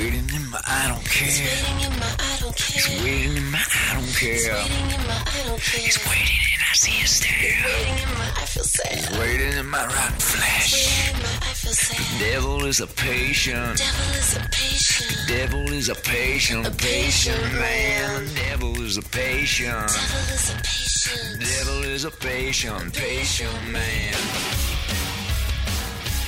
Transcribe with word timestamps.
waiting 0.00 0.28
in 0.34 0.50
my 0.50 0.60
I 0.66 0.88
don't 0.88 1.04
care. 1.04 1.28
Waiting 1.28 1.92
in 1.92 1.98
my 2.00 2.12
I 2.18 2.36
don't 2.40 2.56
It's 2.56 2.86
care. 2.86 3.04
waiting 3.04 3.36
in 3.36 3.50
my 3.52 3.60
I 3.60 3.94
don't 3.94 4.12
care. 4.16 4.54
Waiting 4.56 4.90
in 4.96 5.02
my 5.06 5.20
I 5.20 5.40
don't 5.46 5.60
care. 5.60 5.86
It's 5.88 6.00
waiting 6.08 6.42
and 6.54 6.62
I 6.70 6.74
see 6.82 6.96
it 7.04 7.08
stare. 7.08 7.64
Waiting 7.68 7.98
in 8.04 8.12
my 8.20 8.28
I 8.40 8.44
feel 8.52 8.64
sad. 8.64 9.18
Waiting 9.20 9.52
in 9.60 9.66
my 9.66 9.84
rotten 9.84 10.20
flesh. 10.32 10.72
Waiting 10.72 11.16
in 11.16 11.22
my 11.22 11.34
I 11.48 11.52
feel 11.60 11.72
sad. 11.72 12.00
The 12.00 12.24
Devil 12.32 12.64
is 12.64 12.80
a 12.80 12.86
patient. 12.86 13.76
The 13.76 13.84
Devil 13.84 14.08
is 14.16 14.36
a 14.36 14.40
patient. 14.48 15.10
The 15.10 15.34
Devil 15.34 15.72
is 15.72 15.88
a 15.88 15.94
patient, 15.94 16.66
A 16.66 16.70
patient 16.70 17.42
man. 17.60 18.28
Devil 18.34 18.80
is 18.82 18.96
a 18.96 19.02
patient. 19.02 19.88
Devil 19.88 20.34
is 20.36 20.50
a 20.50 20.56
patient. 20.62 21.40
Devil 21.40 21.82
is 21.84 22.04
a 22.04 22.10
patient, 22.10 22.94
patient 22.94 23.68
man. 23.70 24.69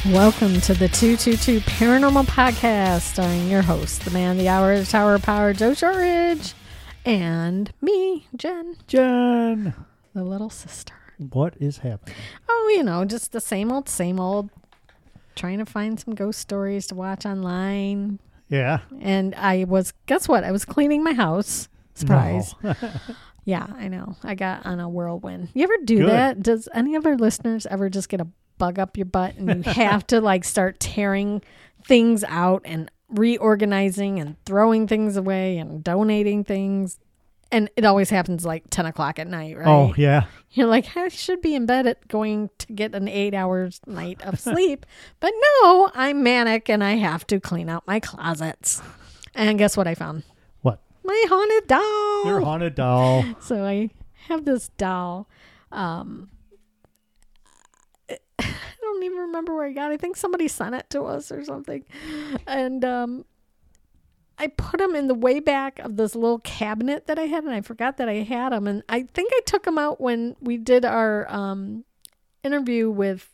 Welcome 0.06 0.60
to 0.62 0.74
the 0.74 0.88
222 0.88 1.60
Paranormal 1.60 2.24
Podcast, 2.24 3.02
starring 3.02 3.48
your 3.48 3.62
host, 3.62 4.04
the 4.04 4.10
man, 4.10 4.36
the 4.36 4.48
hour, 4.48 4.76
the 4.76 4.84
tower 4.84 5.14
of 5.14 5.22
power, 5.22 5.52
Joe 5.52 5.74
Shortridge, 5.74 6.54
and 7.04 7.72
me, 7.80 8.26
Jen, 8.34 8.76
Jen, 8.88 9.74
the 10.12 10.24
little 10.24 10.50
sister. 10.50 10.94
what 11.30 11.54
is 11.60 11.78
happening? 11.78 12.16
Oh, 12.48 12.72
you 12.76 12.82
know, 12.82 13.04
just 13.04 13.30
the 13.30 13.40
same 13.40 13.70
old, 13.70 13.88
same 13.88 14.18
old. 14.18 14.50
Trying 15.36 15.58
to 15.58 15.66
find 15.66 16.00
some 16.00 16.16
ghost 16.16 16.40
stories 16.40 16.88
to 16.88 16.96
watch 16.96 17.24
online. 17.24 18.18
Yeah. 18.48 18.80
And 19.00 19.36
I 19.36 19.64
was, 19.64 19.92
guess 20.06 20.26
what? 20.28 20.42
I 20.42 20.50
was 20.50 20.64
cleaning 20.64 21.04
my 21.04 21.12
house. 21.12 21.68
Surprise. 21.94 22.54
Yeah, 23.44 23.66
I 23.76 23.88
know. 23.88 24.14
I 24.22 24.36
got 24.36 24.64
on 24.66 24.78
a 24.78 24.88
whirlwind. 24.88 25.48
You 25.52 25.64
ever 25.64 25.76
do 25.84 25.98
Good. 25.98 26.10
that? 26.10 26.42
Does 26.44 26.68
any 26.72 26.94
of 26.94 27.04
our 27.06 27.16
listeners 27.16 27.66
ever 27.66 27.90
just 27.90 28.08
get 28.08 28.20
a 28.20 28.28
bug 28.62 28.78
up 28.78 28.96
your 28.96 29.06
butt 29.06 29.34
and 29.34 29.66
you 29.66 29.72
have 29.72 30.06
to 30.06 30.20
like 30.20 30.44
start 30.44 30.78
tearing 30.78 31.42
things 31.84 32.22
out 32.28 32.62
and 32.64 32.88
reorganizing 33.08 34.20
and 34.20 34.36
throwing 34.44 34.86
things 34.86 35.16
away 35.16 35.58
and 35.58 35.82
donating 35.82 36.44
things? 36.44 37.00
And 37.50 37.68
it 37.76 37.84
always 37.84 38.08
happens 38.08 38.46
like 38.46 38.62
10 38.70 38.86
o'clock 38.86 39.18
at 39.18 39.26
night, 39.26 39.58
right? 39.58 39.66
Oh, 39.66 39.92
yeah. 39.96 40.26
You're 40.52 40.68
like, 40.68 40.96
I 40.96 41.08
should 41.08 41.42
be 41.42 41.56
in 41.56 41.66
bed 41.66 41.88
at 41.88 42.06
going 42.06 42.50
to 42.58 42.72
get 42.72 42.94
an 42.94 43.08
eight 43.08 43.34
hours 43.34 43.80
night 43.84 44.22
of 44.22 44.38
sleep. 44.38 44.86
but 45.20 45.32
no, 45.60 45.90
I'm 45.92 46.22
manic 46.22 46.70
and 46.70 46.84
I 46.84 46.92
have 46.92 47.26
to 47.26 47.40
clean 47.40 47.68
out 47.68 47.84
my 47.84 47.98
closets. 47.98 48.80
And 49.34 49.58
guess 49.58 49.76
what 49.76 49.88
I 49.88 49.96
found? 49.96 50.22
What? 50.60 50.80
My 51.02 51.24
haunted 51.28 51.66
doll. 51.66 52.26
Your 52.26 52.40
haunted 52.42 52.76
doll. 52.76 53.24
So 53.40 53.64
I 53.64 53.90
have 54.28 54.44
this 54.44 54.68
doll. 54.78 55.28
Um, 55.72 56.28
I 58.46 58.80
don't 58.80 59.02
even 59.02 59.18
remember 59.18 59.54
where 59.54 59.66
I 59.66 59.72
got. 59.72 59.90
it. 59.90 59.94
I 59.94 59.96
think 59.98 60.16
somebody 60.16 60.48
sent 60.48 60.74
it 60.74 60.90
to 60.90 61.02
us 61.02 61.30
or 61.32 61.44
something, 61.44 61.84
and 62.46 62.84
um, 62.84 63.24
I 64.38 64.48
put 64.48 64.78
them 64.78 64.94
in 64.94 65.08
the 65.08 65.14
way 65.14 65.40
back 65.40 65.78
of 65.78 65.96
this 65.96 66.14
little 66.14 66.40
cabinet 66.40 67.06
that 67.06 67.18
I 67.18 67.22
had, 67.22 67.44
and 67.44 67.52
I 67.52 67.60
forgot 67.60 67.96
that 67.98 68.08
I 68.08 68.22
had 68.22 68.52
them. 68.52 68.66
And 68.66 68.82
I 68.88 69.04
think 69.14 69.30
I 69.32 69.40
took 69.46 69.64
them 69.64 69.78
out 69.78 70.00
when 70.00 70.36
we 70.40 70.56
did 70.56 70.84
our 70.84 71.30
um, 71.32 71.84
interview 72.42 72.90
with 72.90 73.28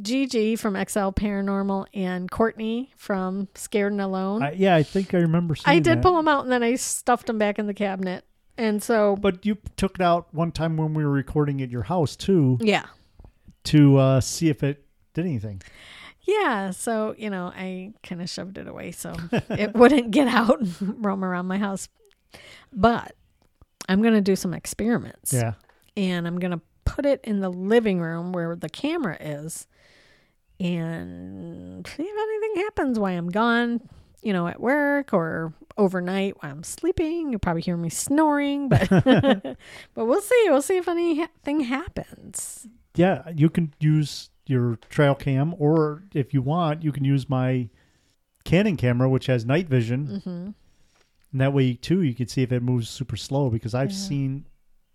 Gigi 0.00 0.56
from 0.56 0.74
XL 0.74 1.10
Paranormal 1.10 1.86
and 1.94 2.30
Courtney 2.30 2.92
from 2.96 3.48
Scared 3.54 3.92
and 3.92 4.00
Alone. 4.00 4.42
I, 4.42 4.52
yeah, 4.52 4.76
I 4.76 4.82
think 4.82 5.14
I 5.14 5.18
remember 5.18 5.54
seeing 5.56 5.76
I 5.76 5.78
did 5.80 5.98
that. 5.98 6.02
pull 6.02 6.16
them 6.16 6.28
out, 6.28 6.44
and 6.44 6.52
then 6.52 6.62
I 6.62 6.74
stuffed 6.76 7.26
them 7.26 7.38
back 7.38 7.58
in 7.58 7.66
the 7.66 7.74
cabinet. 7.74 8.24
And 8.56 8.82
so, 8.82 9.16
But 9.16 9.46
you 9.46 9.56
took 9.76 9.96
it 9.96 10.00
out 10.02 10.32
one 10.34 10.50
time 10.50 10.76
when 10.76 10.92
we 10.92 11.04
were 11.04 11.10
recording 11.12 11.62
at 11.62 11.70
your 11.70 11.84
house, 11.84 12.16
too, 12.16 12.58
yeah. 12.60 12.86
To 13.64 13.96
uh, 13.96 14.20
see 14.20 14.48
if 14.48 14.62
it 14.62 14.84
did 15.14 15.26
anything. 15.26 15.62
Yeah, 16.22 16.70
so 16.70 17.14
you 17.16 17.30
know, 17.30 17.52
I 17.56 17.92
kind 18.02 18.20
of 18.20 18.28
shoved 18.28 18.58
it 18.58 18.68
away 18.68 18.92
so 18.92 19.14
it 19.50 19.74
wouldn't 19.74 20.10
get 20.10 20.28
out 20.28 20.60
and 20.60 20.74
roam 21.04 21.24
around 21.24 21.46
my 21.46 21.58
house. 21.58 21.88
But 22.72 23.14
I'm 23.88 24.02
going 24.02 24.14
to 24.14 24.20
do 24.20 24.36
some 24.36 24.52
experiments. 24.52 25.32
Yeah. 25.32 25.54
And 25.96 26.26
I'm 26.26 26.38
going 26.38 26.50
to 26.52 26.60
put 26.84 27.06
it 27.06 27.20
in 27.24 27.40
the 27.40 27.48
living 27.48 28.00
room 28.00 28.32
where 28.32 28.54
the 28.54 28.68
camera 28.68 29.16
is 29.20 29.66
and 30.60 31.86
see 31.86 32.02
if 32.02 32.18
anything 32.18 32.64
happens 32.64 32.98
while 32.98 33.16
I'm 33.16 33.28
gone, 33.28 33.80
you 34.22 34.32
know, 34.32 34.48
at 34.48 34.60
work 34.60 35.12
or 35.12 35.54
overnight 35.76 36.42
while 36.42 36.52
I'm 36.52 36.64
sleeping. 36.64 37.30
You'll 37.30 37.38
probably 37.38 37.62
hear 37.62 37.76
me 37.76 37.88
snoring, 37.88 38.68
but 38.68 38.88
but 38.90 39.56
we'll 39.94 40.20
see. 40.20 40.44
We'll 40.48 40.62
see 40.62 40.76
if 40.76 40.88
anything 40.88 41.60
happens. 41.60 42.66
Yeah, 42.98 43.22
you 43.34 43.48
can 43.48 43.72
use 43.80 44.30
your 44.46 44.76
trail 44.90 45.14
cam, 45.14 45.54
or 45.58 46.04
if 46.14 46.32
you 46.34 46.42
want, 46.42 46.82
you 46.82 46.90
can 46.92 47.04
use 47.04 47.28
my 47.28 47.68
Canon 48.44 48.76
camera, 48.76 49.08
which 49.08 49.26
has 49.26 49.44
night 49.44 49.68
vision. 49.68 50.20
hmm 50.24 50.50
And 51.32 51.40
that 51.40 51.52
way, 51.52 51.74
too, 51.74 52.02
you 52.02 52.14
can 52.14 52.28
see 52.28 52.42
if 52.42 52.50
it 52.52 52.62
moves 52.62 52.88
super 52.88 53.16
slow 53.16 53.50
because 53.50 53.74
I've 53.74 53.92
seen 53.92 54.46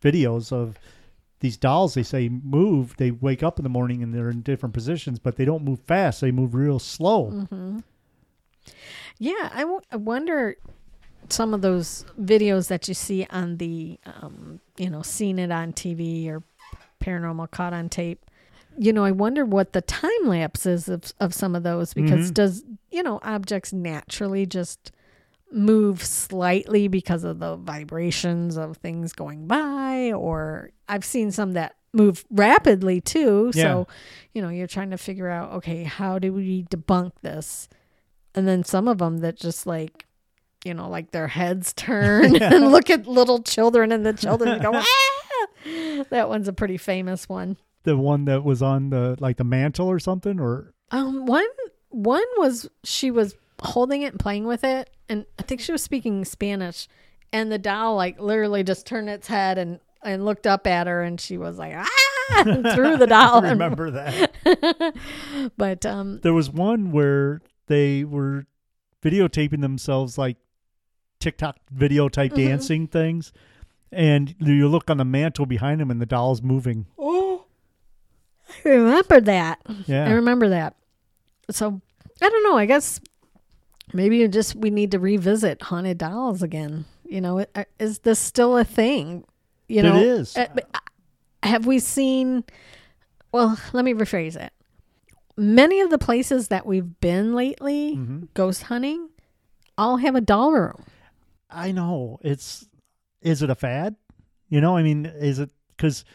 videos 0.01 0.51
of 0.51 0.79
these 1.39 1.55
dolls. 1.57 1.93
They 1.93 2.03
say 2.03 2.29
move. 2.29 2.95
They 2.97 3.11
wake 3.11 3.43
up 3.43 3.59
in 3.59 3.63
the 3.63 3.69
morning 3.69 4.01
and 4.01 4.13
they're 4.13 4.29
in 4.31 4.41
different 4.41 4.73
positions, 4.73 5.19
but 5.19 5.35
they 5.35 5.45
don't 5.45 5.63
move 5.63 5.79
fast. 5.81 6.21
They 6.21 6.31
move 6.31 6.55
real 6.55 6.79
slow. 6.79 7.31
Mm-hmm. 7.31 7.79
Yeah, 9.19 9.49
I, 9.53 9.59
w- 9.61 9.81
I 9.91 9.97
wonder 9.97 10.57
some 11.29 11.53
of 11.53 11.61
those 11.61 12.05
videos 12.19 12.67
that 12.69 12.87
you 12.87 12.93
see 12.93 13.27
on 13.29 13.57
the, 13.57 13.99
um, 14.05 14.59
you 14.77 14.89
know, 14.89 15.01
seen 15.03 15.37
it 15.39 15.51
on 15.51 15.73
TV 15.73 16.27
or 16.29 16.41
paranormal 17.03 17.51
caught 17.51 17.73
on 17.73 17.89
tape. 17.89 18.25
You 18.77 18.91
know, 18.93 19.03
I 19.03 19.11
wonder 19.11 19.45
what 19.45 19.73
the 19.73 19.81
time 19.81 20.25
lapse 20.25 20.65
is 20.65 20.87
of, 20.89 21.13
of 21.19 21.33
some 21.33 21.55
of 21.55 21.63
those 21.63 21.93
because 21.93 22.31
Mhm. 22.31 22.33
does, 22.33 22.63
you 22.91 23.03
know, 23.03 23.19
objects 23.23 23.71
naturally 23.73 24.45
just 24.45 24.91
move 25.51 26.03
slightly 26.03 26.87
because 26.87 27.23
of 27.23 27.37
the 27.39 27.55
vibrations 27.57 28.57
of 28.57 28.77
things 28.77 29.13
going 29.13 29.45
by 29.45 30.11
or 30.11 30.71
I've 30.89 31.05
seen 31.05 31.29
some 31.31 31.51
that 31.53 31.75
move 31.93 32.25
rapidly 32.31 32.99
too. 33.01 33.51
So, 33.53 33.87
you 34.33 34.41
know, 34.41 34.49
you're 34.49 34.65
trying 34.65 34.89
to 34.89 34.97
figure 34.97 35.29
out, 35.29 35.51
okay, 35.53 35.83
how 35.83 36.17
do 36.17 36.33
we 36.33 36.63
debunk 36.63 37.11
this? 37.21 37.69
And 38.33 38.47
then 38.47 38.63
some 38.63 38.87
of 38.87 38.97
them 38.97 39.19
that 39.19 39.35
just 39.37 39.67
like, 39.67 40.07
you 40.65 40.73
know, 40.73 40.89
like 40.89 41.11
their 41.11 41.27
heads 41.27 41.71
turn 41.77 42.41
and 42.41 42.71
look 42.71 42.89
at 42.89 43.05
little 43.05 43.43
children 43.43 43.91
and 43.91 44.03
the 44.03 44.13
children 44.13 44.57
go, 44.59 44.71
ah! 44.73 44.85
That 46.09 46.29
one's 46.29 46.47
a 46.47 46.53
pretty 46.53 46.77
famous 46.77 47.27
one. 47.29 47.57
The 47.83 47.97
one 47.97 48.25
that 48.25 48.43
was 48.43 48.61
on 48.61 48.89
the 48.89 49.15
like 49.19 49.37
the 49.37 49.43
mantle 49.43 49.87
or 49.89 49.99
something, 49.99 50.39
or 50.39 50.73
Um, 50.91 51.25
one 51.25 51.45
one 51.89 52.23
was 52.37 52.69
she 52.83 53.11
was 53.11 53.35
holding 53.61 54.01
it 54.01 54.11
and 54.13 54.19
playing 54.19 54.45
with 54.45 54.63
it, 54.63 54.89
and 55.09 55.25
I 55.39 55.43
think 55.43 55.61
she 55.61 55.71
was 55.71 55.81
speaking 55.83 56.23
Spanish, 56.25 56.87
and 57.31 57.51
the 57.51 57.57
doll 57.57 57.95
like 57.95 58.19
literally 58.19 58.63
just 58.63 58.85
turned 58.85 59.09
its 59.09 59.27
head 59.27 59.57
and 59.57 59.79
and 60.03 60.25
looked 60.25 60.47
up 60.47 60.65
at 60.67 60.87
her, 60.87 61.01
and 61.03 61.19
she 61.19 61.37
was 61.37 61.57
like 61.57 61.73
ah, 61.75 62.43
threw 62.73 62.97
the 62.97 63.07
doll. 63.07 63.43
I 63.45 63.49
remember 63.51 63.91
that. 63.91 64.95
but 65.57 65.85
um, 65.85 66.19
There 66.21 66.33
was 66.33 66.49
one 66.49 66.91
where 66.91 67.41
they 67.67 68.03
were 68.03 68.45
videotaping 69.01 69.61
themselves 69.61 70.17
like 70.17 70.37
TikTok 71.19 71.57
video 71.71 72.09
type 72.09 72.31
Mm-hmm. 72.33 72.47
dancing 72.47 72.87
things, 72.87 73.31
and 73.93 74.35
you 74.39 74.67
look 74.67 74.89
on 74.89 74.97
the 74.97 75.05
mantle 75.05 75.45
behind 75.45 75.81
him 75.81 75.89
and 75.91 76.01
the 76.01 76.05
doll's 76.05 76.41
moving. 76.41 76.85
oh, 76.97 77.45
I 78.65 78.69
remember 78.69 79.21
that. 79.21 79.61
Yeah, 79.87 80.07
I 80.07 80.11
remember 80.11 80.49
that. 80.49 80.75
So 81.49 81.81
I 82.21 82.29
don't 82.29 82.43
know. 82.43 82.57
I 82.57 82.65
guess 82.65 82.99
maybe 83.93 84.17
you 84.17 84.27
just 84.27 84.55
we 84.55 84.69
need 84.69 84.91
to 84.91 84.99
revisit 84.99 85.61
haunted 85.61 85.97
dolls 85.97 86.41
again. 86.43 86.85
You 87.05 87.21
know, 87.21 87.45
uh, 87.55 87.63
is 87.79 87.99
this 87.99 88.19
still 88.19 88.57
a 88.57 88.63
thing? 88.63 89.23
You 89.67 89.83
know, 89.83 89.97
is. 89.97 90.35
Uh, 90.37 90.47
uh, 90.73 90.79
have 91.43 91.65
we 91.65 91.79
seen? 91.79 92.43
Well, 93.31 93.57
let 93.73 93.83
me 93.85 93.93
rephrase 93.93 94.35
it. 94.35 94.51
Many 95.35 95.81
of 95.81 95.89
the 95.89 95.97
places 95.97 96.49
that 96.49 96.65
we've 96.65 96.99
been 96.99 97.33
lately, 97.33 97.95
Mhm. 97.95 98.27
ghost 98.35 98.63
hunting, 98.63 99.09
all 99.77 99.97
have 99.97 100.13
a 100.15 100.21
doll 100.21 100.51
room. 100.53 100.83
I 101.49 101.71
know. 101.71 102.19
It's 102.21 102.67
is 103.23 103.41
it 103.41 103.49
a 103.49 103.55
fad? 103.55 103.95
You 104.49 104.61
know, 104.61 104.77
I 104.77 104.83
mean, 104.83 105.05
is 105.05 105.39
it 105.39 105.49
because 105.75 106.05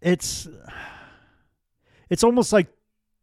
it's 0.00 0.46
it's 2.08 2.22
almost 2.24 2.52
like 2.52 2.68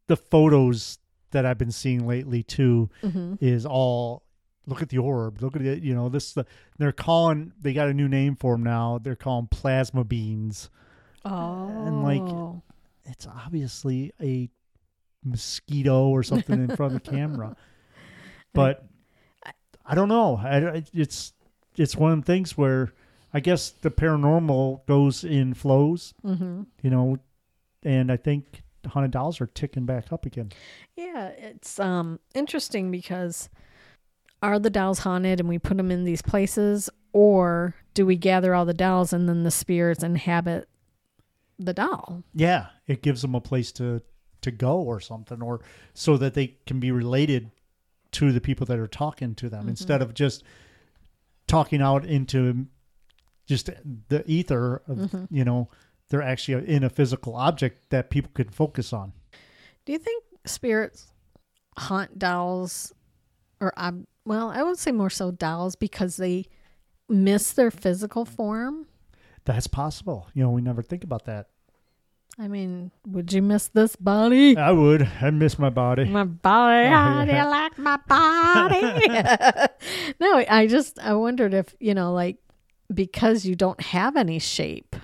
the 0.07 0.17
photos 0.17 0.99
that 1.31 1.45
I've 1.45 1.57
been 1.57 1.71
seeing 1.71 2.05
lately 2.07 2.43
too 2.43 2.89
Mm-hmm. 3.03 3.35
is 3.39 3.65
all 3.65 4.23
look 4.67 4.81
at 4.81 4.89
the 4.89 4.97
orb, 4.97 5.41
look 5.41 5.55
at 5.55 5.61
it. 5.61 5.83
You 5.83 5.93
know, 5.95 6.09
this 6.09 6.33
the 6.33 6.45
they're 6.77 6.91
calling 6.91 7.53
they 7.61 7.73
got 7.73 7.87
a 7.87 7.93
new 7.93 8.07
name 8.07 8.35
for 8.35 8.53
them 8.55 8.63
now. 8.63 8.99
They're 9.01 9.15
calling 9.15 9.47
plasma 9.49 10.03
beans. 10.03 10.69
Oh, 11.23 11.67
and 11.87 12.03
like- 12.03 12.61
It's 13.05 13.27
obviously 13.27 14.11
a 14.21 14.49
mosquito 15.23 16.07
or 16.09 16.21
something 16.23 16.59
in 16.69 16.75
front 16.75 16.95
of 16.95 17.03
the 17.03 17.11
camera, 17.11 17.55
but 18.53 18.85
I 19.85 19.95
don't 19.95 20.09
know. 20.09 20.37
I, 20.37 20.83
it's 20.93 21.33
it's 21.77 21.95
one 21.95 22.11
of 22.11 22.19
the 22.19 22.25
things 22.25 22.57
where 22.57 22.93
I 23.33 23.39
guess 23.39 23.69
the 23.69 23.91
paranormal 23.91 24.85
goes 24.85 25.23
in 25.23 25.53
flows, 25.53 26.13
mm-hmm. 26.23 26.63
you 26.81 26.89
know, 26.89 27.17
and 27.83 28.11
I 28.11 28.17
think 28.17 28.63
haunted 28.87 29.11
dolls 29.11 29.41
are 29.41 29.47
ticking 29.47 29.85
back 29.85 30.11
up 30.13 30.25
again. 30.25 30.51
Yeah, 30.95 31.27
it's 31.27 31.79
um 31.79 32.19
interesting 32.33 32.91
because 32.91 33.49
are 34.41 34.59
the 34.59 34.69
dolls 34.69 34.99
haunted 34.99 35.39
and 35.39 35.49
we 35.49 35.57
put 35.57 35.77
them 35.77 35.91
in 35.91 36.03
these 36.03 36.21
places 36.21 36.89
or 37.13 37.75
do 37.93 38.05
we 38.05 38.15
gather 38.15 38.53
all 38.53 38.65
the 38.65 38.73
dolls 38.73 39.13
and 39.13 39.27
then 39.27 39.43
the 39.43 39.51
spirits 39.51 40.03
inhabit 40.03 40.67
the 41.57 41.73
doll? 41.73 42.23
Yeah, 42.33 42.67
it 42.87 43.01
gives 43.01 43.21
them 43.21 43.35
a 43.35 43.41
place 43.41 43.71
to 43.73 44.01
to 44.41 44.51
go 44.51 44.79
or 44.79 44.99
something, 44.99 45.41
or 45.41 45.61
so 45.93 46.17
that 46.17 46.35
they 46.35 46.55
can 46.67 46.79
be 46.79 46.91
related 46.91 47.49
to 48.11 48.31
the 48.31 48.39
people 48.39 48.65
that 48.67 48.79
are 48.79 48.87
talking 48.87 49.33
to 49.35 49.49
them 49.49 49.67
instead 49.67 50.01
of 50.01 50.13
just 50.13 50.43
talking 51.47 51.81
out 51.81 52.05
into 52.05 52.67
just 53.45 53.69
the 54.09 54.23
ether. 54.25 54.81
Of, 54.87 55.27
You 55.29 55.45
know, 55.45 55.69
they're 56.09 56.21
actually 56.21 56.67
in 56.67 56.83
a 56.83 56.89
physical 56.89 57.35
object 57.35 57.89
that 57.89 58.09
people 58.09 58.31
can 58.33 58.49
focus 58.49 58.93
on. 58.93 59.13
Do 59.85 59.93
you 59.93 59.99
think 59.99 60.23
spirits 60.45 61.11
haunt 61.77 62.17
dolls 62.17 62.93
or 63.59 63.73
um, 63.77 64.07
well, 64.25 64.49
I 64.49 64.63
would 64.63 64.77
say 64.79 64.91
more 64.91 65.09
so 65.09 65.31
dolls 65.31 65.75
because 65.75 66.17
they 66.17 66.45
miss 67.07 67.51
their 67.53 67.71
physical 67.71 68.25
form? 68.25 68.87
That's 69.45 69.67
possible. 69.67 70.27
You 70.33 70.43
know, 70.43 70.49
we 70.49 70.61
never 70.61 70.81
think 70.81 71.03
about 71.03 71.25
that. 71.25 71.49
I 72.37 72.49
mean, 72.49 72.91
would 73.07 73.31
you 73.31 73.41
miss 73.41 73.69
this 73.69 73.95
body? 73.95 74.57
I 74.57 74.71
would. 74.71 75.07
I 75.21 75.29
miss 75.29 75.57
my 75.57 75.69
body. 75.69 76.03
my 76.05 76.25
body. 76.25 76.87
Oh, 76.87 76.89
How 76.91 77.25
do 77.25 77.31
you 77.31 77.45
like 77.45 77.77
my 77.77 77.97
body? 78.07 78.81
no, 80.19 80.43
I 80.49 80.67
just 80.67 80.99
I 80.99 81.13
wondered 81.13 81.53
if 81.53 81.73
you 81.79 81.93
know, 81.93 82.11
like, 82.13 82.37
because 82.93 83.45
you 83.45 83.55
don't 83.55 83.79
have 83.79 84.17
any 84.17 84.39
shape, 84.39 84.95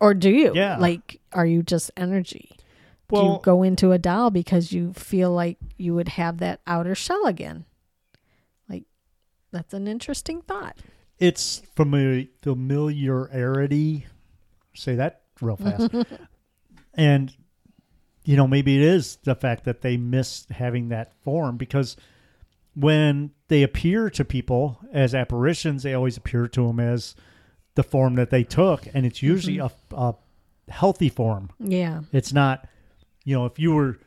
or- 0.00 0.14
do 0.14 0.30
you? 0.30 0.52
Yeah. 0.54 0.76
Like, 0.78 1.20
are 1.32 1.46
you 1.46 1.62
just 1.62 1.90
energy? 1.96 2.50
do 3.12 3.18
you 3.18 3.40
go 3.42 3.62
into 3.62 3.92
a 3.92 3.98
doll 3.98 4.30
because 4.30 4.72
you 4.72 4.94
feel 4.94 5.30
like 5.32 5.58
you 5.76 5.94
would 5.94 6.08
have 6.08 6.38
that 6.38 6.60
outer 6.66 6.94
shell 6.94 7.26
again? 7.26 7.66
Like, 8.70 8.84
that's 9.50 9.74
an 9.74 9.86
interesting 9.86 10.40
thought. 10.40 10.78
it's 11.18 11.60
famili- 11.76 12.30
familiarity. 12.40 14.06
Say 14.74 14.94
that 14.94 15.21
real 15.40 15.56
fast. 15.56 15.90
and 16.94 17.32
you 18.24 18.36
know, 18.36 18.46
maybe 18.46 18.76
it 18.76 18.82
is 18.82 19.16
the 19.24 19.34
fact 19.34 19.64
that 19.64 19.80
they 19.80 19.96
miss 19.96 20.46
having 20.50 20.88
that 20.90 21.12
form 21.24 21.56
because 21.56 21.96
when 22.74 23.32
they 23.48 23.62
appear 23.62 24.08
to 24.10 24.24
people 24.24 24.78
as 24.92 25.14
apparitions, 25.14 25.82
they 25.82 25.94
always 25.94 26.16
appear 26.16 26.48
to 26.48 26.66
them 26.66 26.80
as 26.80 27.14
the 27.74 27.82
form 27.82 28.14
that 28.14 28.30
they 28.30 28.44
took, 28.44 28.86
and 28.94 29.04
it's 29.06 29.22
usually 29.22 29.56
mm-hmm. 29.56 29.94
a, 29.94 30.08
a 30.08 30.16
healthy 30.70 31.08
form. 31.08 31.50
Yeah. 31.58 32.02
It's 32.12 32.32
not, 32.32 32.68
you 33.24 33.36
know, 33.36 33.46
if 33.46 33.58
you 33.58 33.74
were 33.74 33.98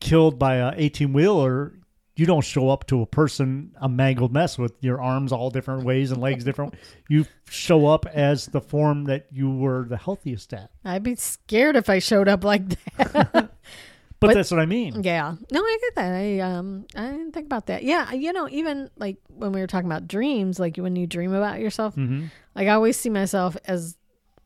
killed 0.00 0.38
by 0.38 0.56
a 0.56 0.72
18 0.76 1.12
wheeler, 1.12 1.74
you 2.16 2.26
don't 2.26 2.42
show 2.44 2.70
up 2.70 2.86
to 2.86 3.02
a 3.02 3.06
person 3.06 3.72
a 3.80 3.88
mangled 3.88 4.32
mess 4.32 4.56
with 4.58 4.72
your 4.80 5.00
arms 5.00 5.32
all 5.32 5.50
different 5.50 5.84
ways 5.84 6.10
and 6.10 6.20
legs 6.20 6.44
different. 6.44 6.74
You 7.08 7.24
show 7.48 7.86
up 7.86 8.04
as 8.06 8.46
the 8.46 8.60
form 8.60 9.04
that 9.04 9.26
you 9.30 9.48
were 9.50 9.84
the 9.88 9.96
healthiest 9.96 10.52
at. 10.54 10.70
I'd 10.84 11.02
be 11.04 11.14
scared 11.14 11.76
if 11.76 11.88
I 11.88 12.00
showed 12.00 12.26
up 12.26 12.42
like 12.42 12.68
that. 12.96 13.32
But, 13.32 13.50
But- 14.20 14.34
that's 14.34 14.50
what 14.50 14.58
I 14.60 14.66
mean. 14.66 15.02
Yeah. 15.04 15.36
No, 15.52 15.60
I 15.62 15.78
get 15.82 15.94
that. 15.96 16.12
I 16.14 16.40
um 16.40 16.86
I 16.96 17.10
didn't 17.10 17.32
think 17.32 17.46
about 17.46 17.66
that. 17.66 17.84
Yeah, 17.84 18.12
you 18.12 18.32
know, 18.32 18.48
even 18.50 18.90
like 18.96 19.18
when 19.28 19.52
we 19.52 19.60
were 19.60 19.66
talking 19.68 19.88
about 19.88 20.08
dreams, 20.08 20.58
like 20.58 20.78
when 20.78 20.96
you 20.96 21.06
dream 21.06 21.32
about 21.34 21.60
yourself, 21.60 21.94
hmm 21.94 22.24
like 22.54 22.66
I 22.68 22.72
always 22.72 22.96
see 22.96 23.10
myself 23.10 23.56
as 23.66 23.96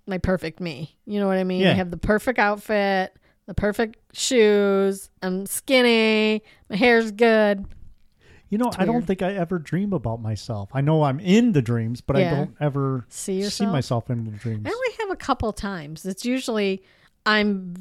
my 0.07 0.19
perfect 0.19 0.59
me. 0.61 0.97
You 1.07 1.21
know 1.21 1.29
what 1.29 1.39
I 1.39 1.45
mean? 1.45 1.61
Yeah. 1.61 1.71
I 1.71 1.75
have 1.75 1.91
the 1.93 1.97
perfect 1.97 2.41
outfit, 2.41 3.17
the 3.51 3.55
perfect 3.55 3.99
shoes, 4.17 5.11
I'm 5.23 5.45
skinny, 5.45 6.41
my 6.69 6.77
hair's 6.77 7.11
good. 7.11 7.65
You 8.49 8.59
know, 8.59 8.71
I 8.79 8.85
don't 8.85 9.05
think 9.05 9.23
I 9.23 9.33
ever 9.35 9.59
dream 9.59 9.93
about 9.93 10.23
myself. 10.23 10.69
I 10.73 10.83
know 10.83 11.03
I'm 11.03 11.19
in 11.19 11.51
the 11.51 11.61
dreams, 11.61 12.01
but 12.01 12.15
I 12.15 12.31
don't 12.31 12.55
ever 12.61 13.07
See 13.09 13.43
see 13.43 13.67
myself 13.67 14.09
in 14.09 14.25
the 14.25 14.31
dreams. 14.31 14.63
I 14.67 14.71
only 14.71 14.89
have 15.01 15.11
a 15.11 15.17
couple 15.17 15.53
times. 15.53 16.07
It's 16.07 16.25
usually 16.25 16.85
I'm 17.27 17.75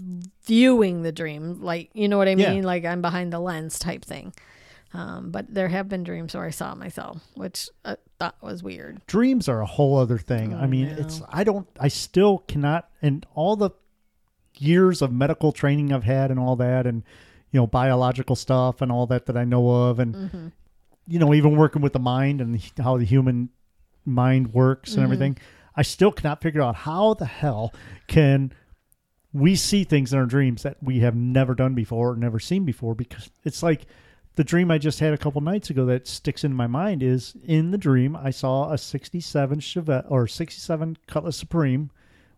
viewing 0.44 1.04
the 1.04 1.12
dream, 1.12 1.62
like 1.62 1.92
you 1.94 2.08
know 2.08 2.18
what 2.18 2.28
I 2.28 2.32
Yeah. 2.34 2.52
mean, 2.52 2.64
like 2.64 2.84
I'm 2.84 3.04
behind 3.04 3.32
the 3.32 3.40
lens 3.40 3.78
type 3.78 4.04
thing. 4.04 4.34
Um, 4.96 5.30
but 5.30 5.54
there 5.54 5.68
have 5.68 5.88
been 5.88 6.04
dreams 6.04 6.34
where 6.34 6.46
I 6.46 6.50
saw 6.50 6.74
myself, 6.74 7.22
which 7.36 7.70
I 7.86 7.98
thought 8.18 8.38
was 8.42 8.64
weird. 8.64 9.06
dreams 9.06 9.48
are 9.48 9.62
a 9.62 9.68
whole 9.68 9.98
other 10.00 10.18
thing. 10.18 10.56
I 10.56 10.66
mean, 10.66 10.88
no. 10.88 10.96
it's 10.98 11.22
I 11.30 11.44
don't 11.44 11.68
I 11.80 11.90
still 11.90 12.40
cannot 12.40 12.90
and 13.04 13.24
all 13.36 13.56
the 13.56 13.70
years 14.62 15.02
of 15.02 15.12
medical 15.12 15.52
training 15.52 15.94
I've 15.94 16.04
had 16.04 16.32
and 16.32 16.40
all 16.40 16.56
that 16.58 16.86
and 16.86 17.04
you 17.52 17.60
know 17.60 17.68
biological 17.68 18.36
stuff 18.36 18.82
and 18.82 18.92
all 18.92 19.08
that 19.08 19.26
that 19.28 19.38
I 19.38 19.44
know 19.44 19.70
of 19.70 20.00
and 20.00 20.16
mm-hmm. 20.16 20.48
you 21.08 21.20
know 21.20 21.34
even 21.34 21.56
working 21.56 21.82
with 21.82 21.94
the 21.94 22.00
mind 22.00 22.42
and 22.42 22.62
how 22.78 22.98
the 22.98 23.06
human 23.06 23.50
mind 24.06 24.54
works 24.54 24.92
and 24.92 24.98
mm-hmm. 24.98 25.04
everything, 25.06 25.38
I 25.76 25.84
still 25.84 26.12
cannot 26.12 26.42
figure 26.42 26.62
out 26.62 26.76
how 26.76 27.14
the 27.14 27.26
hell 27.26 27.74
can 28.08 28.54
we 29.32 29.56
see 29.56 29.84
things 29.84 30.12
in 30.12 30.20
our 30.20 30.26
dreams 30.26 30.64
that 30.64 30.78
we 30.82 31.00
have 31.00 31.16
never 31.16 31.54
done 31.54 31.76
before 31.76 32.12
or 32.12 32.16
never 32.16 32.40
seen 32.40 32.66
before 32.66 32.96
because 32.96 33.30
it's 33.44 33.62
like 33.62 33.86
the 34.36 34.44
dream 34.44 34.72
I 34.72 34.78
just 34.78 35.00
had 35.00 35.14
a 35.14 35.18
couple 35.18 35.42
nights 35.42 35.70
ago 35.70 35.86
that 35.86 36.08
sticks 36.08 36.44
in 36.44 36.54
my 36.54 36.66
mind 36.66 37.04
is 37.04 37.36
in 37.44 37.72
the 37.72 37.78
dream 37.78 38.16
I 38.16 38.32
saw 38.32 38.72
a 38.72 38.78
67 38.78 39.60
Chevelle 39.60 40.06
or 40.10 40.28
67 40.28 40.98
Cutlass 41.08 41.38
Supreme, 41.38 41.92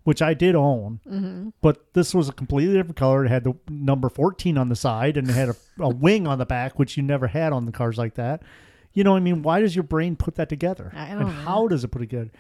which 0.04 0.22
I 0.22 0.34
did 0.34 0.56
own, 0.56 1.00
mm-hmm. 1.08 1.50
but 1.62 1.94
this 1.94 2.14
was 2.14 2.28
a 2.30 2.34
completely 2.34 2.74
different 2.74 2.98
color. 2.98 3.26
It 3.26 3.30
had 3.30 3.44
the 3.44 3.54
number 3.70 4.10
14 4.10 4.58
on 4.58 4.70
the 4.70 4.76
side 4.76 5.18
and 5.18 5.30
it 5.30 5.34
had 5.34 5.50
a, 5.50 5.56
a 5.80 5.90
wing 5.96 6.28
on 6.28 6.40
the 6.40 6.46
back, 6.46 6.80
which 6.80 6.98
you 6.98 7.04
never 7.04 7.28
had 7.28 7.54
on 7.54 7.66
the 7.66 7.72
cars 7.72 7.98
like 7.98 8.16
that. 8.16 8.42
You 8.94 9.04
know, 9.04 9.16
I 9.16 9.20
mean, 9.20 9.42
why 9.42 9.62
does 9.62 9.76
your 9.76 9.84
brain 9.84 10.16
put 10.16 10.36
that 10.36 10.50
together? 10.50 10.92
I 10.96 11.06
and 11.06 11.20
don't 11.20 11.30
know. 11.30 11.42
how 11.44 11.68
does 11.68 11.84
it 11.84 11.90
put 11.90 12.02
it 12.02 12.10
together? 12.10 12.32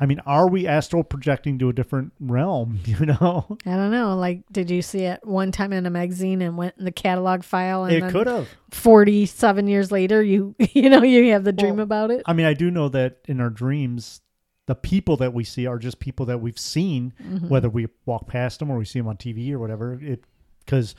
I 0.00 0.06
mean, 0.06 0.20
are 0.26 0.48
we 0.48 0.66
astral 0.66 1.02
projecting 1.02 1.58
to 1.58 1.68
a 1.68 1.72
different 1.72 2.12
realm? 2.20 2.80
You 2.88 3.06
know, 3.06 3.58
I 3.66 3.76
don't 3.76 3.90
know. 3.90 4.16
Like, 4.16 4.42
did 4.50 4.70
you 4.70 4.80
see 4.80 5.00
it 5.00 5.20
one 5.22 5.52
time 5.52 5.72
in 5.72 5.84
a 5.84 5.90
magazine 5.90 6.40
and 6.40 6.56
went 6.56 6.76
in 6.78 6.84
the 6.84 6.92
catalog 6.92 7.42
file? 7.42 7.84
And 7.84 7.94
it 7.94 8.10
could 8.10 8.26
have. 8.26 8.48
Forty-seven 8.70 9.66
years 9.66 9.92
later, 9.92 10.22
you 10.22 10.54
you 10.72 10.88
know 10.88 11.02
you 11.02 11.32
have 11.32 11.44
the 11.44 11.52
dream 11.52 11.76
Well, 11.76 11.84
about 11.84 12.10
it. 12.10 12.22
I 12.24 12.32
mean, 12.32 12.46
I 12.46 12.54
do 12.54 12.70
know 12.70 12.88
that 12.88 13.18
in 13.26 13.40
our 13.40 13.50
dreams, 13.50 14.20
the 14.68 14.74
people 14.74 15.16
that 15.16 15.32
we 15.32 15.44
see 15.44 15.66
are 15.66 15.78
just 15.78 15.98
people 15.98 16.26
that 16.26 16.40
we've 16.40 16.58
seen, 16.58 17.12
Mm-hmm. 17.22 17.48
whether 17.48 17.68
we 17.70 17.88
walk 18.04 18.26
past 18.28 18.58
them 18.58 18.70
or 18.70 18.76
we 18.76 18.84
see 18.84 18.98
them 19.00 19.08
on 19.08 19.16
TV 19.16 19.50
or 19.52 19.58
whatever. 19.58 19.98
It 20.00 20.22
because 20.64 20.94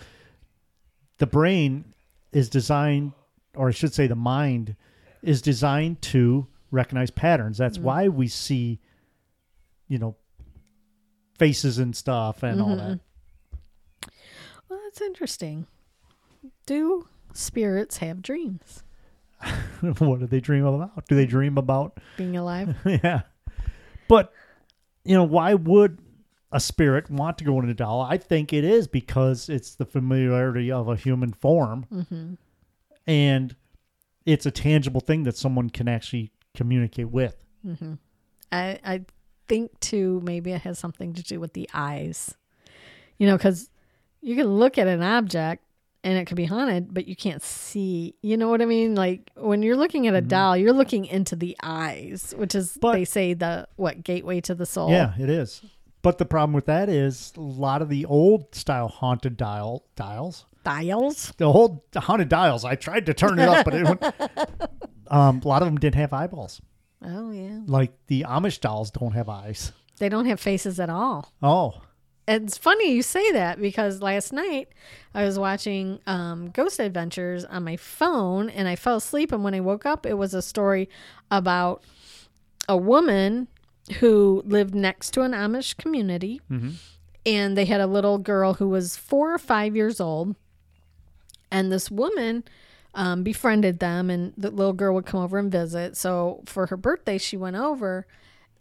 the 1.19 1.27
brain 1.27 1.93
is 2.31 2.49
designed, 2.49 3.11
or 3.55 3.67
I 3.67 3.71
should 3.71 3.93
say, 3.93 4.07
the 4.07 4.15
mind 4.15 4.75
is 5.21 5.41
designed 5.41 6.01
to 6.01 6.47
recognize 6.71 7.11
patterns. 7.11 7.57
That's 7.59 7.77
Mm-hmm. 7.77 7.85
why 7.85 8.07
we 8.07 8.27
see, 8.27 8.79
you 9.87 9.99
know, 9.99 10.15
faces 11.37 11.77
and 11.77 11.95
stuff 11.95 12.41
and 12.43 12.59
all 12.61 12.75
that. 12.75 12.99
Well, 14.69 14.79
that's 14.85 15.01
interesting. 15.01 15.67
Do 16.65 17.07
spirits 17.33 17.97
have 17.97 18.21
dreams? 18.21 18.83
what 19.99 20.19
do 20.19 20.27
they 20.27 20.39
dream 20.39 20.65
about? 20.65 21.05
Do 21.07 21.15
they 21.15 21.25
dream 21.25 21.57
about 21.57 21.97
Being 22.17 22.35
alive? 22.37 22.75
yeah. 22.85 23.21
But 24.09 24.33
you 25.05 25.15
know, 25.15 25.23
why 25.23 25.53
would 25.53 25.99
a 26.51 26.59
spirit 26.59 27.09
want 27.09 27.37
to 27.37 27.45
go 27.45 27.57
into 27.59 27.71
a 27.71 27.73
doll? 27.73 28.01
I 28.01 28.17
think 28.17 28.51
it 28.51 28.65
is 28.65 28.87
because 28.87 29.47
it's 29.47 29.75
the 29.75 29.85
familiarity 29.85 30.69
of 30.69 30.89
a 30.89 30.97
human 30.97 31.31
form, 31.31 31.85
mm-hmm. 31.93 32.33
and 33.07 33.55
it's 34.25 34.45
a 34.45 34.51
tangible 34.51 34.99
thing 34.99 35.23
that 35.23 35.37
someone 35.37 35.69
can 35.69 35.87
actually 35.87 36.33
communicate 36.53 37.09
with. 37.09 37.37
I 38.51 38.79
I 38.83 39.05
think 39.47 39.79
too 39.79 40.21
maybe 40.25 40.51
it 40.51 40.61
has 40.63 40.77
something 40.77 41.13
to 41.13 41.23
do 41.23 41.39
with 41.39 41.53
the 41.53 41.69
eyes. 41.73 42.35
You 43.17 43.27
know, 43.27 43.37
because 43.37 43.69
you 44.21 44.35
can 44.35 44.47
look 44.47 44.77
at 44.77 44.87
an 44.87 45.03
object 45.03 45.63
and 46.03 46.17
it 46.17 46.25
could 46.25 46.37
be 46.37 46.45
haunted, 46.45 46.93
but 46.93 47.07
you 47.07 47.15
can't 47.15 47.41
see. 47.41 48.15
You 48.21 48.37
know 48.37 48.49
what 48.49 48.61
I 48.61 48.65
mean? 48.65 48.95
Like 48.95 49.31
when 49.35 49.61
you're 49.63 49.75
looking 49.77 50.07
at 50.07 50.13
a 50.15 50.21
doll, 50.21 50.55
you're 50.57 50.73
looking 50.73 51.05
into 51.05 51.35
the 51.35 51.55
eyes, 51.61 52.33
which 52.37 52.55
is 52.55 52.77
But- 52.81 52.93
they 52.93 53.05
say 53.05 53.33
the 53.33 53.67
what 53.75 54.03
gateway 54.03 54.41
to 54.41 54.55
the 54.55 54.65
soul. 54.65 54.89
Yeah, 54.91 55.13
it 55.19 55.29
is. 55.29 55.61
But 56.01 56.17
the 56.17 56.25
problem 56.25 56.53
with 56.53 56.65
that 56.67 56.87
is 56.87 57.33
a 57.35 57.41
lot 57.41 57.81
of 57.81 57.89
the 57.89 58.05
old 58.05 58.55
style 58.55 58.87
haunted 58.87 59.35
dial 59.35 59.83
dials, 59.97 60.45
dials. 60.63 61.33
the 61.37 61.43
old 61.43 61.81
haunted 61.93 62.29
dials. 62.29 62.63
I 62.63 62.75
tried 62.75 63.05
to 63.07 63.13
turn 63.13 63.37
it 63.37 63.49
up, 63.49 63.65
but 63.65 63.73
it 63.73 63.83
went, 63.83 64.03
um, 65.07 65.41
a 65.43 65.47
lot 65.47 65.61
of 65.61 65.67
them 65.67 65.77
didn't 65.77 65.95
have 65.95 66.13
eyeballs. 66.13 66.61
Oh 67.03 67.31
yeah, 67.31 67.59
Like 67.65 67.91
the 68.07 68.25
Amish 68.27 68.61
dolls 68.61 68.91
don't 68.91 69.11
have 69.11 69.27
eyes. 69.27 69.73
they 69.99 70.07
don't 70.09 70.25
have 70.25 70.39
faces 70.39 70.79
at 70.79 70.89
all. 70.89 71.33
Oh, 71.43 71.81
It's 72.29 72.59
funny 72.59 72.91
you 72.91 73.01
say 73.01 73.31
that 73.31 73.59
because 73.59 74.03
last 74.03 74.31
night 74.31 74.69
I 75.15 75.23
was 75.23 75.39
watching 75.39 75.99
um, 76.05 76.51
Ghost 76.51 76.79
Adventures 76.79 77.43
on 77.43 77.63
my 77.63 77.75
phone 77.75 78.51
and 78.51 78.67
I 78.67 78.75
fell 78.75 78.97
asleep. 78.97 79.31
And 79.31 79.43
when 79.43 79.55
I 79.55 79.61
woke 79.61 79.83
up, 79.87 80.05
it 80.05 80.13
was 80.13 80.35
a 80.35 80.43
story 80.43 80.89
about 81.31 81.83
a 82.67 82.77
woman 82.77 83.47
who 83.99 84.43
lived 84.45 84.75
next 84.75 85.09
to 85.15 85.23
an 85.23 85.31
Amish 85.31 85.75
community. 85.77 86.39
And 87.25 87.57
they 87.57 87.65
had 87.65 87.81
a 87.81 87.87
little 87.87 88.19
girl 88.19 88.53
who 88.53 88.69
was 88.69 88.95
four 88.95 89.33
or 89.33 89.39
five 89.39 89.75
years 89.75 89.99
old. 89.99 90.35
And 91.49 91.71
this 91.71 91.89
woman 91.89 92.43
um, 92.93 93.23
befriended 93.23 93.79
them 93.79 94.11
and 94.11 94.33
the 94.37 94.51
little 94.51 94.73
girl 94.73 94.93
would 94.93 95.07
come 95.07 95.21
over 95.21 95.39
and 95.39 95.51
visit. 95.51 95.97
So 95.97 96.43
for 96.45 96.67
her 96.67 96.77
birthday 96.77 97.17
she 97.17 97.37
went 97.37 97.55
over 97.55 98.05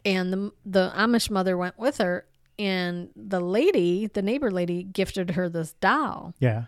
and 0.03 0.33
the, 0.33 0.51
the 0.65 0.91
amish 0.95 1.29
mother 1.29 1.55
went 1.55 1.77
with 1.77 1.97
her 1.97 2.25
and 2.59 3.09
the 3.15 3.39
lady 3.39 4.05
the 4.07 4.21
neighbor 4.21 4.51
lady 4.51 4.83
gifted 4.83 5.31
her 5.31 5.49
this 5.49 5.73
doll 5.81 6.35
Yeah. 6.39 6.65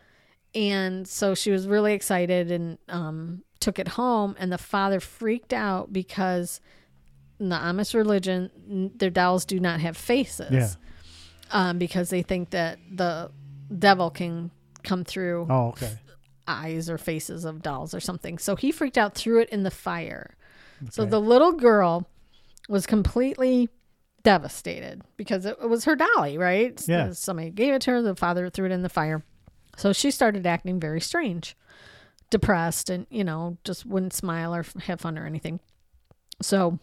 and 0.55 1.07
so 1.07 1.36
she 1.36 1.51
was 1.51 1.67
really 1.67 1.93
excited 1.93 2.50
and 2.50 2.77
um, 2.89 3.43
took 3.60 3.77
it 3.77 3.89
home 3.89 4.36
and 4.39 4.51
the 4.51 4.57
father 4.57 5.00
freaked 5.00 5.53
out 5.53 5.91
because 5.93 6.62
in 7.39 7.50
the 7.50 7.55
amish 7.57 7.93
religion 7.93 8.91
their 8.95 9.10
dolls 9.10 9.45
do 9.45 9.60
not 9.60 9.81
have 9.81 9.98
faces 9.98 10.51
Yeah. 10.51 10.69
um, 11.51 11.77
because 11.77 12.10
they 12.10 12.21
think 12.24 12.50
that 12.51 12.79
the 12.91 13.29
devil 13.77 14.10
can 14.10 14.50
come 14.83 15.03
through 15.03 15.45
Oh, 15.50 15.67
okay. 15.69 15.93
eyes 16.48 16.89
or 16.89 16.98
faces 16.98 17.45
of 17.45 17.62
dolls 17.62 17.93
or 17.93 18.00
something. 18.00 18.38
So 18.39 18.55
he 18.55 18.71
freaked 18.71 18.98
out, 18.98 19.13
threw 19.15 19.39
it 19.39 19.50
in 19.50 19.63
the 19.63 19.71
fire. 19.71 20.36
So 20.89 21.05
the 21.05 21.21
little 21.21 21.51
girl 21.51 22.07
was 22.67 22.86
completely 22.88 23.69
devastated 24.23 25.01
because 25.17 25.45
it, 25.45 25.59
was 25.67 25.85
her 25.85 25.95
dolly, 25.95 26.37
right? 26.37 26.79
Yeah. 26.87 27.11
Somebody 27.11 27.49
gave 27.49 27.73
it 27.73 27.81
to 27.83 27.91
her. 27.91 28.01
The 28.01 28.15
father 28.15 28.49
threw 28.49 28.65
it 28.65 28.71
in 28.71 28.81
the 28.81 28.89
fire. 28.89 29.23
So 29.77 29.93
she 29.93 30.11
started 30.11 30.45
acting 30.45 30.79
very 30.79 31.01
strange, 31.01 31.55
depressed, 32.29 32.89
and, 32.89 33.07
you 33.09 33.23
know, 33.23 33.57
just 33.63 33.85
wouldn't 33.85 34.13
smile 34.13 34.53
or 34.53 34.65
have 34.83 35.01
fun 35.01 35.17
or 35.17 35.25
anything. 35.25 35.59
So 36.41 36.79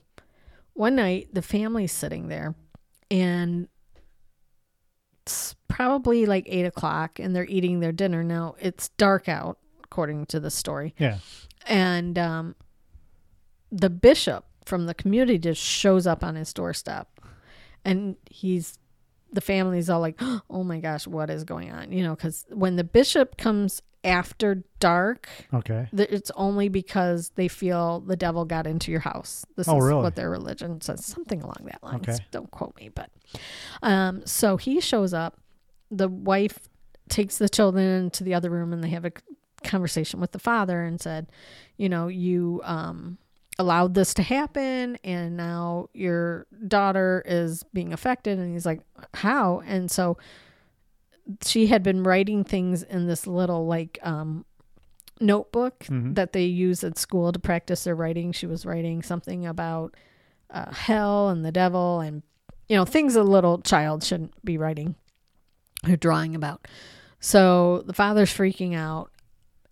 one 0.74 0.96
night, 0.96 1.28
the 1.32 1.42
family's 1.42 1.92
sitting 1.92 2.28
there 2.28 2.54
and 3.10 3.68
it's 5.22 5.54
probably 5.68 6.24
like 6.24 6.44
eight 6.48 6.64
o'clock 6.64 7.18
and 7.18 7.36
they're 7.36 7.44
eating 7.46 7.80
their 7.80 7.92
dinner. 7.92 8.24
Now 8.24 8.54
it's 8.58 8.88
dark 8.90 9.28
out, 9.28 9.58
according 9.84 10.26
to 10.26 10.40
the 10.40 10.50
story. 10.50 10.94
Yeah. 10.98 11.18
And 11.66 12.18
um, 12.18 12.54
the 13.70 13.90
bishop 13.90 14.46
from 14.64 14.86
the 14.86 14.94
community 14.94 15.38
just 15.38 15.60
shows 15.60 16.06
up 16.06 16.24
on 16.24 16.34
his 16.34 16.52
doorstep. 16.52 17.08
And 17.88 18.16
he's, 18.30 18.78
the 19.32 19.40
family's 19.40 19.88
all 19.90 20.00
like, 20.00 20.16
oh 20.50 20.62
my 20.64 20.78
gosh, 20.80 21.06
what 21.06 21.30
is 21.30 21.44
going 21.44 21.70
on? 21.72 21.92
You 21.92 22.02
know, 22.02 22.14
because 22.14 22.44
when 22.50 22.76
the 22.76 22.84
bishop 22.84 23.36
comes 23.36 23.82
after 24.04 24.62
dark, 24.78 25.28
Okay. 25.52 25.88
th- 25.94 26.08
it's 26.10 26.30
only 26.36 26.68
because 26.68 27.30
they 27.34 27.48
feel 27.48 28.00
the 28.00 28.16
devil 28.16 28.44
got 28.44 28.66
into 28.66 28.90
your 28.92 29.00
house. 29.00 29.44
This 29.56 29.68
Oh, 29.68 29.78
is 29.78 29.84
really? 29.84 30.02
what 30.02 30.14
their 30.14 30.30
religion 30.30 30.80
says, 30.80 31.04
something 31.04 31.42
along 31.42 31.56
that 31.64 31.82
line. 31.82 31.96
Okay. 31.96 32.16
Don't 32.30 32.50
quote 32.50 32.76
me, 32.76 32.90
but 32.90 33.10
um, 33.82 34.24
so 34.24 34.56
he 34.56 34.80
shows 34.80 35.12
up. 35.12 35.38
The 35.90 36.08
wife 36.08 36.58
takes 37.08 37.38
the 37.38 37.48
children 37.48 37.84
into 38.04 38.22
the 38.22 38.34
other 38.34 38.50
room, 38.50 38.72
and 38.72 38.84
they 38.84 38.90
have 38.90 39.04
a 39.04 39.12
conversation 39.64 40.20
with 40.20 40.30
the 40.32 40.38
father 40.38 40.82
and 40.84 41.00
said, 41.00 41.26
"You 41.76 41.88
know, 41.88 42.06
you 42.08 42.60
um, 42.64 43.18
allowed 43.58 43.94
this 43.94 44.14
to 44.14 44.22
happen, 44.22 44.96
and 45.02 45.36
now 45.36 45.88
your 45.92 46.46
daughter 46.66 47.22
is 47.26 47.64
being 47.72 47.92
affected." 47.92 48.38
And 48.38 48.52
he's 48.52 48.66
like, 48.66 48.80
"How?" 49.14 49.62
And 49.66 49.90
so 49.90 50.16
she 51.42 51.66
had 51.66 51.82
been 51.82 52.02
writing 52.02 52.44
things 52.44 52.82
in 52.82 53.06
this 53.06 53.26
little 53.26 53.66
like 53.66 53.98
um, 54.02 54.44
notebook 55.20 55.84
that 56.14 56.32
they 56.32 56.44
use 56.44 56.82
at 56.82 56.96
school 56.96 57.32
to 57.32 57.38
practice 57.38 57.84
their 57.84 57.94
writing. 57.94 58.32
She 58.32 58.46
was 58.46 58.64
writing 58.64 59.02
something 59.02 59.44
about 59.44 59.94
uh, 60.50 60.72
hell 60.72 61.28
and 61.28 61.44
the 61.44 61.52
devil 61.52 62.00
and, 62.00 62.22
you 62.68 62.76
know, 62.76 62.84
things 62.86 63.16
a 63.16 63.22
little 63.22 63.60
child 63.60 64.02
shouldn't 64.04 64.42
be 64.44 64.56
writing 64.56 64.94
or 65.86 65.96
drawing 65.96 66.34
about. 66.34 66.66
So 67.20 67.82
the 67.86 67.92
father's 67.92 68.32
freaking 68.32 68.74
out, 68.74 69.10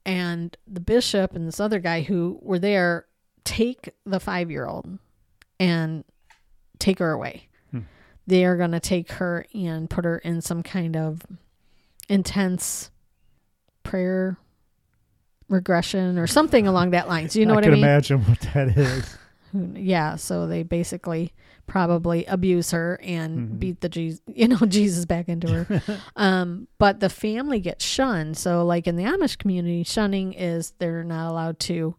and 0.04 0.56
the 0.66 0.80
bishop 0.80 1.34
and 1.34 1.48
this 1.48 1.60
other 1.60 1.78
guy 1.78 2.02
who 2.02 2.38
were 2.42 2.58
there 2.58 3.06
take 3.46 3.94
the 4.04 4.20
five 4.20 4.50
year 4.50 4.66
old 4.66 4.98
and 5.58 6.04
take 6.78 6.98
her 6.98 7.12
away. 7.12 7.48
They 8.28 8.44
are 8.44 8.56
going 8.56 8.72
to 8.72 8.80
take 8.80 9.12
her 9.12 9.46
and 9.54 9.88
put 9.88 10.04
her 10.04 10.18
in 10.18 10.40
some 10.40 10.64
kind 10.64 10.96
of 10.96 11.22
intense 12.08 12.90
prayer 13.84 14.36
regression 15.48 16.18
or 16.18 16.26
something 16.26 16.66
along 16.66 16.90
that 16.90 17.08
line. 17.08 17.28
So 17.30 17.38
you 17.38 17.46
know 17.46 17.52
I 17.52 17.56
what 17.56 17.66
I 17.66 17.70
mean? 17.70 17.78
imagine 17.84 18.24
what 18.24 18.40
that 18.52 18.76
is. 18.76 19.16
Yeah 19.74 20.16
so 20.16 20.46
they 20.46 20.64
basically 20.64 21.32
probably 21.66 22.26
abuse 22.26 22.72
her 22.72 23.00
and 23.02 23.58
beat 23.58 23.80
the 23.80 23.88
jesus 23.88 24.20
you 24.26 24.48
know 24.48 24.58
jesus 24.66 25.06
back 25.06 25.30
into 25.30 25.48
her 25.64 25.82
um 26.16 26.68
but 26.76 27.00
the 27.00 27.08
family 27.08 27.58
gets 27.60 27.82
shunned 27.82 28.36
so 28.36 28.66
like 28.66 28.86
in 28.86 28.96
the 28.96 29.04
amish 29.04 29.38
community 29.38 29.82
shunning 29.82 30.34
is 30.34 30.72
they're 30.78 31.04
not 31.04 31.30
allowed 31.30 31.58
to 31.58 31.94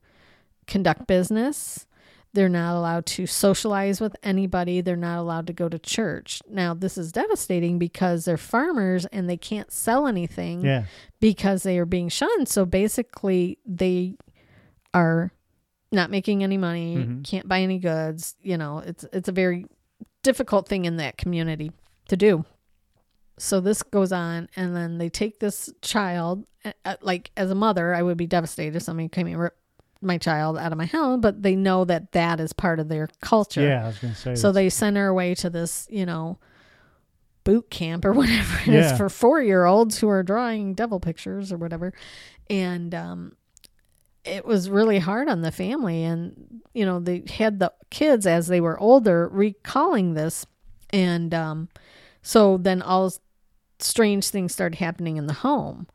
conduct 0.68 1.08
business 1.08 1.86
they're 2.34 2.50
not 2.50 2.76
allowed 2.76 3.06
to 3.06 3.26
socialize 3.26 4.00
with 4.00 4.16
anybody 4.22 4.82
they're 4.82 4.96
not 4.96 5.18
allowed 5.18 5.48
to 5.48 5.54
go 5.54 5.68
to 5.70 5.80
church 5.80 6.42
now 6.50 6.74
this 6.74 6.98
is 6.98 7.12
devastating 7.12 7.80
because 7.80 8.26
they're 8.26 8.38
farmers 8.38 9.06
and 9.08 9.30
they 9.30 9.38
can't 9.38 9.72
sell 9.72 10.06
anything 10.08 10.62
Yeah. 10.64 10.86
because 11.20 11.64
they 11.64 11.80
are 11.80 11.86
being 11.86 12.10
shunned. 12.10 12.48
So 12.48 12.66
basically, 12.66 13.58
they 13.66 14.16
are 14.94 15.32
not 15.92 16.12
making 16.12 16.44
any 16.44 16.58
money, 16.58 16.98
mm-hmm. 16.98 17.22
can't 17.22 17.48
buy 17.48 17.62
any 17.62 17.80
goods. 17.80 18.36
You 18.42 18.58
know, 18.58 18.80
it's 18.80 19.06
it's 19.14 19.30
a 19.30 19.32
very 19.32 19.66
difficult 20.24 20.68
thing 20.68 20.86
in 20.86 20.98
that 20.98 21.18
community 21.18 21.72
to 22.10 22.18
do. 22.18 22.46
So 23.40 23.60
this 23.62 23.84
goes 23.84 24.12
on, 24.12 24.50
and 24.56 24.76
then 24.76 24.98
they 24.98 25.10
take 25.10 25.40
this 25.40 25.70
child. 25.82 26.46
Like 27.02 27.32
as 27.38 27.50
a 27.50 27.56
mother, 27.56 27.96
I 27.96 28.02
would 28.02 28.18
be 28.18 28.28
devastated 28.28 28.76
if 28.76 28.84
somebody 28.84 29.08
came 29.10 29.28
and 29.28 29.40
ripped 29.40 29.60
my 30.02 30.18
child 30.18 30.58
out 30.58 30.72
of 30.72 30.78
my 30.78 30.86
home, 30.86 31.22
but 31.22 31.42
they 31.44 31.56
know 31.56 31.86
that 31.86 32.12
that 32.12 32.40
is 32.40 32.54
part 32.54 32.80
of 32.80 32.88
their 32.90 33.10
culture. 33.22 33.62
Yeah. 33.68 33.84
I 33.84 33.88
was 33.88 34.00
going 34.00 34.14
to 34.14 34.20
say. 34.20 34.36
So 34.36 34.52
that's- 34.52 34.56
they 34.56 34.70
send 34.70 34.98
her 34.98 35.08
away 35.08 35.36
to 35.36 35.50
this, 35.50 35.88
you 35.90 36.06
know, 36.06 36.38
boot 37.44 37.70
camp 37.70 38.04
or 38.06 38.12
whatever 38.14 38.60
it 38.62 38.76
is 38.76 38.92
Yeah. 38.92 38.98
for 38.98 39.10
four 39.10 39.42
year 39.42 39.66
olds 39.66 40.00
who 40.00 40.10
are 40.10 40.24
drawing 40.24 40.74
devil 40.74 41.00
pictures 41.00 41.52
or 41.52 41.58
whatever. 41.58 41.94
And 42.50 42.94
um, 42.94 43.36
it 44.26 44.46
was 44.46 44.70
really 44.70 45.00
hard 45.00 45.30
on 45.30 45.42
the 45.42 45.52
family. 45.52 46.04
And, 46.04 46.62
you 46.74 46.86
know, 46.86 47.00
they 47.00 47.24
had 47.30 47.60
the 47.60 47.72
kids 47.90 48.28
as 48.28 48.48
they 48.48 48.60
were 48.62 48.80
older 48.80 49.28
recalling 49.30 50.14
this. 50.14 50.46
And 50.92 51.34
um, 51.34 51.70
so 52.22 52.58
then 52.58 52.82
all 52.82 53.14
strange 53.80 54.28
things 54.30 54.54
started 54.54 54.78
happening 54.80 55.18
in 55.18 55.28
the 55.28 55.34
home. 55.34 55.88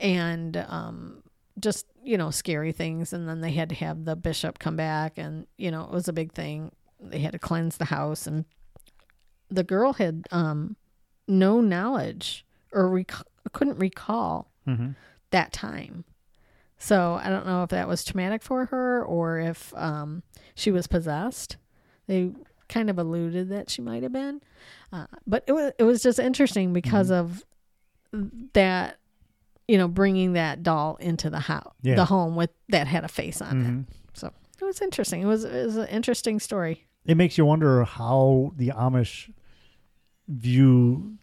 And 0.00 0.56
um, 0.68 1.22
just, 1.58 1.86
you 2.04 2.16
know, 2.18 2.30
scary 2.30 2.72
things. 2.72 3.12
And 3.12 3.28
then 3.28 3.40
they 3.40 3.52
had 3.52 3.68
to 3.70 3.74
have 3.76 4.04
the 4.04 4.16
bishop 4.16 4.58
come 4.58 4.76
back. 4.76 5.18
And, 5.18 5.46
you 5.56 5.70
know, 5.70 5.82
it 5.84 5.90
was 5.90 6.08
a 6.08 6.12
big 6.12 6.32
thing. 6.32 6.72
They 7.00 7.18
had 7.20 7.32
to 7.32 7.38
cleanse 7.38 7.76
the 7.76 7.86
house. 7.86 8.26
And 8.26 8.44
the 9.50 9.64
girl 9.64 9.92
had 9.94 10.24
um, 10.30 10.76
no 11.28 11.60
knowledge 11.60 12.44
or 12.72 12.88
rec- 12.88 13.12
couldn't 13.52 13.78
recall 13.78 14.50
Mhm. 14.66 14.94
that 15.30 15.52
time. 15.52 16.04
So 16.78 17.14
I 17.22 17.28
don't 17.30 17.46
know 17.46 17.62
if 17.62 17.70
that 17.70 17.88
was 17.88 18.04
traumatic 18.04 18.42
for 18.42 18.66
her 18.66 19.02
or 19.04 19.38
if 19.38 19.72
um, 19.76 20.22
she 20.54 20.70
was 20.70 20.86
possessed. 20.86 21.56
They 22.06 22.32
kind 22.68 22.90
of 22.90 22.98
alluded 22.98 23.48
that 23.50 23.70
she 23.70 23.80
might 23.82 24.02
have 24.02 24.12
been, 24.12 24.40
uh, 24.92 25.06
but 25.26 25.44
it 25.46 25.52
was 25.52 25.72
it 25.78 25.84
was 25.84 26.02
just 26.02 26.18
interesting 26.18 26.72
because 26.72 27.10
of 27.10 27.44
that, 28.52 28.98
you 29.68 29.78
know, 29.78 29.88
bringing 29.88 30.34
that 30.34 30.62
doll 30.62 30.96
into 30.96 31.30
the 31.30 31.40
house, 31.40 31.72
Yeah. 31.82 31.94
the 31.94 32.04
home 32.04 32.36
with 32.36 32.50
that 32.68 32.86
had 32.86 33.04
a 33.04 33.08
face 33.08 33.40
on 33.40 33.62
Mhm. 33.64 33.80
it. 33.90 33.96
So 34.14 34.30
it 34.60 34.64
was 34.64 34.80
interesting. 34.82 35.22
It 35.22 35.26
was 35.26 35.44
it 35.44 35.64
was 35.66 35.76
an 35.76 35.88
interesting 35.88 36.38
story. 36.40 36.86
It 37.06 37.16
makes 37.16 37.36
you 37.38 37.44
wonder 37.44 37.84
how 37.84 38.52
the 38.56 38.68
Amish 38.70 39.30
view 40.28 41.16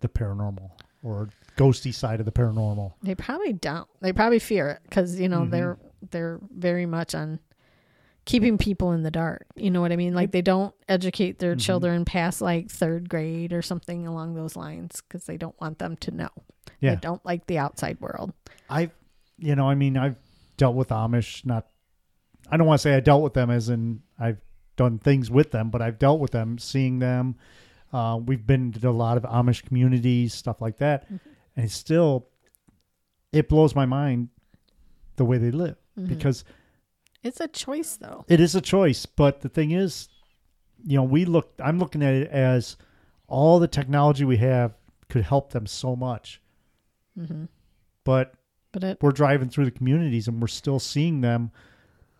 the 0.00 0.08
paranormal 0.08 0.70
or 1.02 1.30
ghosty 1.56 1.94
side 1.94 2.20
of 2.20 2.26
the 2.26 2.32
paranormal. 2.32 2.92
They 3.02 3.14
probably 3.14 3.52
don't. 3.52 3.88
They 4.00 4.12
probably 4.12 4.38
fear 4.38 4.68
it 4.70 4.80
because 4.84 5.18
you 5.18 5.28
know 5.28 5.40
Mm-hmm. 5.42 5.50
they're 5.50 5.78
they're 6.10 6.40
very 6.54 6.84
much 6.86 7.14
on 7.14 7.40
keeping 8.26 8.56
people 8.58 8.92
in 8.92 9.02
the 9.02 9.10
dark. 9.10 9.46
You 9.56 9.70
know 9.70 9.80
what 9.80 9.92
I 9.92 9.96
mean? 9.96 10.14
Like 10.14 10.32
they 10.32 10.42
don't 10.42 10.74
educate 10.88 11.38
their 11.38 11.52
Mm-hmm. 11.52 11.58
children 11.60 12.04
past 12.04 12.40
like 12.40 12.70
third 12.70 13.08
grade 13.08 13.52
or 13.52 13.62
something 13.62 14.06
along 14.06 14.34
those 14.34 14.56
lines 14.56 15.02
because 15.02 15.24
they 15.24 15.36
don't 15.36 15.58
want 15.60 15.78
them 15.78 15.96
to 15.98 16.10
know. 16.10 16.28
Yeah. 16.84 16.94
They 16.96 17.00
don't 17.00 17.24
like 17.24 17.46
the 17.46 17.58
outside 17.58 18.00
world. 18.00 18.32
I've, 18.68 18.90
you 19.38 19.54
know, 19.56 19.68
I 19.68 19.74
mean, 19.74 19.96
I've 19.96 20.16
dealt 20.56 20.74
with 20.76 20.88
Amish. 20.88 21.44
Not, 21.46 21.66
I 22.50 22.56
don't 22.56 22.66
want 22.66 22.78
to 22.80 22.82
say 22.82 22.94
I 22.94 23.00
dealt 23.00 23.22
with 23.22 23.34
them 23.34 23.50
as 23.50 23.68
in 23.68 24.02
I've 24.18 24.38
done 24.76 24.98
things 24.98 25.30
with 25.30 25.50
them, 25.50 25.70
but 25.70 25.80
I've 25.82 25.98
dealt 25.98 26.20
with 26.20 26.32
them, 26.32 26.58
seeing 26.58 26.98
them. 26.98 27.36
Uh, 27.92 28.18
we've 28.24 28.46
been 28.46 28.72
to 28.72 28.88
a 28.88 28.90
lot 28.90 29.16
of 29.16 29.22
Amish 29.22 29.64
communities, 29.64 30.34
stuff 30.34 30.60
like 30.60 30.78
that, 30.78 31.06
and 31.56 31.70
still, 31.70 32.28
it 33.32 33.48
blows 33.48 33.74
my 33.74 33.86
mind 33.86 34.28
the 35.16 35.24
way 35.24 35.38
they 35.38 35.50
live 35.52 35.76
because 36.08 36.44
It's 37.22 37.40
a 37.40 37.46
choice 37.48 37.96
though. 37.96 38.24
it 38.28 38.40
is 38.40 38.54
a 38.56 38.60
choice. 38.60 39.06
But 39.06 39.40
the 39.42 39.48
thing 39.48 39.70
is, 39.70 40.08
you 40.84 40.96
know, 40.96 41.04
we 41.04 41.24
look. 41.24 41.52
I'm 41.62 41.78
looking 41.78 42.02
at 42.02 42.14
it 42.14 42.30
as 42.30 42.76
all 43.28 43.58
the 43.60 43.68
technology 43.68 44.24
we 44.24 44.36
have 44.38 44.74
could 45.08 45.22
help 45.22 45.52
them 45.52 45.66
so 45.66 45.94
much. 45.96 46.40
Mhm. 47.18 47.48
But 48.04 48.34
But 48.72 48.84
it 48.84 48.98
we're 49.00 49.12
driving 49.12 49.48
through 49.48 49.64
the 49.66 49.70
communities 49.70 50.28
and 50.28 50.40
we're 50.40 50.46
still 50.48 50.78
seeing 50.78 51.20
them 51.20 51.50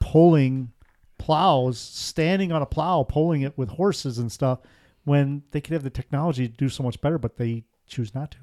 pulling 0.00 0.70
plows, 1.18 1.78
standing 1.78 2.52
on 2.52 2.62
a 2.62 2.66
plow, 2.66 3.02
pulling 3.02 3.42
it 3.42 3.56
with 3.56 3.70
horses 3.70 4.18
and 4.18 4.30
stuff 4.30 4.60
when 5.04 5.42
they 5.52 5.60
could 5.60 5.72
have 5.72 5.82
the 5.82 5.90
technology 5.90 6.48
to 6.48 6.54
do 6.54 6.68
so 6.68 6.82
much 6.82 7.00
better, 7.00 7.18
but 7.18 7.36
they 7.36 7.64
choose 7.86 8.14
not 8.14 8.30
to. 8.32 8.38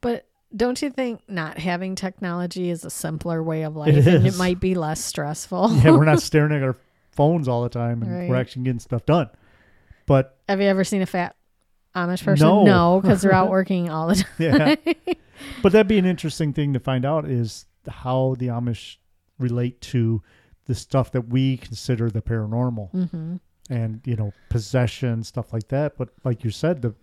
But 0.00 0.26
don't 0.56 0.80
you 0.80 0.90
think 0.90 1.20
not 1.28 1.58
having 1.58 1.94
technology 1.94 2.70
is 2.70 2.84
a 2.84 2.90
simpler 2.90 3.42
way 3.42 3.62
of 3.62 3.76
life 3.76 3.94
It 3.94 4.06
and 4.06 4.24
it 4.24 4.28
is. 4.28 4.38
might 4.38 4.60
be 4.60 4.74
less 4.74 5.02
stressful? 5.04 5.70
Yeah, 5.84 5.90
we're 5.90 6.04
not 6.04 6.22
staring 6.22 6.52
at 6.52 6.62
our 6.62 6.76
phones 7.12 7.48
all 7.48 7.62
the 7.62 7.68
time 7.68 8.02
and 8.02 8.28
we're 8.28 8.36
actually 8.36 8.62
getting 8.62 8.78
stuff 8.80 9.04
done. 9.04 9.28
But 10.06 10.38
Have 10.48 10.60
you 10.60 10.68
ever 10.68 10.84
seen 10.84 11.02
a 11.02 11.06
fat 11.06 11.36
Amish 11.94 12.24
person? 12.24 12.46
No. 12.46 12.64
No, 12.64 13.00
because 13.02 13.20
they're 13.22 13.34
out 13.34 13.50
working 13.50 13.90
all 13.90 14.08
the 14.08 14.14
time. 14.16 14.26
yeah. 14.38 14.74
But 15.62 15.72
that'd 15.72 15.88
be 15.88 15.98
an 15.98 16.04
interesting 16.06 16.52
thing 16.52 16.72
to 16.72 16.80
find 16.80 17.04
out 17.04 17.24
is 17.26 17.66
how 17.88 18.34
the 18.38 18.48
Amish 18.48 18.96
relate 19.38 19.80
to 19.80 20.22
the 20.66 20.74
stuff 20.74 21.12
that 21.12 21.28
we 21.28 21.56
consider 21.56 22.10
the 22.10 22.20
paranormal 22.22 22.90
hmm 23.10 23.36
and 23.70 24.00
you 24.06 24.16
know 24.16 24.32
possession 24.48 25.22
stuff 25.22 25.52
like 25.52 25.68
that. 25.68 25.96
But 25.98 26.08
like 26.24 26.42
you 26.44 26.50
said, 26.50 26.82
the 26.82 26.94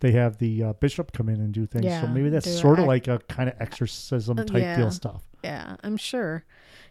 they 0.00 0.12
have 0.12 0.38
the 0.38 0.62
uh, 0.62 0.72
bishop 0.74 1.12
come 1.12 1.28
in 1.28 1.40
and 1.40 1.52
do 1.52 1.66
things. 1.66 1.92
so 2.00 2.06
maybe 2.06 2.30
that's 2.30 2.50
sort 2.60 2.78
of 2.78 2.86
like 2.86 3.06
a 3.08 3.18
kind 3.28 3.48
of 3.50 3.54
exorcism 3.60 4.38
Uh, 4.38 4.44
type 4.44 4.62
yeah. 4.62 4.76
deal 4.76 4.90
stuff. 4.90 5.22
Yeah, 5.44 5.76
I'm 5.82 5.96
sure 5.98 6.44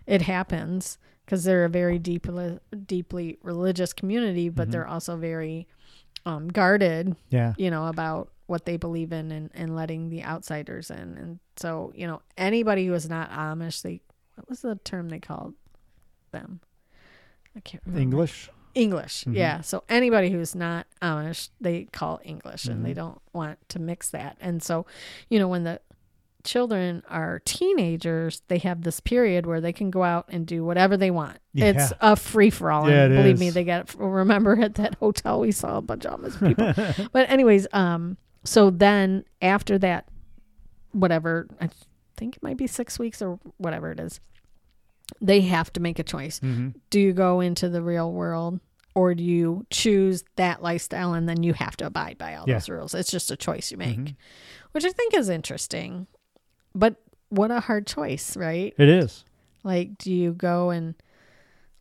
it 0.06 0.22
happens 0.24 0.98
because 1.26 1.44
they're 1.44 1.66
a 1.66 1.70
very 1.70 1.98
deeply 2.00 2.60
deeply 2.86 3.38
religious 3.44 3.94
community, 3.94 4.50
but 4.50 4.68
Mhm. 4.68 4.72
they're 4.72 4.88
also 4.88 5.16
very 5.18 5.68
um, 6.26 6.50
guarded, 6.50 7.16
Yeah. 7.30 7.54
you 7.58 7.72
know, 7.72 7.88
about 7.88 8.32
what 8.50 8.66
they 8.66 8.78
believe 8.78 9.12
in 9.12 9.32
and, 9.32 9.52
and 9.54 9.76
letting 9.76 10.10
the 10.10 10.24
outsiders 10.24 10.90
in. 10.90 11.18
And 11.18 11.40
so, 11.56 11.92
you 11.96 12.08
know, 12.08 12.22
anybody 12.38 12.86
who 12.86 12.94
is 12.94 13.08
not 13.08 13.30
Amish, 13.32 13.82
they 13.84 14.02
what 14.36 14.50
was 14.50 14.62
the 14.62 14.76
term 14.84 15.10
they 15.10 15.20
called 15.20 15.54
them? 16.32 16.60
I 17.56 17.60
can't 17.62 17.84
remember. 17.86 18.02
English. 18.02 18.50
English. 18.76 19.24
Mhm. 19.26 19.36
Yeah. 19.36 19.62
So 19.62 19.84
anybody 19.90 20.30
who's 20.30 20.56
not 20.56 20.88
Amish, 21.02 21.50
they 21.60 21.86
call 21.92 22.20
English 22.24 22.66
and 22.66 22.86
they 22.86 22.92
Mhm. 22.92 22.96
don't 22.96 23.22
want 23.34 23.58
to 23.70 23.80
mix 23.80 24.10
that. 24.12 24.38
And 24.40 24.64
so, 24.64 24.86
you 25.30 25.40
know, 25.40 25.48
when 25.48 25.64
the 25.64 25.82
children 26.44 27.04
are 27.10 27.40
teenagers, 27.46 28.42
they 28.48 28.60
have 28.60 28.84
this 28.84 29.00
period 29.02 29.46
where 29.46 29.60
they 29.60 29.74
can 29.74 29.90
go 29.92 30.04
out 30.04 30.26
and 30.30 30.48
do 30.48 30.64
whatever 30.64 30.96
they 30.96 31.12
want. 31.12 31.38
It's 31.54 31.92
a 32.00 32.16
free 32.16 32.50
for 32.50 32.72
all. 32.72 32.90
Yeah, 32.90 33.10
believe 33.10 33.40
me, 33.40 33.50
they 33.50 33.64
get 33.66 33.94
remember 33.96 34.58
at 34.62 34.76
that 34.76 34.96
hotel 34.96 35.42
we 35.42 35.52
saw 35.52 35.78
a 35.78 35.82
bunch 35.82 36.06
of 36.06 36.20
Amish 36.22 36.40
people. 36.40 37.10
but 37.14 37.30
anyways, 37.30 37.68
um 37.74 38.18
so 38.44 38.70
then 38.70 39.24
after 39.42 39.78
that 39.80 40.08
whatever, 40.92 41.48
I 41.62 41.70
think 42.18 42.38
it 42.38 42.44
might 42.44 42.58
be 42.58 42.66
6 42.68 42.98
weeks 43.00 43.22
or 43.22 43.40
whatever 43.58 43.92
it 43.92 44.00
is. 44.00 44.20
They 45.22 45.42
have 45.42 45.72
to 45.74 45.80
make 45.80 46.00
a 46.00 46.04
choice 46.04 46.40
hmm 46.40 46.70
do 46.90 47.00
you 47.00 47.14
go 47.14 47.40
into 47.40 47.70
the 47.70 47.82
real 47.82 48.12
world 48.12 48.60
or 48.96 49.14
do 49.16 49.24
you 49.24 49.66
choose 49.70 50.24
that 50.36 50.62
lifestyle 50.64 51.14
and 51.14 51.28
then 51.30 51.44
you 51.44 51.54
have 51.54 51.78
to 51.78 51.86
abide 51.86 52.18
by 52.18 52.36
all 52.36 52.46
Yeah. 52.48 52.56
those 52.56 52.70
rules 52.70 52.94
it's 52.96 53.12
just 53.12 53.30
a 53.32 53.36
choice 53.38 53.72
you 53.72 53.78
make 53.78 53.98
Mhm. 54.00 54.16
which 54.72 54.86
i 54.86 54.90
think 54.92 55.14
is 55.14 55.30
interesting 55.30 56.08
but 56.76 56.96
what 57.30 57.50
a 57.52 57.60
hard 57.60 57.86
choice 57.88 58.36
right 58.38 58.74
It 58.78 58.90
is. 58.90 59.24
like 59.64 59.98
do 60.00 60.12
you 60.14 60.34
go 60.34 60.70
and 60.72 60.96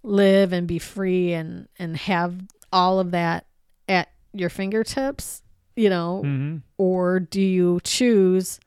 live 0.02 0.52
and 0.52 0.66
be 0.66 0.78
free 0.78 1.32
and 1.32 1.68
and 1.78 1.96
have 1.96 2.34
all 2.72 3.00
of 3.00 3.10
that 3.12 3.46
at 3.88 4.08
your 4.32 4.50
fingertips 4.50 5.42
you 5.78 5.88
know 5.88 6.20
hmm 6.22 6.56
or 6.76 7.18
do 7.20 7.40
you 7.40 7.80
choose 7.84 8.60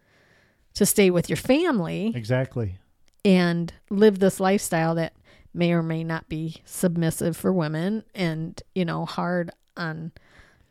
to 0.73 0.85
stay 0.85 1.09
with 1.09 1.29
your 1.29 1.37
family 1.37 2.11
Exactly. 2.15 2.77
and 3.25 3.73
live 3.89 4.19
this 4.19 4.39
lifestyle 4.39 4.95
that 4.95 5.13
may 5.53 5.71
or 5.73 5.83
may 5.83 6.03
not 6.03 6.27
be 6.29 6.55
submissive 6.65 7.35
for 7.37 7.51
women 7.53 8.03
and 8.15 8.61
you 8.73 8.85
know 8.85 9.05
hard 9.05 9.51
on 9.77 10.11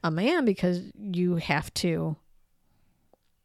a 0.03 0.11
man 0.11 0.44
because 0.46 0.83
you 0.98 1.37
have 1.37 1.72
to 1.74 2.16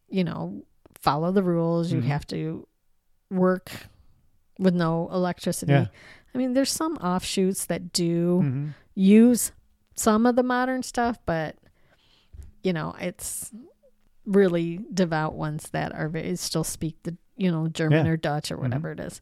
you 0.09 0.23
know 0.23 0.63
follow 0.99 1.31
the 1.31 1.43
rules 1.43 1.91
you 1.91 2.01
Mhm. 2.01 2.05
have 2.05 2.25
to 2.27 2.67
work 3.29 3.71
with 4.59 4.73
no 4.73 5.09
electricity 5.11 5.73
Yeah. 5.73 5.87
i 6.33 6.37
mean 6.37 6.53
there's 6.53 6.71
some 6.71 6.95
offshoots 6.97 7.65
that 7.65 7.91
do 7.91 8.39
hmm 8.41 8.67
use 8.97 9.51
some 9.95 10.25
of 10.25 10.37
the 10.37 10.43
modern 10.43 10.81
stuff 10.83 11.17
but 11.25 11.57
you 12.65 12.73
know 12.73 12.95
it's 12.99 13.51
really 14.25 14.79
devout 14.93 15.33
ones 15.35 15.69
that 15.71 15.93
are 15.93 16.09
very 16.09 16.35
still 16.35 16.63
speak 16.63 16.95
the 17.03 17.15
you 17.37 17.51
know 17.51 17.67
german 17.67 18.05
Yeah. 18.05 18.11
or 18.13 18.17
dutch 18.17 18.51
or 18.51 18.57
whatever 18.57 18.91
it 18.91 18.99
is 18.99 19.21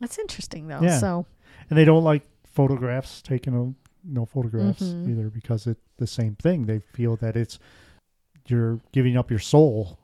that's 0.00 0.18
interesting 0.18 0.68
though 0.68 0.80
Yeah. 0.82 0.98
so 0.98 1.26
And 1.68 1.78
they 1.78 1.84
don't 1.84 2.02
like 2.04 2.22
photographs, 2.46 3.22
taking 3.22 3.54
a, 3.54 3.62
no 4.02 4.24
photographs 4.26 4.82
Mhm. 4.82 5.08
either 5.10 5.28
because 5.30 5.66
it's 5.66 5.80
the 5.98 6.06
same 6.06 6.34
thing. 6.36 6.66
They 6.66 6.80
feel 6.80 7.14
that 7.16 7.36
it's 7.36 7.58
you're 8.48 8.80
giving 8.92 9.16
up 9.16 9.30
your 9.30 9.38
soul 9.38 9.98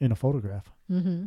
in 0.00 0.12
a 0.12 0.14
photograph. 0.16 0.66
hmm 0.88 1.26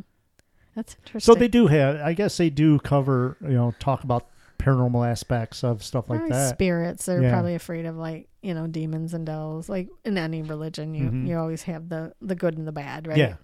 that's 0.74 0.94
interesting 0.96 1.20
So 1.34 1.38
they 1.38 1.48
do 1.48 1.66
have, 1.68 1.96
I 2.10 2.12
guess 2.14 2.36
they 2.36 2.50
do 2.50 2.78
cover, 2.80 3.36
you 3.42 3.54
know, 3.60 3.74
talk 3.78 4.02
about 4.02 4.26
paranormal 4.66 5.08
aspects 5.08 5.62
of 5.62 5.82
stuff 5.82 6.08
like 6.10 6.18
Probably 6.20 6.36
that. 6.36 6.48
spirits 6.50 7.06
they're 7.06 7.22
Yeah. 7.22 7.30
probably 7.30 7.54
afraid 7.54 7.86
of 7.86 7.96
like 7.96 8.28
you 8.42 8.52
know 8.54 8.66
demons 8.66 9.14
and 9.14 9.24
devils 9.26 9.68
like 9.68 9.88
in 10.04 10.18
any 10.18 10.42
religion 10.42 10.94
you 10.94 11.08
Mhm. 11.10 11.26
you 11.28 11.38
always 11.38 11.62
have 11.62 11.88
the 11.88 12.12
the 12.20 12.34
good 12.34 12.58
and 12.58 12.66
the 12.66 12.72
bad 12.72 13.06
right 13.06 13.16
Yeah. 13.16 13.34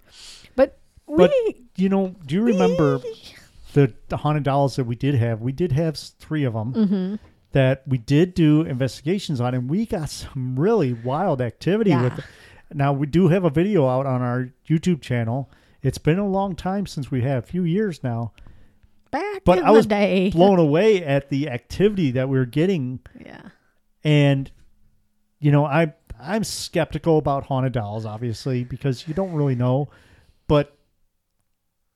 but 0.55 0.77
But- 1.07 1.31
we 1.45 1.65
You 1.77 1.89
know, 1.89 2.15
do 2.25 2.35
you 2.35 2.43
remember 2.43 2.99
the, 3.73 3.93
the 4.09 4.17
haunted 4.17 4.43
dolls 4.43 4.75
that 4.75 4.85
we 4.85 4.95
did 4.95 5.15
have? 5.15 5.41
We 5.41 5.51
did 5.51 5.71
have 5.71 5.97
three 5.97 6.43
of 6.43 6.53
them 6.53 6.73
hmm 6.73 7.15
that 7.51 7.83
we 7.87 7.99
did 7.99 8.33
do 8.33 8.61
investigations 8.61 9.39
on, 9.39 9.53
and 9.53 9.69
we 9.69 9.85
got 9.85 10.09
some 10.09 10.55
really 10.59 10.91
wild 10.93 11.39
activity 11.39 11.91
Yeah. 11.91 12.03
with. 12.03 12.25
Now 12.73 12.93
we 12.93 13.05
do 13.05 13.27
have 13.27 13.43
a 13.43 13.51
video 13.51 13.87
out 13.87 14.05
on 14.07 14.21
our 14.23 14.49
YouTube 14.67 15.01
channel. 15.01 15.51
It's 15.83 15.99
been 15.99 16.17
a 16.17 16.27
long 16.27 16.55
time 16.55 16.87
since 16.87 17.11
we 17.11 17.21
had 17.21 17.37
a 17.37 17.41
few 17.43 17.63
years 17.63 18.03
now. 18.03 18.31
Back 19.13 19.43
But 19.45 19.59
I 19.63 19.71
was 19.71 19.85
day 19.85 20.29
Blown 20.33 20.59
away 20.59 21.03
at 21.03 21.29
the 21.29 21.49
activity 21.49 22.11
that 22.11 22.27
we 22.27 22.37
were 22.37 22.45
getting, 22.45 22.99
yeah 23.25 23.49
and 24.03 24.51
you 25.39 25.51
know, 25.51 25.65
I 25.65 25.93
I'm 26.19 26.43
skeptical 26.43 27.17
about 27.17 27.45
haunted 27.45 27.73
dolls, 27.73 28.05
obviously, 28.05 28.63
because 28.65 29.07
you 29.07 29.13
don't 29.13 29.33
really 29.33 29.55
know. 29.55 29.89
But 30.47 30.77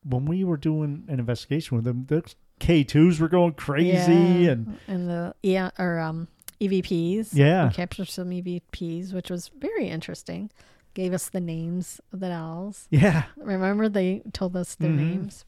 when 0.04 0.26
we 0.26 0.44
were 0.44 0.58
doing 0.58 1.06
an 1.08 1.20
investigation 1.20 1.76
with 1.78 1.86
them, 1.86 2.06
the 2.08 2.24
K 2.60 2.84
twos 2.84 3.20
were 3.20 3.28
going 3.30 3.54
crazy, 3.54 4.14
Yeah, 4.14 4.52
and 4.52 4.78
and 4.88 5.10
the 5.10 5.36
yeah 5.44 5.70
or 5.78 6.00
um 6.00 6.28
EVPs. 6.60 7.30
Yeah. 7.34 7.68
we 7.68 7.74
captured 7.74 8.08
some 8.10 8.30
EVPs, 8.32 9.14
which 9.14 9.30
was 9.30 9.50
very 9.60 9.88
interesting. 9.90 10.50
Gave 10.94 11.14
us 11.14 11.30
the 11.30 11.40
names 11.42 12.02
of 12.12 12.20
the 12.22 12.30
dolls. 12.30 12.88
yeah. 12.90 13.26
Remember 13.38 13.88
they 13.90 14.24
told 14.34 14.56
us 14.56 14.76
their 14.76 14.90
Mhm. 14.90 14.96
names. 14.98 15.46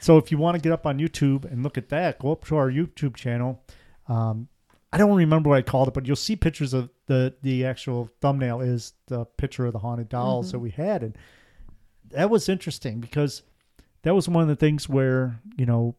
So 0.00 0.16
if 0.18 0.30
you 0.30 0.38
want 0.38 0.54
to 0.56 0.60
get 0.60 0.72
up 0.72 0.86
on 0.86 0.98
YouTube 0.98 1.44
and 1.50 1.62
look 1.62 1.76
at 1.76 1.88
that, 1.88 2.18
go 2.18 2.32
up 2.32 2.44
to 2.46 2.56
our 2.56 2.70
YouTube 2.70 3.16
channel. 3.16 3.62
Um, 4.08 4.48
I 4.92 4.96
don't 4.98 5.16
remember 5.16 5.50
what 5.50 5.58
I 5.58 5.62
called 5.62 5.88
it, 5.88 5.94
but 5.94 6.06
you'll 6.06 6.16
see 6.16 6.36
pictures 6.36 6.72
of 6.72 6.88
the 7.06 7.34
the 7.42 7.64
actual 7.66 8.08
thumbnail 8.20 8.60
is 8.60 8.92
the 9.08 9.24
picture 9.24 9.66
of 9.66 9.72
the 9.72 9.78
haunted 9.80 10.08
dolls 10.08 10.48
Mhm. 10.48 10.52
that 10.52 10.58
we 10.60 10.70
had, 10.70 11.02
and 11.02 11.18
that 12.10 12.30
was 12.30 12.48
interesting 12.48 13.00
because 13.00 13.42
that 14.02 14.14
was 14.14 14.28
one 14.28 14.42
of 14.42 14.48
the 14.48 14.56
things 14.56 14.88
where 14.88 15.40
you 15.56 15.66
know 15.66 15.96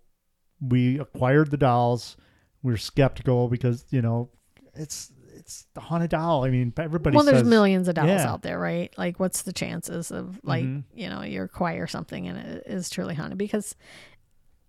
we 0.62 0.98
acquired 1.00 1.52
the 1.52 1.58
dolls. 1.58 2.18
We 2.64 2.72
were 2.72 2.78
skeptical 2.78 3.48
because 3.48 3.86
you 3.92 4.02
know 4.02 4.30
it's 4.74 5.12
it's 5.50 5.66
the 5.74 5.82
haunted 5.82 6.12
doll. 6.12 6.46
I 6.46 6.50
mean, 6.52 6.72
everybody. 6.78 7.16
well, 7.16 7.26
there's 7.26 7.44
millions 7.44 7.88
of 7.88 7.96
dolls 7.96 8.08
yeah. 8.08 8.30
out 8.32 8.44
there, 8.44 8.60
right? 8.60 8.94
Like, 9.00 9.20
what's 9.20 9.42
the 9.42 9.52
chances 9.54 10.12
of 10.12 10.40
like 10.44 10.64
Mhm. 10.64 10.84
you 10.94 11.10
know 11.10 11.24
you 11.24 11.42
acquire 11.42 11.88
something 11.88 12.28
and 12.28 12.38
it 12.38 12.64
is 12.68 12.90
truly 12.90 13.16
haunted? 13.16 13.38
Because 13.40 13.76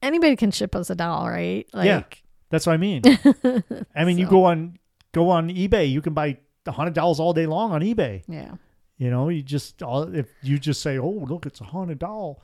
anybody 0.02 0.36
can 0.36 0.50
ship 0.50 0.74
us 0.74 0.88
a 0.90 0.94
doll, 0.94 1.28
right? 1.28 1.66
Like, 1.72 1.86
Yeah. 1.86 2.02
That's 2.50 2.66
what 2.66 2.72
I 2.72 2.78
mean. 2.78 3.02
I 3.94 4.04
mean, 4.04 4.18
you 4.18 4.26
go 4.26 4.44
on 4.44 4.78
go 5.12 5.28
on 5.30 5.50
eBay, 5.50 5.90
you 5.90 6.00
can 6.02 6.14
buy 6.14 6.38
the 6.64 6.72
haunted 6.72 6.94
dolls 6.94 7.20
all 7.20 7.32
day 7.32 7.46
long 7.46 7.72
on 7.72 7.80
eBay. 7.82 8.22
yeah. 8.26 8.54
You 8.98 9.10
know, 9.10 9.28
you 9.28 9.42
just 9.42 9.82
all 9.82 10.02
if 10.14 10.26
you 10.42 10.58
just 10.58 10.82
say, 10.82 10.98
"Oh, 10.98 11.08
look, 11.28 11.46
it's 11.46 11.60
a 11.60 11.64
haunted 11.64 11.98
doll." 12.00 12.42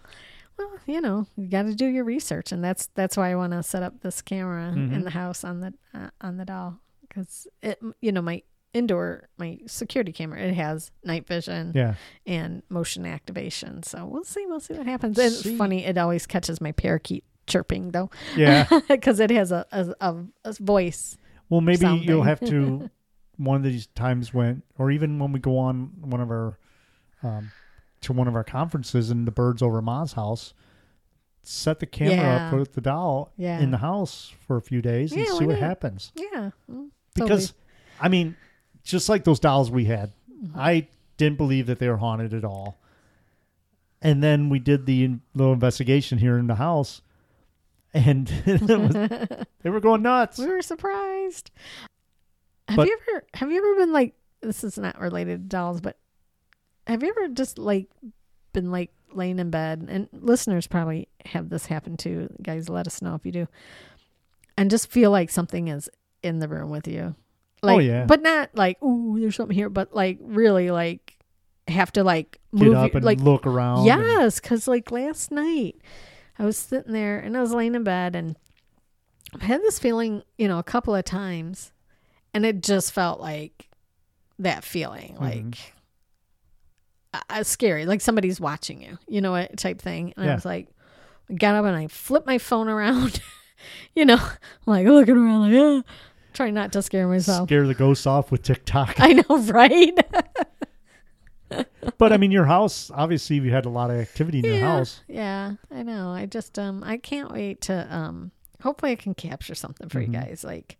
Well, 0.57 0.71
you 0.87 1.03
know, 1.03 1.27
you 1.37 1.49
got 1.49 1.65
to 1.65 1.75
do 1.75 1.85
your 1.87 2.05
research, 2.05 2.51
and 2.51 2.65
that's 2.65 2.87
that's 2.95 3.15
why 3.17 3.31
I 3.31 3.35
want 3.35 3.53
to 3.53 3.63
set 3.63 3.83
up 3.83 4.01
this 4.01 4.23
camera 4.23 4.73
Mhm. 4.75 4.95
in 4.95 5.05
the 5.05 5.11
house 5.11 5.45
on 5.45 5.61
the 5.61 5.75
uh, 5.93 6.09
on 6.23 6.39
the 6.39 6.47
doll 6.47 6.79
because 7.17 7.47
it, 7.63 7.81
you 8.01 8.13
know, 8.13 8.23
my 8.23 8.43
indoor 8.75 9.29
my 9.39 9.59
security 9.67 10.13
camera 10.13 10.39
it 10.39 10.53
has 10.53 10.91
night 11.03 11.27
vision 11.27 11.73
Yeah, 11.75 11.95
and 12.27 12.63
motion 12.69 13.07
activation. 13.07 13.83
So 13.83 14.05
we'll 14.07 14.25
see, 14.25 14.45
we'll 14.47 14.61
see 14.61 14.75
what 14.75 14.87
happens. 14.87 15.19
And. 15.19 15.33
It's 15.33 15.51
funny, 15.57 15.85
it 15.85 15.97
always 15.97 16.27
catches 16.27 16.61
my 16.61 16.73
parakeet 16.73 17.25
chirping 17.47 17.93
though, 17.93 18.11
yeah. 18.37 18.67
because 18.89 19.21
it 19.21 19.31
has 19.31 19.51
a 19.53 19.65
a, 19.73 19.95
a 20.01 20.17
a 20.45 20.53
voice. 20.61 21.17
Well, 21.49 21.61
maybe 21.61 21.87
you'll 21.87 22.25
have 22.25 22.41
to 22.41 22.91
one 23.37 23.57
of 23.57 23.63
these 23.63 23.87
times 23.89 24.35
when, 24.35 24.63
or 24.79 24.91
even 24.91 25.19
when 25.19 25.33
we 25.33 25.39
go 25.41 25.59
on 25.59 25.93
one 26.01 26.21
of 26.21 26.31
our 26.31 26.59
um, 27.23 27.53
to 28.03 28.13
one 28.13 28.29
of 28.29 28.35
our 28.35 28.45
conferences 28.45 29.11
in 29.11 29.25
the 29.25 29.31
birds 29.31 29.63
over 29.63 29.81
Ma's 29.81 30.13
house. 30.15 30.53
Set 31.49 31.79
the 31.79 31.87
camera 31.87 32.17
Yeah. 32.17 32.47
up, 32.49 32.51
put 32.53 32.73
the 32.73 32.81
doll 32.81 33.33
Yeah. 33.37 33.61
in 33.61 33.71
the 33.71 33.77
house 33.79 34.35
for 34.49 34.57
a 34.57 34.61
few 34.61 34.83
days 34.83 35.13
and 35.13 35.21
Yeah, 35.21 35.39
see 35.39 35.47
what 35.47 35.59
happens. 35.61 36.11
Yeah. 36.17 36.51
Because, 37.17 37.49
totally. 37.49 37.63
I 38.01 38.09
mean, 38.09 38.37
just 38.85 39.09
like 39.09 39.25
those 39.25 39.41
dolls 39.41 39.71
we 39.71 39.85
had, 39.87 40.13
Mm-hmm. 40.33 40.59
I 40.59 40.87
didn't 41.17 41.39
believe 41.39 41.67
that 41.69 41.79
they 41.79 41.89
were 41.89 41.97
haunted 41.97 42.35
at 42.35 42.45
all. 42.45 42.79
And 44.03 44.23
then 44.23 44.51
we 44.51 44.59
did 44.59 44.85
the 44.85 45.17
little 45.35 45.55
investigation 45.55 46.19
here 46.19 46.37
in 46.39 46.47
the 46.47 46.57
house, 46.57 47.01
and 47.95 48.31
was- 48.47 48.93
they 49.63 49.71
were 49.71 49.81
going 49.81 50.03
nuts. 50.03 50.39
we 50.39 50.47
were 50.47 50.61
surprised. 50.61 51.51
Have 52.69 52.77
But- 52.77 52.89
you 52.89 52.99
ever 53.09 53.25
have 53.35 53.51
you 53.51 53.57
ever 53.59 53.75
been 53.77 53.93
like 53.95 54.15
this 54.43 54.63
is 54.63 54.77
not 54.77 55.01
related 55.01 55.39
to 55.45 55.49
dolls, 55.49 55.81
but 55.81 55.97
have 56.87 57.03
you 57.03 57.09
ever 57.09 57.29
just 57.29 57.57
like 57.59 57.87
been 58.53 58.71
like 58.71 58.91
laying 59.13 59.39
in 59.39 59.49
bed 59.51 59.87
and 59.89 60.09
listeners 60.13 60.67
probably 60.67 61.09
have 61.25 61.49
this 61.49 61.65
happen 61.67 61.97
too. 61.97 62.29
Guys, 62.43 62.69
let 62.69 62.87
us 62.87 63.01
know 63.01 63.15
if 63.15 63.25
you 63.25 63.33
do. 63.33 63.49
And 64.59 64.71
just 64.71 64.91
feel 64.91 65.11
like 65.11 65.31
something 65.31 65.69
is 65.69 65.89
in 66.23 66.39
the 66.39 66.49
room 66.49 66.71
with 66.71 66.87
you. 66.89 67.15
Like 67.63 67.77
Oh, 67.77 67.79
yeah. 67.79 68.05
but 68.05 68.23
not 68.23 68.51
like, 68.55 68.83
ooh, 68.83 69.19
there's 69.19 69.37
something 69.37 69.55
here, 69.57 69.71
but 69.71 69.95
like 69.95 70.19
really 70.21 70.71
like 70.71 71.17
have 71.69 71.91
to 71.93 72.05
like 72.05 72.39
Get 72.55 72.67
move 72.67 72.77
up 72.77 72.93
you- 72.93 72.97
and 72.99 73.05
like 73.05 73.21
look 73.21 73.47
around. 73.47 73.87
Yes, 73.87 74.41
because 74.41 74.69
like 74.69 74.91
last 74.91 75.31
night, 75.33 75.77
I 76.39 76.45
was 76.45 76.57
sitting 76.59 76.93
there 76.93 77.19
and 77.19 77.37
I 77.37 77.41
was 77.41 77.53
laying 77.53 77.75
in 77.75 77.83
bed 77.85 78.15
and 78.15 78.37
I 79.41 79.45
had 79.45 79.63
this 79.63 79.79
feeling, 79.79 80.23
you 80.39 80.49
know, 80.49 80.59
a 80.59 80.63
couple 80.63 80.95
of 80.95 81.05
times, 81.05 81.73
and 82.35 82.45
it 82.47 82.63
just 82.63 82.93
felt 82.93 83.21
like 83.21 83.69
that 84.39 84.63
feeling, 84.65 85.17
like 85.19 85.75
uh, 87.15 87.21
uh, 87.31 87.43
scary, 87.43 87.87
like 87.87 88.01
somebody's 88.01 88.41
watching 88.41 88.83
you, 88.83 88.99
you 89.09 89.21
know, 89.21 89.33
what 89.33 89.57
type 89.57 89.81
thing. 89.81 90.13
And 90.17 90.31
I 90.31 90.35
was 90.35 90.45
like, 90.45 90.69
got 91.35 91.55
up 91.55 91.65
and 91.65 91.75
I 91.77 91.87
flipped 91.89 92.27
my 92.27 92.39
phone 92.39 92.69
around, 92.69 93.21
you 93.95 94.05
know, 94.05 94.19
like 94.67 94.87
looking 94.87 95.17
around, 95.17 95.43
like, 95.43 95.53
yeah, 95.53 95.81
trying 96.33 96.55
not 96.55 96.73
to 96.73 96.83
scare 96.83 97.07
myself. 97.09 97.49
scare 97.49 97.67
the 97.67 97.75
ghosts 97.75 98.07
off 98.07 98.31
with 98.31 98.43
TikTok. 98.43 98.97
I 98.99 99.13
know, 99.13 99.39
right? 99.39 99.99
but 101.99 102.13
I 102.13 102.17
mean, 102.17 102.33
your 102.33 102.45
house 102.47 102.91
obviously 102.93 103.37
you 103.37 103.51
had 103.53 103.67
a 103.67 103.71
lot 103.71 103.91
of 103.91 103.97
activity 103.99 104.39
in 104.41 104.45
your 104.45 104.59
house. 104.61 105.01
Yeah, 105.09 105.55
I 105.71 105.83
know. 105.83 106.11
I 106.11 106.27
just 106.27 106.59
um 106.59 106.83
I 106.85 106.97
can't 106.97 107.31
wait 107.31 107.61
to 107.63 107.87
um 107.95 108.33
hopefully 108.63 108.93
I 108.93 108.97
can 108.97 109.15
capture 109.15 109.55
something 109.55 109.89
for 109.89 110.01
Mhm. 110.01 110.07
you 110.07 110.13
guys. 110.13 110.43
Like 110.45 110.77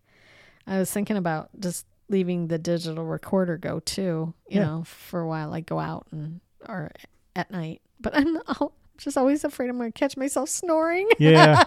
I 0.65 0.77
was 0.79 0.91
thinking 0.91 1.15
about 1.17 1.49
just 1.59 1.85
leaving 2.09 2.47
the 2.47 2.57
digital 2.57 3.05
recorder 3.05 3.57
go 3.57 3.79
too, 3.79 4.33
you 4.49 4.59
Yeah. 4.59 4.65
know, 4.65 4.83
for 4.85 5.21
a 5.21 5.27
while 5.27 5.49
like 5.49 5.65
go 5.65 5.79
out 5.79 6.07
and 6.11 6.41
or 6.67 6.91
at 7.35 7.49
night. 7.49 7.81
But 8.01 8.15
I'm 8.17 8.37
al- 8.47 8.73
just 8.97 9.17
always 9.17 9.43
afraid 9.45 9.69
I'm 9.69 9.77
going 9.77 9.91
to 9.91 9.97
catch 9.97 10.17
myself 10.17 10.49
snoring. 10.49 11.07
Yeah. 11.17 11.63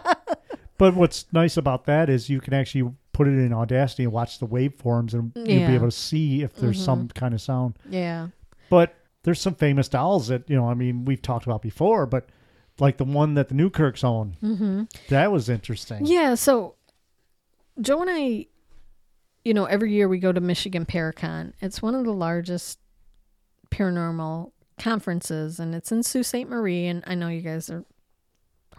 But 0.81 0.95
what's 0.97 1.27
nice 1.33 1.57
about 1.57 1.85
that 1.85 2.09
is 2.11 2.29
you 2.29 2.41
can 2.41 2.53
actually 2.55 2.91
put 3.13 3.29
it 3.29 3.33
in 3.39 3.53
Audacity 3.53 4.03
and 4.05 4.13
watch 4.13 4.39
the 4.41 4.47
waveforms, 4.47 5.15
and 5.15 5.31
you'll 5.37 5.69
be 5.69 5.75
able 5.75 5.87
to 5.87 5.91
see 5.93 6.43
if 6.43 6.55
there's 6.57 6.83
some 6.85 7.07
kind 7.09 7.35
of 7.35 7.41
sound. 7.41 7.79
yeah. 7.89 8.29
But 8.69 8.95
there's 9.23 9.41
some 9.41 9.55
famous 9.55 9.89
dolls 9.89 10.29
that 10.29 10.49
you 10.49 10.57
know. 10.57 10.69
I 10.69 10.75
mean, 10.75 11.05
we've 11.05 11.21
talked 11.23 11.45
about 11.45 11.61
before, 11.63 12.07
but 12.07 12.29
like 12.79 12.97
the 12.97 13.05
one 13.05 13.35
that 13.35 13.49
the 13.49 13.55
Newkirks 13.55 14.03
own, 14.03 14.37
Mhm. 14.43 14.91
that 15.09 15.31
was 15.31 15.49
interesting. 15.49 16.07
Yeah, 16.07 16.35
so 16.35 16.77
Joe 17.81 18.01
and 18.01 18.11
I, 18.11 18.47
you 19.45 19.53
know, 19.55 19.65
every 19.67 19.93
year 19.93 20.09
we 20.09 20.19
go 20.19 20.33
to 20.33 20.41
Michigan 20.41 20.87
Paracon. 20.87 21.53
It's 21.61 21.83
one 21.83 21.95
of 21.95 22.05
the 22.05 22.13
largest 22.13 22.79
paranormal 23.71 24.53
conferences, 24.79 25.61
and 25.61 25.75
it's 25.75 25.93
in 25.93 26.03
Sault 26.03 26.27
Ste. 26.27 26.49
Marie. 26.49 26.87
And 26.87 27.03
I 27.07 27.15
know 27.15 27.29
you 27.29 27.43
guys 27.43 27.69
are 27.71 27.85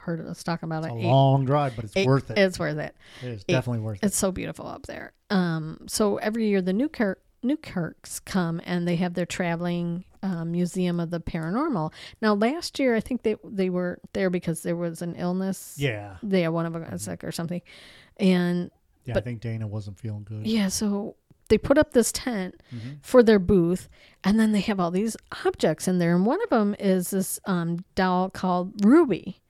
heard 0.01 0.19
us 0.25 0.43
talking 0.43 0.67
about 0.67 0.83
It's 0.85 0.93
a 0.93 0.97
it. 0.97 1.03
long 1.05 1.45
drive, 1.45 1.75
but 1.75 1.85
it's 1.85 1.95
Eight- 1.95 2.07
worth 2.07 2.29
it. 2.31 2.37
It's 2.37 2.59
worth 2.59 2.77
it. 2.77 2.95
it 3.21 3.27
is 3.29 3.43
definitely 3.43 3.81
worth 3.81 3.99
it. 4.03 4.07
It's 4.07 4.17
so 4.17 4.31
beautiful 4.31 4.67
up 4.67 4.85
there. 4.87 5.13
Um, 5.29 5.85
so 5.87 6.17
every 6.17 6.47
year 6.47 6.61
the 6.61 6.73
Newkirk 6.73 7.21
Newkirks 7.43 8.19
come 8.23 8.61
and 8.65 8.87
they 8.87 8.95
have 8.97 9.15
their 9.15 9.25
traveling 9.25 10.05
um, 10.21 10.51
museum 10.51 10.99
of 10.99 11.09
the 11.09 11.19
paranormal. 11.19 11.91
Now 12.21 12.35
last 12.35 12.77
year 12.79 12.95
I 12.95 12.99
think 12.99 13.23
they 13.23 13.35
they 13.43 13.69
were 13.71 13.99
there 14.13 14.29
because 14.29 14.61
there 14.61 14.75
was 14.75 15.01
an 15.01 15.15
illness. 15.15 15.75
Yeah, 15.79 16.17
They 16.21 16.41
had 16.41 16.49
one 16.49 16.65
of 16.67 16.73
them 16.73 16.83
got 16.83 17.01
sick 17.01 17.23
or 17.23 17.31
something, 17.31 17.61
and 18.19 18.69
yeah. 19.05 19.17
I 19.17 19.21
think 19.21 19.41
Dana 19.41 19.67
wasn't 19.67 19.97
feeling 19.99 20.23
good. 20.23 20.45
Yeah, 20.45 20.67
so 20.67 21.15
they 21.49 21.57
put 21.57 21.77
up 21.79 21.91
this 21.93 22.11
tent 22.11 22.61
Mhm. 22.73 22.97
for 23.01 23.23
their 23.23 23.39
booth, 23.39 23.89
and 24.23 24.39
then 24.39 24.51
they 24.51 24.61
have 24.61 24.79
all 24.79 24.91
these 24.91 25.17
objects 25.45 25.87
in 25.87 25.97
there. 25.97 26.15
And 26.15 26.25
one 26.25 26.41
of 26.43 26.49
them 26.49 26.75
is 26.79 27.09
this 27.09 27.39
um, 27.45 27.83
doll 27.95 28.29
called 28.29 28.85
Ruby, 28.85 29.41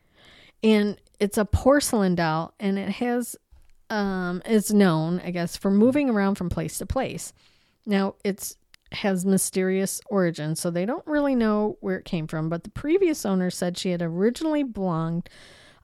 and 0.64 1.00
it's 1.20 1.38
a 1.38 1.46
porcelain 1.46 2.16
doll, 2.16 2.54
and 2.60 2.80
it 2.80 2.90
has 2.90 3.36
um, 3.90 4.42
is 4.46 4.74
known, 4.74 5.22
I 5.24 5.32
guess, 5.32 5.58
for 5.58 5.70
moving 5.70 6.10
around 6.10 6.36
from 6.36 6.50
place 6.50 6.78
to 6.78 6.86
place. 6.86 7.34
Now 7.86 8.16
it's 8.24 8.58
has 8.94 9.26
mysterious 9.26 10.02
origins, 10.08 10.60
so 10.60 10.70
they 10.70 10.86
don't 10.86 11.06
really 11.08 11.36
know 11.36 11.78
where 11.80 11.98
it 11.98 12.06
came 12.06 12.28
from. 12.28 12.50
But 12.50 12.64
the 12.64 12.70
previous 12.70 13.26
owner 13.26 13.50
said 13.50 13.78
she 13.78 13.92
had 13.92 14.02
originally 14.02 14.64
belonged 14.64 15.30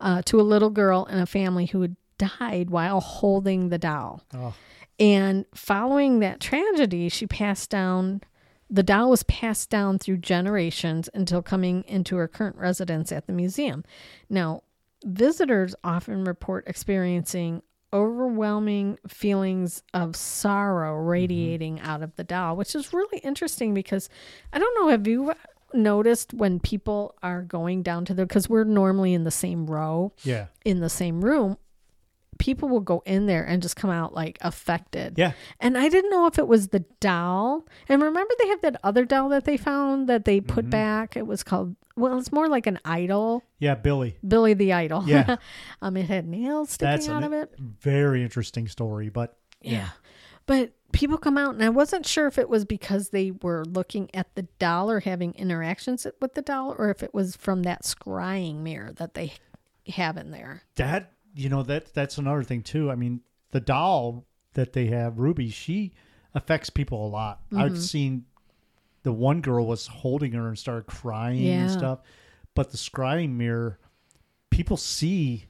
uh, 0.01 0.21
to 0.23 0.39
a 0.39 0.43
little 0.43 0.69
girl 0.69 1.05
in 1.05 1.19
a 1.19 1.25
family 1.25 1.67
who 1.67 1.81
had 1.81 1.95
died 2.17 2.69
while 2.69 2.99
holding 2.99 3.69
the 3.69 3.77
doll. 3.77 4.23
Oh, 4.33 4.53
And 4.99 5.45
following 5.53 6.19
that 6.19 6.39
tragedy, 6.39 7.09
she 7.09 7.27
passed 7.27 7.69
down, 7.69 8.21
the 8.69 8.83
doll 8.83 9.09
was 9.09 9.23
passed 9.23 9.69
down 9.69 9.99
through 9.99 10.17
generations 10.17 11.09
until 11.13 11.41
coming 11.41 11.83
into 11.87 12.17
her 12.17 12.27
current 12.27 12.57
residence 12.57 13.11
at 13.11 13.27
the 13.27 13.33
museum. 13.33 13.83
Now, 14.29 14.63
visitors 15.05 15.75
often 15.83 16.23
report 16.23 16.65
experiencing 16.67 17.61
overwhelming 17.93 18.97
feelings 19.07 19.81
of 19.93 20.15
sorrow 20.15 20.93
radiating 20.95 21.79
out 21.79 22.03
of 22.03 22.15
the 22.15 22.23
doll, 22.23 22.55
which 22.55 22.75
is 22.75 22.93
really 22.93 23.19
interesting 23.19 23.73
because 23.73 24.09
I 24.51 24.59
don't 24.59 24.75
know, 24.79 24.89
have 24.89 25.07
you 25.07 25.33
noticed 25.73 26.33
when 26.33 26.59
people 26.59 27.15
are 27.23 27.41
going 27.41 27.83
down 27.83 28.05
to 28.05 28.13
the, 28.13 28.25
because 28.25 28.49
we're 28.49 28.63
normally 28.65 29.13
in 29.13 29.23
the 29.23 29.31
same 29.31 29.67
row 29.67 30.13
yeah, 30.23 30.47
in 30.65 30.79
the 30.79 30.89
same 30.89 31.23
room, 31.23 31.57
people 32.39 32.69
will 32.69 32.81
go 32.81 33.01
in 33.05 33.25
there 33.25 33.43
and 33.43 33.61
just 33.61 33.75
come 33.75 33.89
out 33.89 34.13
like 34.13 34.37
affected. 34.41 35.15
yeah. 35.17 35.31
And 35.59 35.77
I 35.77 35.89
didn't 35.89 36.11
know 36.11 36.27
if 36.27 36.37
it 36.37 36.47
was 36.47 36.67
the 36.69 36.85
doll. 36.99 37.65
And 37.89 38.01
remember, 38.01 38.33
they 38.39 38.47
have 38.49 38.61
that 38.61 38.79
other 38.83 39.05
doll 39.05 39.29
that 39.29 39.45
they 39.45 39.57
found 39.57 40.07
that 40.07 40.25
they 40.25 40.39
put 40.39 40.65
Mhm. 40.67 40.69
back. 40.69 41.17
It 41.17 41.25
was 41.25 41.41
called, 41.43 41.75
well, 41.97 42.17
it's 42.17 42.31
more 42.31 42.47
like 42.47 42.67
an 42.67 42.79
idol, 42.85 43.43
Yeah, 43.59 43.75
Billy. 43.75 44.17
Billy 44.25 44.53
the 44.53 44.71
Idol. 44.73 45.03
Yeah. 45.05 45.37
um, 45.81 45.97
it 45.97 46.05
had 46.07 46.27
nails 46.27 46.69
sticking 46.71 46.91
That's 46.91 47.09
out 47.09 47.23
an- 47.23 47.25
of 47.25 47.33
it. 47.33 47.53
Very 47.59 48.23
interesting 48.23 48.67
story, 48.67 49.09
but 49.09 49.37
Yeah. 49.61 49.89
But 50.45 50.71
people 50.93 51.17
come 51.17 51.37
out, 51.37 51.55
and 51.55 51.63
I 51.63 51.67
wasn't 51.69 52.05
sure 52.05 52.27
if 52.27 52.37
it 52.37 52.47
was 52.47 52.63
because 52.63 53.09
they 53.09 53.31
were 53.31 53.65
looking 53.65 54.09
at 54.15 54.33
the 54.35 54.43
doll 54.59 54.89
or 54.89 55.01
having 55.01 55.33
interactions 55.33 56.07
with 56.21 56.35
the 56.35 56.41
doll, 56.41 56.73
or 56.77 56.89
if 56.89 57.03
it 57.03 57.13
was 57.13 57.35
from 57.35 57.63
that 57.63 57.83
scrying 57.83 58.57
mirror 58.61 58.93
that 58.93 59.13
they 59.13 59.33
have 59.89 60.15
in 60.17 60.31
there. 60.31 60.63
that 60.75 61.11
you 61.35 61.49
know 61.49 61.63
that 61.63 61.93
that's 61.93 62.17
another 62.17 62.43
thing 62.43 62.61
too. 62.63 62.89
I 62.89 62.95
mean, 62.95 63.21
the 63.51 63.59
doll 63.59 64.25
that 64.53 64.73
they 64.73 64.85
have, 64.87 65.19
Ruby, 65.19 65.49
she 65.49 65.91
affects 66.33 66.69
people 66.69 67.05
a 67.05 67.09
lot. 67.09 67.41
Mm-hmm. 67.51 67.59
I've 67.59 67.77
seen 67.79 68.25
the 69.07 69.13
one 69.13 69.39
girl 69.39 69.65
was 69.65 69.87
holding 69.87 70.33
her 70.33 70.49
and 70.49 70.59
started 70.59 70.85
crying 70.85 71.37
Yeah. 71.41 71.61
and 71.61 71.71
stuff. 71.71 71.99
But 72.53 72.71
the 72.71 72.77
scrying 72.77 73.37
mirror, 73.37 73.79
people 74.49 74.75
see 74.75 75.45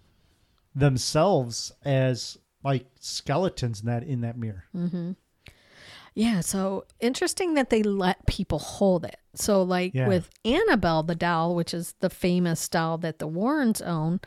themselves 0.76 1.72
as 1.84 2.38
like 2.64 2.86
skeletons 3.00 3.80
in 3.82 3.88
that 3.88 4.04
in 4.04 4.22
that 4.22 4.38
mirror. 4.38 4.66
Mm-hmm. 4.76 5.14
Yeah, 6.14 6.42
so 6.42 6.86
interesting 7.00 7.56
that 7.56 7.70
they 7.72 7.82
let 7.84 8.26
people 8.28 8.60
hold 8.60 9.06
it. 9.06 9.18
So, 9.34 9.64
like 9.64 9.94
Yeah. 9.96 10.08
with 10.08 10.30
Annabelle 10.46 11.02
the 11.04 11.16
doll, 11.16 11.56
which 11.56 11.74
is 11.74 11.96
the 12.00 12.10
famous 12.12 12.68
doll 12.70 12.98
that 13.00 13.18
the 13.20 13.28
Warrens 13.28 13.82
own, 13.82 14.20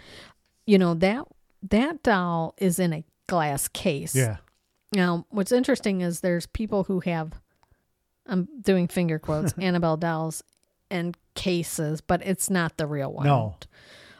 you 0.67 0.77
know 0.79 0.95
that 0.95 1.25
that 1.63 2.03
doll 2.03 2.55
is 2.59 2.79
in 2.81 2.93
a 2.93 3.05
glass 3.29 3.69
case. 3.69 4.15
Yeah. 4.17 4.39
Now, 4.93 5.27
what's 5.31 5.53
interesting 5.53 6.01
is 6.01 6.19
there's 6.21 6.47
people 6.47 6.85
who 6.85 6.99
have, 7.01 7.41
I'm 8.31 8.49
doing 8.63 8.89
finger 8.89 9.19
quotes, 9.19 9.53
Annabelle 9.59 9.97
dolls 9.99 10.43
and 10.91 11.17
cases, 11.35 12.01
but 12.01 12.23
it's 12.25 12.49
not 12.49 12.77
the 12.79 12.87
real 12.87 13.13
one. 13.13 13.27
No. 13.27 13.57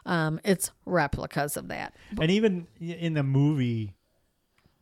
Um, 0.07 0.41
it's 0.45 0.71
replicas 0.87 1.57
of 1.57 1.69
that. 1.69 1.95
And 2.21 2.31
even 2.31 2.67
in 2.81 3.15
the 3.15 3.23
movie, 3.23 3.95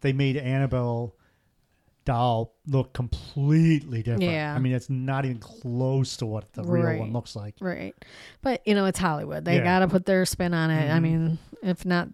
they 0.01 0.13
made 0.13 0.37
Annabelle 0.37 1.15
doll 2.05 2.55
look 2.67 2.95
completely 2.95 4.03
different. 4.03 4.23
Yeah. 4.23 4.55
I 4.55 4.59
mean, 4.59 4.73
it's 4.73 4.89
not 4.89 5.25
even 5.27 5.39
close 5.39 6.17
to 6.19 6.27
what 6.27 6.51
the 6.55 6.63
real 6.65 6.85
Right. 6.85 6.99
one 7.01 7.13
looks 7.13 7.37
like. 7.37 7.57
Right. 7.61 7.95
But, 8.41 8.67
you 8.67 8.75
know, 8.75 8.87
it's 8.87 8.99
Hollywood. 8.99 9.45
They 9.45 9.57
Yeah. 9.57 9.65
got 9.65 9.81
to 9.81 9.89
put 9.89 10.07
their 10.07 10.25
spin 10.25 10.55
on 10.55 10.71
it. 10.71 10.91
I 10.91 10.99
Mhm. 10.99 11.03
mean, 11.03 11.39
if 11.63 11.85
not, 11.85 12.09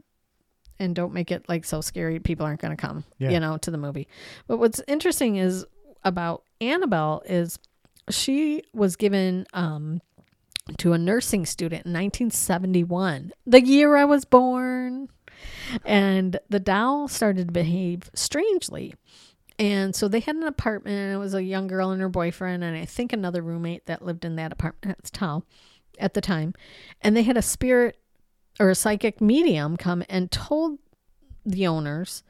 and 0.81 0.97
don't 0.97 1.13
make 1.13 1.31
it 1.31 1.49
like 1.49 1.65
so 1.65 1.81
scary, 1.81 2.19
people 2.19 2.45
aren't 2.45 2.61
going 2.61 2.77
to 2.77 2.81
come, 2.81 3.05
Yeah. 3.19 3.31
you 3.31 3.39
know, 3.39 3.57
to 3.59 3.71
the 3.71 3.79
movie. 3.79 4.09
But 4.49 4.57
what's 4.59 4.81
interesting 4.89 5.37
is 5.37 5.65
about 6.05 6.45
Annabelle 6.61 7.23
is 7.27 7.59
she 8.11 8.63
was 8.73 8.97
given 8.97 9.47
um, 9.53 10.01
to 10.79 10.93
a 10.93 10.99
nursing 10.99 11.47
student 11.47 11.87
in 11.87 11.93
1971, 11.93 13.33
the 13.47 13.65
year 13.65 13.97
I 13.97 14.05
was 14.05 14.25
born. 14.25 15.09
And 15.85 16.39
the 16.49 16.61
doll 16.61 17.09
started 17.09 17.49
to 17.49 17.53
behave 17.53 18.11
strangely. 18.15 18.95
And 19.59 19.95
so 19.95 20.09
they 20.09 20.21
had 20.21 20.37
an 20.37 20.45
apartment, 20.45 20.97
and 20.97 21.13
it 21.13 21.19
was 21.19 21.35
a 21.35 21.43
young 21.43 21.67
girl 21.67 21.91
and 21.91 22.01
her 22.01 22.09
boyfriend, 22.09 22.65
and 22.65 22.77
I 22.77 22.85
think 22.85 23.13
another 23.13 23.43
roommate 23.43 23.87
that 23.87 24.05
lived 24.05 24.25
in 24.25 24.37
that 24.37 24.53
apartment 24.53 24.97
at 24.99 25.05
the 25.05 25.11
time. 25.11 25.43
At 25.97 26.15
the 26.15 26.21
time, 26.21 26.55
and 27.03 27.17
they 27.17 27.23
had 27.23 27.37
a 27.37 27.43
spirit 27.43 27.97
or 28.59 28.69
a 28.69 28.75
psychic 28.75 29.21
medium 29.21 29.77
come 29.77 30.03
and 30.09 30.29
told 30.29 30.81
the 31.47 31.69
owners, 31.69 32.25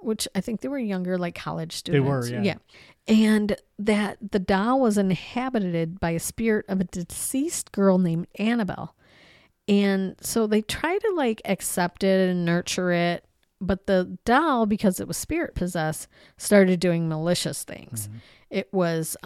which 0.00 0.26
I 0.34 0.40
think 0.40 0.62
they 0.62 0.68
were 0.68 0.78
younger, 0.78 1.18
like 1.18 1.34
college 1.34 1.76
students. 1.76 2.02
They 2.02 2.08
were, 2.08 2.26
yeah. 2.26 2.42
yeah. 2.42 2.54
And 3.08 3.56
that 3.78 4.18
the 4.30 4.38
doll 4.38 4.80
was 4.80 4.96
inhabited 4.96 5.98
by 5.98 6.10
a 6.10 6.20
spirit 6.20 6.66
of 6.68 6.80
a 6.80 6.84
deceased 6.84 7.72
girl 7.72 7.98
named 7.98 8.28
Annabelle. 8.38 8.94
And 9.66 10.16
so 10.20 10.46
they 10.46 10.62
try 10.62 10.98
to 10.98 11.12
like 11.16 11.42
accept 11.44 12.04
it 12.04 12.28
and 12.28 12.44
nurture 12.44 12.92
it. 12.92 13.24
But 13.60 13.86
the 13.86 14.18
doll, 14.24 14.66
because 14.66 14.98
it 14.98 15.06
was 15.06 15.16
spirit 15.16 15.54
possessed, 15.54 16.08
started 16.36 16.80
doing 16.80 17.08
malicious 17.08 17.62
things. 17.62 18.08
Mm-hmm. 18.08 18.18
It 18.50 18.72
was 18.72 19.16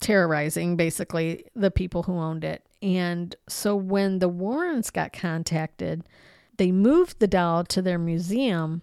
terrorizing 0.00 0.76
basically 0.76 1.44
the 1.54 1.70
people 1.70 2.02
who 2.04 2.18
owned 2.18 2.44
it. 2.44 2.64
And 2.82 3.34
so 3.48 3.74
when 3.74 4.18
the 4.18 4.28
Warrens 4.28 4.90
got 4.90 5.12
contacted, 5.12 6.04
they 6.58 6.72
moved 6.72 7.18
the 7.18 7.26
doll 7.26 7.64
to 7.64 7.80
their 7.80 7.98
museum 7.98 8.82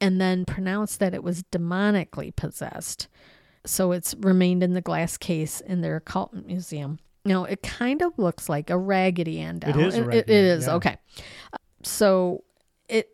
and 0.00 0.20
then 0.20 0.44
pronounced 0.44 1.00
that 1.00 1.14
it 1.14 1.22
was 1.22 1.42
demonically 1.44 2.34
possessed. 2.34 3.08
So 3.66 3.92
it's 3.92 4.14
remained 4.20 4.62
in 4.62 4.72
the 4.74 4.80
glass 4.80 5.16
case 5.16 5.60
in 5.60 5.80
their 5.80 5.96
occult 5.96 6.32
museum. 6.32 6.98
Now 7.24 7.44
it 7.44 7.62
kind 7.62 8.02
of 8.02 8.18
looks 8.18 8.48
like 8.48 8.70
a 8.70 8.78
Raggedy 8.78 9.40
Ann 9.40 9.58
doll. 9.58 9.70
It 9.70 9.86
is 9.86 9.94
a 9.96 10.00
it 10.02 10.06
Raggedy 10.06 10.32
is 10.32 10.66
yeah. 10.66 10.74
okay. 10.74 10.96
So 11.82 12.44
it, 12.88 13.10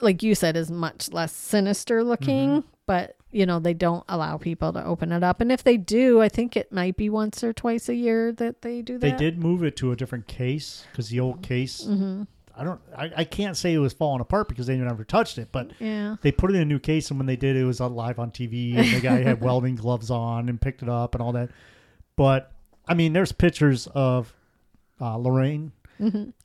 like 0.00 0.22
you 0.22 0.34
said, 0.34 0.56
is 0.56 0.70
much 0.70 1.10
less 1.12 1.32
sinister 1.32 2.04
looking, 2.04 2.48
Mm-hmm. 2.50 2.68
but 2.86 3.16
you 3.32 3.44
know 3.46 3.58
they 3.58 3.74
don't 3.74 4.04
allow 4.08 4.36
people 4.38 4.72
to 4.72 4.84
open 4.84 5.12
it 5.12 5.22
up. 5.22 5.40
And 5.40 5.50
if 5.50 5.62
they 5.64 5.76
do, 5.76 6.20
I 6.20 6.28
think 6.28 6.56
it 6.56 6.70
might 6.72 6.96
be 6.96 7.10
once 7.10 7.42
or 7.42 7.52
twice 7.52 7.88
a 7.88 7.94
year 7.94 8.32
that 8.32 8.62
they 8.62 8.82
do 8.82 8.98
that 8.98 9.18
They 9.18 9.24
did 9.24 9.38
move 9.38 9.62
it 9.64 9.76
to 9.76 9.92
a 9.92 9.96
different 9.96 10.26
case 10.26 10.84
because 10.92 11.08
the 11.08 11.20
old 11.20 11.42
case, 11.42 11.86
I 12.58 12.64
don't, 12.64 12.80
I, 12.96 13.10
I 13.18 13.24
can't 13.24 13.56
say 13.56 13.74
it 13.74 13.78
was 13.78 13.92
falling 13.92 14.20
apart 14.20 14.48
because 14.48 14.66
they 14.66 14.76
never 14.76 15.04
touched 15.04 15.36
it, 15.38 15.48
but 15.52 15.72
Yeah. 15.78 16.16
they 16.22 16.32
put 16.32 16.50
it 16.50 16.54
in 16.56 16.62
a 16.62 16.64
new 16.64 16.78
case, 16.78 17.10
and 17.10 17.18
when 17.20 17.26
they 17.26 17.36
did, 17.36 17.54
it 17.56 17.64
was 17.64 17.80
on 17.80 17.94
live 17.94 18.18
on 18.18 18.30
TV, 18.30 18.76
and 18.76 18.88
the 18.92 19.00
guy 19.00 19.22
had 19.22 19.40
welding 19.42 19.74
gloves 19.76 20.10
on 20.10 20.48
and 20.48 20.60
picked 20.60 20.82
it 20.82 20.88
up 20.88 21.14
and 21.14 21.22
all 21.22 21.32
that. 21.32 21.50
But 22.16 22.52
I 22.88 22.94
mean, 22.94 23.12
there's 23.12 23.32
pictures 23.32 23.86
of 23.88 24.32
uh, 25.00 25.16
Lorraine 25.16 25.72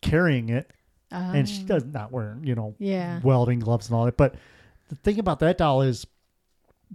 carrying 0.02 0.50
it, 0.50 0.70
and 1.12 1.48
she 1.48 1.64
does 1.64 1.86
not 1.86 2.12
wear, 2.12 2.38
you 2.44 2.56
know, 2.56 2.76
Yeah. 2.80 3.20
welding 3.24 3.60
gloves 3.60 3.88
and 3.88 3.96
all 3.96 4.06
that. 4.06 4.18
But 4.18 4.36
the 4.90 4.96
thing 4.96 5.18
about 5.20 5.40
that 5.40 5.58
doll 5.58 5.82
is, 5.82 6.06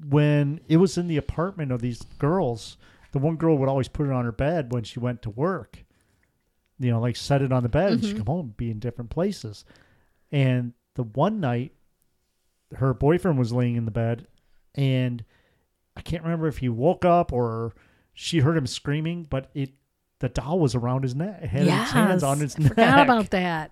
when 0.09 0.61
it 0.68 0.76
was 0.76 0.98
in 0.98 1.07
the 1.09 1.16
apartment 1.16 1.72
of 1.72 1.81
these 1.81 2.02
girls, 2.18 2.76
the 3.12 3.18
one 3.18 3.37
girl 3.37 3.57
would 3.57 3.68
always 3.68 3.88
put 3.88 4.07
it 4.07 4.12
on 4.12 4.24
her 4.26 4.33
bed 4.33 4.72
when 4.72 4.85
she 4.85 5.00
went 5.00 5.22
to 5.22 5.31
work. 5.31 5.79
You 6.78 6.90
know, 6.90 7.00
like 7.00 7.16
set 7.16 7.40
it 7.42 7.52
on 7.52 7.62
the 7.62 7.68
bed 7.68 7.92
and 7.92 8.04
she'd 8.04 8.16
come 8.18 8.26
home 8.26 8.54
be 8.56 8.70
in 8.70 8.78
different 8.78 9.10
places. 9.10 9.64
And 10.30 10.72
the 10.94 11.04
one 11.04 11.40
night, 11.40 11.72
her 12.74 12.92
boyfriend 12.92 13.38
was 13.38 13.52
laying 13.52 13.76
in 13.76 13.84
the 13.84 13.90
bed, 13.90 14.26
and 14.74 15.24
I 15.96 16.00
can't 16.02 16.22
remember 16.22 16.48
if 16.48 16.58
he 16.58 16.68
woke 16.68 17.04
up 17.04 17.32
or 17.32 17.74
she 18.12 18.40
heard 18.40 18.56
him 18.56 18.66
screaming, 18.66 19.24
but 19.28 19.50
it 19.54 19.70
the 20.18 20.28
doll 20.28 20.58
was 20.58 20.74
around 20.74 21.02
his 21.02 21.14
neck, 21.14 21.40
it 21.42 21.48
had 21.48 21.62
its 21.66 21.90
hands 21.92 22.22
on 22.22 22.40
his 22.40 22.56
I 22.58 22.62
neck. 22.62 22.68
Forgot 22.70 23.00
about 23.00 23.30
that. 23.30 23.70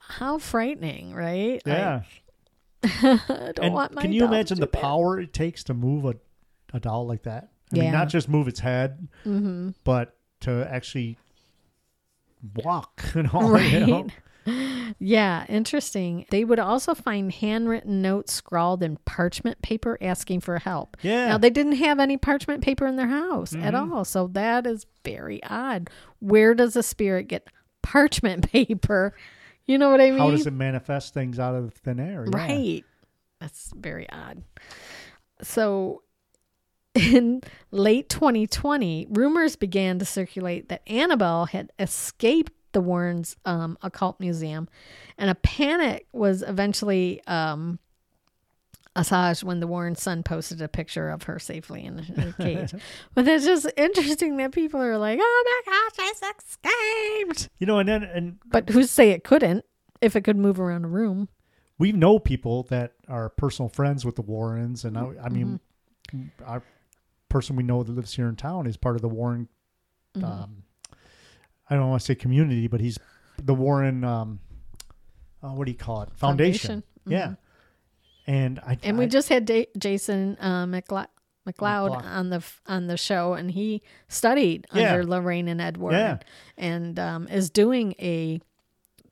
How 0.00 0.38
frightening, 0.38 1.14
right? 1.14 1.62
Yeah. 1.64 2.02
I 2.84 3.18
don't 3.54 3.58
and 3.60 3.74
want 3.74 3.94
my 3.94 4.02
can 4.02 4.12
you 4.12 4.24
imagine 4.24 4.58
the 4.58 4.66
that. 4.66 4.72
power 4.80 5.20
it 5.20 5.32
takes 5.32 5.62
to 5.64 5.74
move 5.74 6.04
a, 6.04 6.16
a 6.74 6.80
doll 6.80 7.06
like 7.06 7.22
that? 7.22 7.50
I 7.72 7.76
mean, 7.76 7.84
Yeah. 7.84 7.90
not 7.92 8.08
just 8.08 8.28
move 8.28 8.48
its 8.48 8.60
head, 8.60 9.08
Mm-hmm. 9.24 9.70
but 9.84 10.16
to 10.40 10.68
actually 10.70 11.16
walk 12.54 13.02
and 13.14 13.28
all. 13.30 13.58
You 13.60 13.86
know? 13.86 14.08
Yeah, 14.98 15.46
interesting. 15.48 16.26
They 16.30 16.44
would 16.44 16.58
also 16.58 16.94
find 16.94 17.32
handwritten 17.32 18.02
notes 18.02 18.32
scrawled 18.32 18.82
in 18.82 18.96
parchment 19.04 19.62
paper 19.62 19.96
asking 20.00 20.40
for 20.40 20.58
help. 20.58 20.96
Yeah. 21.02 21.12
Mm-hmm. 21.12 21.30
Now, 21.30 21.38
they 21.38 21.50
didn't 21.50 21.76
have 21.76 22.00
any 22.00 22.16
parchment 22.16 22.62
paper 22.62 22.86
in 22.86 22.96
their 22.96 23.08
house 23.08 23.54
at 23.54 23.74
all. 23.74 24.04
So 24.04 24.28
that 24.28 24.66
is 24.66 24.86
very 25.04 25.42
odd. 25.44 25.90
Where 26.18 26.54
does 26.54 26.76
a 26.76 26.82
spirit 26.82 27.28
get 27.28 27.48
parchment 27.82 28.50
paper? 28.52 29.14
You 29.66 29.78
know 29.78 29.90
what 29.90 30.00
I 30.00 30.10
mean? 30.10 30.18
How 30.18 30.30
does 30.30 30.46
it 30.46 30.52
manifest 30.52 31.14
things 31.14 31.38
out 31.38 31.54
of 31.54 31.74
thin 31.74 32.00
air? 32.00 32.26
Yeah. 32.30 32.36
Right. 32.36 32.84
That's 33.40 33.72
very 33.76 34.08
odd. 34.10 34.42
So 35.42 36.02
in 36.94 37.42
late 37.70 38.08
2020, 38.08 39.06
rumors 39.10 39.56
began 39.56 39.98
to 39.98 40.04
circulate 40.04 40.68
that 40.68 40.82
Annabelle 40.86 41.46
had 41.46 41.70
escaped 41.78 42.52
the 42.72 42.80
Warrens 42.80 43.36
um, 43.44 43.76
Occult 43.82 44.18
Museum, 44.20 44.68
and 45.18 45.28
a 45.30 45.34
panic 45.34 46.06
was 46.12 46.42
eventually 46.42 47.22
um, 47.26 47.78
assuaged 48.94 49.42
when 49.42 49.60
the 49.60 49.66
Warren's 49.66 50.02
son 50.02 50.22
posted 50.22 50.60
a 50.60 50.68
picture 50.68 51.08
of 51.08 51.24
her 51.24 51.38
safely 51.38 51.84
in 51.84 51.98
her 51.98 52.32
cage. 52.40 52.74
but 53.14 53.26
it's 53.26 53.44
just 53.44 53.66
interesting 53.76 54.36
that 54.38 54.52
people 54.52 54.80
are 54.80 54.98
like, 54.98 55.18
"Oh 55.20 55.62
my 55.66 55.72
gosh, 55.72 56.12
I 56.22 56.32
escaped!" 56.38 57.48
You 57.58 57.66
know, 57.66 57.78
and 57.78 57.88
then 57.88 58.02
and 58.04 58.38
But 58.46 58.68
who's 58.70 58.90
say 58.90 59.10
it 59.10 59.24
couldn't 59.24 59.64
if 60.00 60.16
it 60.16 60.22
could 60.22 60.36
move 60.36 60.60
around 60.60 60.84
a 60.84 60.88
room? 60.88 61.28
we 61.78 61.90
know 61.90 62.18
people 62.18 62.62
that 62.64 62.92
are 63.08 63.28
personal 63.28 63.68
friends 63.68 64.04
with 64.04 64.14
the 64.14 64.22
Warrens, 64.22 64.84
and 64.84 64.96
I, 64.96 65.10
I 65.24 65.28
mean, 65.28 65.58
Mm-hmm. 66.12 66.44
our 66.46 66.62
person 67.32 67.56
we 67.56 67.62
know 67.62 67.82
that 67.82 67.90
lives 67.92 68.14
here 68.14 68.28
in 68.28 68.36
town 68.36 68.66
is 68.66 68.76
part 68.76 68.94
of 68.96 69.02
the 69.02 69.08
Warren. 69.08 69.48
Mm-hmm. 70.14 70.24
Um, 70.24 70.62
I 71.70 71.74
don't 71.76 71.88
want 71.88 72.00
to 72.02 72.06
say 72.06 72.14
community, 72.14 72.66
but 72.68 72.80
he's 72.80 72.98
the 73.42 73.54
Warren. 73.54 74.04
Um, 74.04 74.40
uh, 75.42 75.48
what 75.48 75.64
do 75.64 75.72
you 75.72 75.78
call 75.78 76.02
it? 76.02 76.10
Foundation. 76.14 76.82
Foundation. 76.82 76.84
Yeah. 77.06 77.34
And 78.26 78.60
I 78.60 78.78
And 78.82 78.98
we 78.98 79.06
I- 79.06 79.08
just 79.08 79.28
had 79.30 79.46
Da- 79.46 79.66
Jason 79.78 80.36
uh, 80.40 80.66
McLeod, 80.66 81.06
on 82.04 82.30
the 82.30 82.44
on 82.66 82.86
the 82.86 82.96
show, 82.96 83.32
and 83.34 83.50
he 83.50 83.82
studied 84.08 84.66
Yeah. 84.72 84.92
under 84.92 85.04
Lorraine 85.04 85.48
and 85.48 85.60
Edward, 85.60 85.92
Yeah. 85.92 86.18
and 86.56 86.98
um, 87.00 87.26
is 87.28 87.50
doing 87.50 87.94
a 87.98 88.40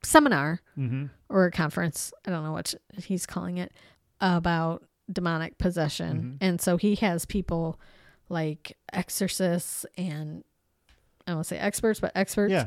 seminar 0.05 0.61
Mhm. 0.79 1.11
or 1.29 1.47
a 1.47 1.51
conference. 1.51 2.13
I 2.27 2.31
don't 2.31 2.45
know 2.45 2.53
what 2.53 2.75
he's 2.99 3.27
calling 3.27 3.57
it 3.59 3.73
about 4.21 4.85
demonic 5.11 5.59
possession, 5.59 6.17
Mm-hmm. 6.19 6.37
and 6.43 6.61
so 6.61 6.77
he 6.77 6.95
has 6.97 7.25
people 7.25 7.81
like 8.31 8.77
exorcists 8.93 9.85
and 9.99 10.43
I 11.27 11.33
don't 11.33 11.37
want 11.37 11.49
to 11.49 11.55
say 11.55 11.59
experts, 11.59 12.01
but 12.01 12.13
experts 12.15 12.53
yeah. 12.53 12.67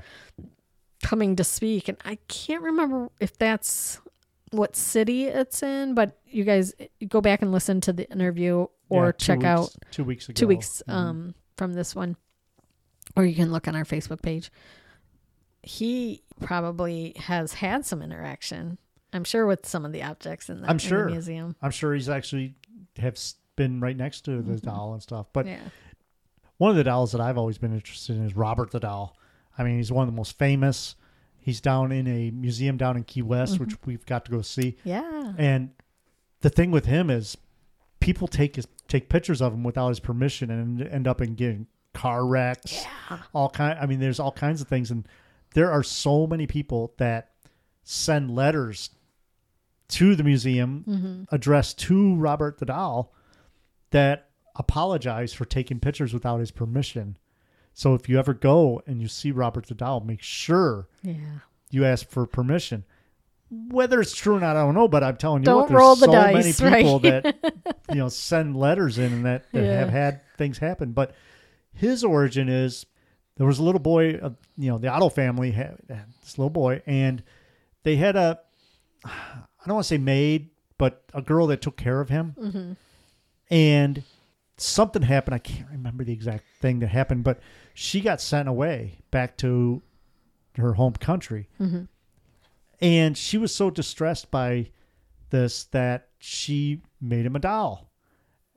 coming 1.02 1.36
to 1.36 1.44
speak 1.44 1.90
and 1.90 1.98
i 2.06 2.18
can't 2.30 2.62
remember 2.62 3.10
if 3.20 3.38
that's 3.38 4.00
what 4.52 4.74
city 4.76 5.26
it's 5.26 5.62
in 5.62 5.94
but 5.96 6.18
you 6.28 6.44
guys 6.46 6.74
go 7.10 7.20
back 7.20 7.42
and 7.42 7.52
listen 7.52 7.82
to 7.82 7.92
the 7.92 8.10
interview 8.10 8.66
or 8.88 9.08
Yeah, 9.08 9.12
check 9.14 9.40
weeks- 9.40 9.46
out 9.48 9.76
two 9.92 10.04
weeks 10.06 10.30
ago. 10.30 10.34
two 10.40 10.48
weeks 10.48 10.82
Mhm. 10.88 10.94
um, 10.94 11.36
from 11.58 11.74
this 11.74 11.94
one 11.94 12.16
or 13.18 13.26
you 13.26 13.36
can 13.36 13.52
look 13.52 13.68
on 13.68 13.76
our 13.76 13.84
facebook 13.84 14.22
page 14.22 14.50
he 15.62 16.24
probably 16.42 17.14
has 17.18 17.54
had 17.56 17.86
some 17.86 18.02
interaction 18.02 18.78
i'm 19.12 19.24
sure 19.26 19.46
with 19.46 19.66
some 19.66 19.84
of 19.86 19.92
the 19.92 20.04
objects 20.04 20.50
in 20.50 20.62
the, 20.62 20.70
I'm 20.70 20.78
in 20.80 20.90
the 20.90 21.06
museum 21.12 21.56
I'm 21.62 21.72
sure 21.72 21.94
he's 21.94 22.08
actually 22.10 22.56
have 22.98 23.18
been 23.56 23.80
right 23.80 23.96
next 23.98 24.22
to 24.22 24.42
the 24.42 24.58
doll 24.60 24.94
and 24.94 25.02
stuff. 25.02 25.28
But 25.34 25.46
Mm-hmm. 25.46 25.64
yeah 25.64 25.70
one 26.58 26.70
of 26.70 26.78
the 26.78 26.84
dolls 26.84 27.12
that 27.12 27.20
I've 27.20 27.38
always 27.38 27.58
been 27.58 27.74
interested 27.74 28.16
in 28.16 28.26
is 28.26 28.36
Robert 28.38 28.72
the 28.72 28.80
doll. 28.80 29.18
I 29.58 29.64
mean, 29.64 29.78
he's 29.78 29.92
one 29.92 30.08
of 30.08 30.14
the 30.14 30.16
most 30.16 30.38
famous. 30.38 30.96
He's 31.40 31.60
down 31.60 31.92
in 31.92 32.08
a 32.08 32.30
museum 32.32 32.78
down 32.78 32.96
in 32.96 33.04
Key 33.04 33.24
West, 33.24 33.56
Mm-hmm. 33.56 33.64
which 33.64 33.76
we've 33.86 34.06
got 34.06 34.24
to 34.26 34.32
go 34.32 34.42
see. 34.44 34.78
yeah 34.84 35.34
And 35.38 35.72
the 36.42 36.50
thing 36.52 36.70
with 36.72 36.86
him 36.86 37.10
is, 37.10 37.36
people 38.00 38.28
take 38.28 38.56
his 38.56 38.68
take 38.88 39.10
pictures 39.10 39.42
of 39.42 39.52
him 39.54 39.64
without 39.64 39.90
his 39.90 40.00
permission 40.00 40.52
and 40.52 40.82
end 40.84 41.08
up 41.08 41.22
in 41.22 41.34
getting 41.36 41.66
car 41.94 42.26
wrecks. 42.26 42.86
Yeah. 43.10 43.18
All 43.34 43.50
kind. 43.50 43.78
I 43.80 43.86
mean, 43.88 44.00
there's 44.00 44.20
all 44.20 44.32
kinds 44.32 44.62
of 44.62 44.68
things, 44.68 44.92
and 44.92 45.08
there 45.56 45.72
are 45.72 45.84
so 45.84 46.28
many 46.28 46.46
people 46.48 46.94
that 46.98 47.32
send 47.84 48.30
letters 48.32 48.92
to 49.90 50.16
the 50.16 50.24
museum 50.24 50.86
Mm-hmm. 50.88 51.36
addressed 51.36 51.80
to 51.80 52.16
Robert 52.16 52.60
the 52.60 52.66
doll 52.68 53.12
that 53.94 54.30
apologized 54.56 55.36
for 55.36 55.46
taking 55.46 55.80
pictures 55.80 56.14
without 56.14 56.40
his 56.40 56.52
permission. 56.52 57.18
So 57.74 57.94
if 57.96 58.08
you 58.10 58.20
ever 58.20 58.34
go 58.34 58.82
and 58.86 59.02
you 59.02 59.08
see 59.08 59.32
Robert 59.32 59.66
the 59.68 59.74
doll, 59.74 60.02
make 60.02 60.22
sure 60.22 60.88
yeah 61.02 61.16
you 61.72 61.86
ask 61.86 62.08
for 62.08 62.28
permission. 62.28 62.84
Whether 63.50 64.00
it's 64.02 64.16
true 64.16 64.36
or 64.36 64.40
not, 64.40 64.56
I 64.56 64.62
don't 64.62 64.74
know, 64.76 64.88
but 64.88 65.04
I'm 65.04 65.18
telling 65.18 65.42
you 65.44 65.46
Don't 65.46 65.56
what, 65.62 65.68
there's 65.70 65.78
roll 65.80 65.96
the 65.96 66.06
so 66.06 66.12
dice, 66.12 66.60
many 66.60 66.76
people 66.82 67.00
right? 67.00 67.24
that 67.24 67.78
you 67.90 67.96
know 67.96 68.10
send 68.10 68.56
letters 68.58 68.98
in 69.00 69.12
and 69.14 69.26
that, 69.26 69.46
that 69.54 69.64
Yeah. 69.64 69.76
have 69.80 69.90
had 69.90 70.22
things 70.38 70.58
happen. 70.60 70.92
But 70.92 71.16
his 71.74 72.04
origin 72.04 72.50
is 72.50 72.86
there 73.38 73.48
was 73.48 73.58
a 73.60 73.64
little 73.64 73.80
boy. 73.80 74.16
Uh, 74.16 74.32
you 74.58 74.70
know, 74.70 74.78
the 74.78 74.88
Otto 74.90 75.10
family 75.10 75.52
had, 75.52 75.78
had 75.90 76.06
this 76.22 76.38
little 76.38 76.50
boy, 76.52 76.82
and 76.86 77.24
they 77.84 77.96
had 77.96 78.16
a 78.16 78.40
I 79.06 79.66
don't 79.66 79.76
want 79.76 79.86
to 79.86 79.88
say 79.88 79.98
maid, 79.98 80.50
but 80.78 81.04
a 81.14 81.22
girl 81.22 81.48
that 81.48 81.62
took 81.62 81.78
care 81.78 82.02
of 82.02 82.10
him. 82.10 82.76
And 83.50 84.04
something 84.58 85.02
happened. 85.02 85.36
I 85.36 85.40
can't 85.40 85.70
remember 85.72 86.04
the 86.04 86.14
exact 86.14 86.46
thing 86.60 86.80
that 86.80 86.88
happened, 86.88 87.24
but 87.24 87.40
she 87.74 88.02
got 88.02 88.22
sent 88.22 88.48
away 88.48 89.00
back 89.12 89.38
to 89.38 89.82
her 90.58 90.74
home 90.74 90.94
country. 90.94 91.50
Mm-hmm. 91.60 91.84
And 92.82 93.18
she 93.18 93.38
was 93.38 93.54
so 93.54 93.70
distressed 93.70 94.30
by 94.30 94.72
this 95.30 95.66
that 95.66 96.10
she 96.20 96.82
made 97.02 97.26
him 97.26 97.36
a 97.36 97.40
doll. 97.40 97.90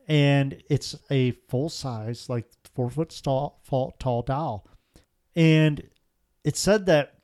And 0.09 0.63
it's 0.71 0.95
a 1.11 1.33
full 1.49 1.69
size, 1.69 2.29
like 2.29 2.47
four 2.75 2.91
foot 2.91 3.19
tall, 3.23 3.61
tall 3.99 4.23
doll. 4.23 4.67
And 5.35 5.83
it 6.45 6.57
said 6.57 6.87
that 6.87 7.15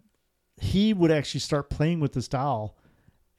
he 0.61 0.93
would 0.93 1.11
actually 1.11 1.41
start 1.41 1.71
playing 1.71 2.01
with 2.01 2.13
this 2.13 2.29
doll, 2.29 2.77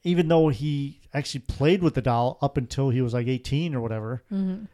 even 0.04 0.28
though 0.28 0.48
he 0.48 1.00
actually 1.12 1.40
played 1.40 1.82
with 1.82 1.94
the 1.94 2.02
doll 2.02 2.38
up 2.42 2.56
until 2.56 2.90
he 2.90 3.00
was 3.00 3.14
like 3.14 3.26
18 3.26 3.74
or 3.74 3.80
whatever. 3.80 4.22
Mm-hmm. 4.30 4.64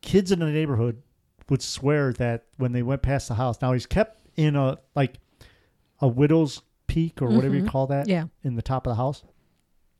Kids 0.00 0.32
in 0.32 0.38
the 0.40 0.46
neighborhood 0.46 1.02
would 1.48 1.62
swear 1.62 2.12
that 2.14 2.46
when 2.56 2.72
they 2.72 2.82
went 2.82 3.02
past 3.02 3.28
the 3.28 3.34
house, 3.34 3.60
now 3.60 3.72
he's 3.72 3.86
kept 3.86 4.20
in 4.36 4.56
a 4.56 4.78
like 4.94 5.14
a 6.00 6.08
widow's 6.08 6.62
peak 6.86 7.20
or 7.22 7.28
whatever 7.28 7.54
you 7.54 7.62
mm-hmm. 7.62 7.70
call 7.70 7.86
that 7.88 8.08
Yeah. 8.08 8.26
in 8.42 8.56
the 8.56 8.62
top 8.62 8.86
of 8.86 8.92
the 8.92 8.96
house. 8.96 9.22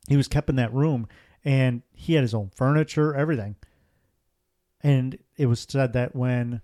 He 0.08 0.16
was 0.16 0.28
kept 0.28 0.48
in 0.48 0.56
that 0.56 0.72
room 0.72 1.06
and 1.44 1.82
he 1.94 2.14
had 2.14 2.22
his 2.22 2.34
own 2.34 2.50
furniture, 2.54 3.14
everything. 3.14 3.56
And 4.82 5.18
it 5.36 5.46
was 5.46 5.66
said 5.68 5.92
that 5.94 6.14
when 6.14 6.60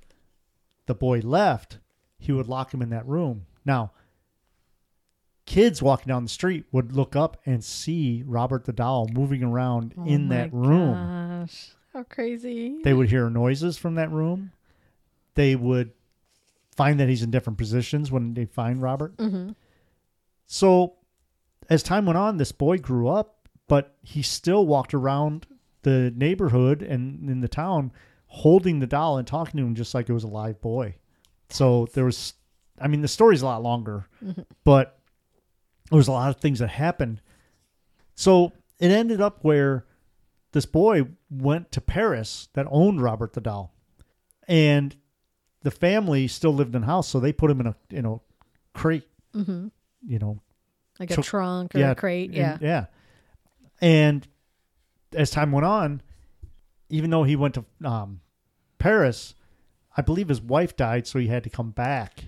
the 0.87 0.95
boy 0.95 1.21
left, 1.21 1.79
he 2.19 2.33
would 2.33 2.49
lock 2.49 2.73
him 2.75 2.83
in 2.83 2.91
that 2.91 3.07
room. 3.07 3.47
Now, 3.65 3.93
kids 5.51 5.83
walking 5.83 6.07
down 6.07 6.23
the 6.23 6.31
street 6.31 6.65
would 6.71 6.93
look 6.93 7.17
up 7.17 7.37
and 7.45 7.65
see 7.65 8.23
Robert 8.25 8.65
the 8.67 8.73
doll 8.73 9.09
moving 9.13 9.43
around 9.43 9.95
Oh 9.99 10.07
in 10.07 10.29
that 10.29 10.53
room. 10.53 11.43
Gosh, 11.43 11.73
how 11.93 12.05
crazy! 12.05 12.81
They 12.85 12.95
would 12.95 13.11
hear 13.11 13.29
noises 13.29 13.77
from 13.77 13.97
that 13.97 14.13
room. 14.13 14.53
They 15.35 15.57
would 15.57 15.91
find 16.77 17.01
that 17.01 17.09
he's 17.09 17.25
in 17.25 17.33
different 17.33 17.59
positions 17.59 18.13
when 18.13 18.33
they 18.35 18.45
find 18.45 18.81
Robert. 18.81 19.17
Mm-hmm. 19.17 19.51
So, 20.47 20.95
as 21.69 21.83
time 21.83 22.07
went 22.07 22.17
on, 22.17 22.37
this 22.37 22.53
boy 22.53 22.79
grew 22.79 23.09
up, 23.09 23.49
but 23.67 23.97
he 24.03 24.23
still 24.23 24.67
walked 24.67 24.95
around 24.95 25.49
the 25.83 26.13
neighborhood 26.15 26.81
and 26.81 27.29
in 27.29 27.41
the 27.41 27.49
town 27.49 27.91
holding 28.27 28.79
the 28.79 28.87
doll 28.87 29.19
and 29.19 29.27
talking 29.27 29.59
to 29.59 29.67
him 29.67 29.75
just 29.75 29.95
like 29.95 30.09
it 30.09 30.13
was 30.13 30.23
a 30.23 30.29
live 30.29 30.61
boy. 30.61 30.95
So, 31.49 31.89
there 31.93 32.05
was, 32.05 32.35
I 32.81 32.87
mean, 32.87 33.03
the 33.03 33.09
story's 33.09 33.43
a 33.43 33.47
lot 33.47 33.65
longer, 33.65 34.07
mm-hmm. 34.25 34.43
but 34.63 35.00
there 35.91 35.97
was 35.97 36.09
a 36.09 36.13
lot 36.13 36.31
of 36.31 36.37
things 36.41 36.59
that 36.61 36.69
happened. 36.71 37.21
So, 38.15 38.53
it 38.79 38.91
ended 38.91 39.21
up 39.21 39.39
where 39.43 39.85
this 40.53 40.67
boy 40.67 41.03
went 41.31 41.71
to 41.73 41.81
Paris 41.81 42.49
that 42.55 42.67
owned 42.71 43.01
Robert 43.03 43.33
the 43.35 43.41
doll, 43.41 43.73
and 44.49 44.97
the 45.63 45.71
family 45.71 46.27
still 46.29 46.53
lived 46.55 46.75
in 46.75 46.81
the 46.83 46.87
house, 46.87 47.09
so 47.09 47.21
they 47.21 47.33
put 47.33 47.51
him 47.51 47.61
in 47.61 47.67
a 47.69 47.75
you 47.91 48.03
know 48.03 48.23
crate, 48.75 49.07
hmm 49.35 49.69
you 50.07 50.19
know, 50.19 50.41
Like 50.99 51.11
a 51.11 51.21
trunk 51.23 51.75
or 51.75 51.79
yeah, 51.79 51.91
a 51.91 51.95
crate. 51.95 52.29
and- 52.31 52.37
Yeah. 52.39 52.59
yeah. 52.63 52.87
And 53.83 54.27
as 55.13 55.31
time 55.31 55.53
went 55.53 55.67
on, 55.67 56.01
even 56.89 57.11
though 57.11 57.25
he 57.25 57.37
went 57.37 57.55
to 57.55 57.65
um, 57.85 58.21
Paris, 58.79 59.35
I 59.97 60.01
believe 60.03 60.29
his 60.29 60.41
wife 60.41 60.75
died, 60.77 61.07
so 61.07 61.19
he 61.19 61.27
had 61.29 61.45
to 61.45 61.51
come 61.51 61.71
back. 61.71 62.25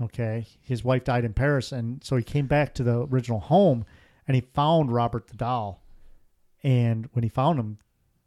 Okay, 0.00 0.46
his 0.60 0.84
wife 0.84 1.04
died 1.04 1.24
in 1.24 1.32
Paris, 1.32 1.72
and 1.72 2.04
so 2.04 2.16
he 2.16 2.22
came 2.22 2.46
back 2.46 2.74
to 2.74 2.82
the 2.82 3.06
original 3.06 3.40
home, 3.40 3.84
and 4.28 4.34
he 4.34 4.42
found 4.42 4.92
Robert 4.92 5.28
the 5.28 5.36
doll. 5.36 5.82
And 6.62 7.08
when 7.12 7.22
he 7.22 7.28
found 7.30 7.58
him, 7.58 7.78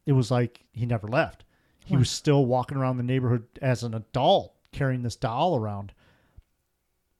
it 0.06 0.14
was 0.14 0.32
like 0.32 0.66
he 0.72 0.86
never 0.86 1.08
left. 1.08 1.44
He 1.86 1.94
Wow. 1.96 2.00
was 2.00 2.10
still 2.10 2.46
walking 2.46 2.78
around 2.78 2.98
the 2.98 3.04
neighborhood 3.04 3.48
as 3.62 3.84
an 3.84 3.94
adult, 3.94 4.56
carrying 4.72 5.04
this 5.04 5.16
doll 5.16 5.56
around. 5.58 5.94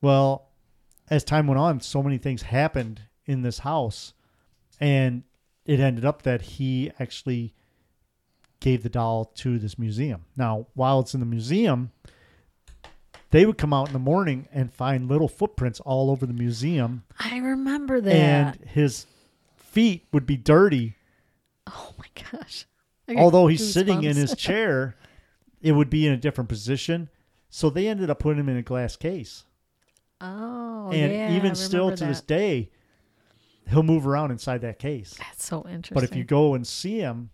Well, 0.02 0.50
as 1.10 1.24
time 1.24 1.48
went 1.48 1.60
on, 1.60 1.82
so 1.82 2.02
many 2.02 2.18
things 2.18 2.42
happened 2.44 3.02
in 3.26 3.42
this 3.42 3.60
house, 3.60 4.14
and 4.80 5.24
it 5.66 5.80
ended 5.80 6.06
up 6.06 6.24
that 6.24 6.42
he 6.42 6.92
actually 7.00 7.54
gave 8.60 8.82
the 8.82 8.90
doll 8.90 9.26
to 9.26 9.60
this 9.60 9.78
museum. 9.78 10.26
Now, 10.36 10.68
while 10.74 11.00
it's 11.00 11.14
in 11.14 11.20
the 11.20 11.26
museum, 11.26 11.92
they 13.32 13.46
would 13.46 13.58
come 13.58 13.74
out 13.74 13.88
in 13.88 13.94
the 13.94 14.00
morning 14.00 14.48
and 14.52 14.74
find 14.74 15.08
little 15.08 15.28
footprints 15.28 15.80
all 15.82 16.10
over 16.10 16.26
the 16.26 16.34
museum, 16.34 17.04
I 17.20 17.38
remember 17.38 18.02
that. 18.02 18.14
and 18.14 18.70
his 18.70 19.06
feet 19.56 20.06
would 20.12 20.26
be 20.26 20.38
dirty. 20.38 20.96
oh 21.68 21.94
my 21.98 22.06
gosh! 22.32 22.66
Although 23.16 23.48
he's 23.48 23.74
sitting 23.74 24.04
in 24.04 24.16
his 24.16 24.36
chair, 24.38 24.96
it 25.62 25.72
would 25.74 25.90
be 25.90 26.06
in 26.08 26.14
a 26.14 26.18
different 26.18 26.50
position. 26.50 27.10
So 27.50 27.70
they 27.70 27.88
ended 27.88 28.10
up 28.10 28.20
putting 28.20 28.40
him 28.40 28.50
in 28.50 28.58
a 28.58 28.62
glass 28.62 28.96
case. 28.96 29.44
oh, 30.22 30.90
and 30.92 31.12
yeah, 31.12 31.36
even 31.36 31.56
still 31.56 31.96
to 31.96 32.06
this 32.06 32.22
day, 32.22 32.70
he'll 33.70 33.84
move 33.84 34.06
around 34.06 34.32
inside 34.32 34.62
that 34.62 34.78
case. 34.80 35.16
That's 35.18 35.46
so 35.46 35.66
interesting. 35.68 35.96
But 35.96 36.04
if 36.04 36.16
you 36.16 36.24
go 36.24 36.54
and 36.54 36.66
see 36.68 37.00
him, 37.00 37.32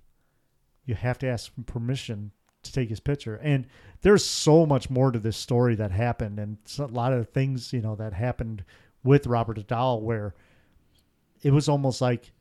you 0.85 0.95
have 0.95 1.17
to 1.19 1.27
ask 1.27 1.51
permission 1.65 2.31
to 2.63 2.71
take 2.71 2.89
his 2.89 2.99
picture. 2.99 3.35
And 3.35 3.67
there's 4.05 4.23
so 4.23 4.67
much 4.67 4.87
more 4.91 5.11
to 5.11 5.17
this 5.17 5.35
story 5.35 5.73
that 5.73 5.89
happened, 5.89 6.37
and 6.39 6.57
a 6.77 6.85
lot 6.85 7.11
of 7.11 7.27
things 7.29 7.73
you 7.73 7.81
know 7.81 7.95
that 7.95 8.13
happened 8.13 8.63
with 9.03 9.25
Robert 9.25 9.55
the 9.57 9.63
doll, 9.63 9.99
where 10.01 10.35
it 11.41 11.49
was 11.51 11.67
almost 11.67 12.01
like 12.01 12.31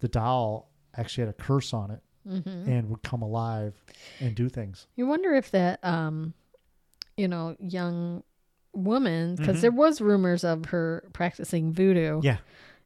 the 0.00 0.08
doll 0.08 0.68
actually 0.96 1.22
had 1.26 1.30
a 1.30 1.32
curse 1.42 1.72
on 1.72 1.92
it 1.92 2.00
Mm-hmm. 2.28 2.68
and 2.70 2.88
would 2.90 3.02
come 3.02 3.22
alive 3.22 3.74
and 4.20 4.34
do 4.34 4.48
things. 4.48 4.86
You 4.96 5.06
wonder 5.06 5.32
if 5.34 5.50
that, 5.52 5.84
um, 5.84 6.34
you 7.16 7.26
know, 7.28 7.56
young 7.60 8.22
woman, 8.72 9.34
because 9.36 9.58
Mhm. 9.58 9.60
there 9.62 9.72
was 9.72 10.00
rumors 10.00 10.42
of 10.44 10.66
her 10.66 11.04
practicing 11.12 11.72
voodoo. 11.72 12.20
Yeah, 12.22 12.38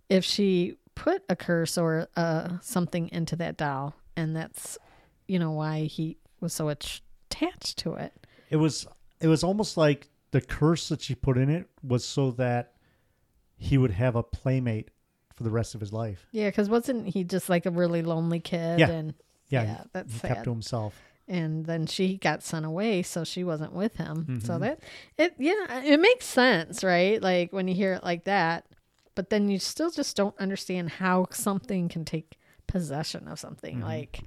If 0.09 0.25
she 0.25 0.77
put 0.94 1.22
a 1.29 1.37
curse 1.37 1.77
or 1.79 2.09
uh, 2.16 2.59
something 2.61 3.09
into 3.11 3.37
that 3.37 3.57
doll, 3.59 3.94
and 4.16 4.35
that's, 4.37 4.79
you 5.29 5.38
know, 5.38 5.53
why 5.53 5.85
he 5.85 6.16
was 6.40 6.53
so 6.55 6.68
attached 6.70 7.77
to 7.79 7.94
it. 7.94 8.25
It 8.50 8.56
was 8.56 8.87
it 9.20 9.28
was 9.28 9.42
almost 9.44 9.76
like 9.76 10.09
the 10.30 10.40
curse 10.40 10.88
that 10.88 11.00
she 11.02 11.14
put 11.14 11.38
in 11.38 11.48
it 11.48 11.68
was 11.82 12.04
so 12.04 12.30
that 12.32 12.72
he 13.56 13.78
would 13.78 13.92
have 13.92 14.16
a 14.16 14.22
playmate 14.22 14.90
for 15.35 15.42
the 15.44 15.50
rest 15.50 15.74
of 15.74 15.80
his 15.80 15.92
life. 15.92 16.26
Yeah, 16.32 16.48
because 16.48 16.68
wasn't 16.68 17.09
he 17.09 17.24
just 17.24 17.48
like 17.48 17.66
a 17.66 17.70
really 17.70 18.02
lonely 18.02 18.40
kid? 18.40 18.78
Yeah. 18.80 18.90
And 18.90 19.14
Yeah, 19.48 19.62
Yeah, 19.62 19.76
he- 19.82 19.88
that's 19.92 20.12
he 20.12 20.18
sad. 20.18 20.28
kept 20.28 20.44
to 20.44 20.50
himself. 20.50 20.94
and 21.28 21.64
then 21.66 21.87
she 21.87 22.16
got 22.18 22.42
sent 22.42 22.64
away, 22.64 23.02
so 23.02 23.24
she 23.24 23.42
wasn't 23.44 23.72
with 23.72 23.96
him. 23.96 24.40
So 24.44 24.54
Mhm. 24.54 24.61
that 24.61 24.80
it, 25.18 25.35
yeah, 25.38 25.82
it 25.82 25.98
makes 26.00 26.24
sense, 26.24 26.85
right? 26.85 27.20
Like 27.22 27.52
when 27.52 27.66
you 27.68 27.74
hear 27.74 27.94
it 27.94 28.04
like 28.04 28.24
that, 28.24 28.66
but 29.16 29.30
then 29.30 29.48
you 29.48 29.59
still 29.59 29.90
just 29.90 30.16
don't 30.16 30.38
understand 30.38 30.88
how 30.90 31.26
something 31.32 31.88
can 31.88 32.04
take 32.04 32.38
possession 32.68 33.26
of 33.28 33.38
something. 33.40 33.78
Mhm. 33.78 33.82
Like 33.85 34.20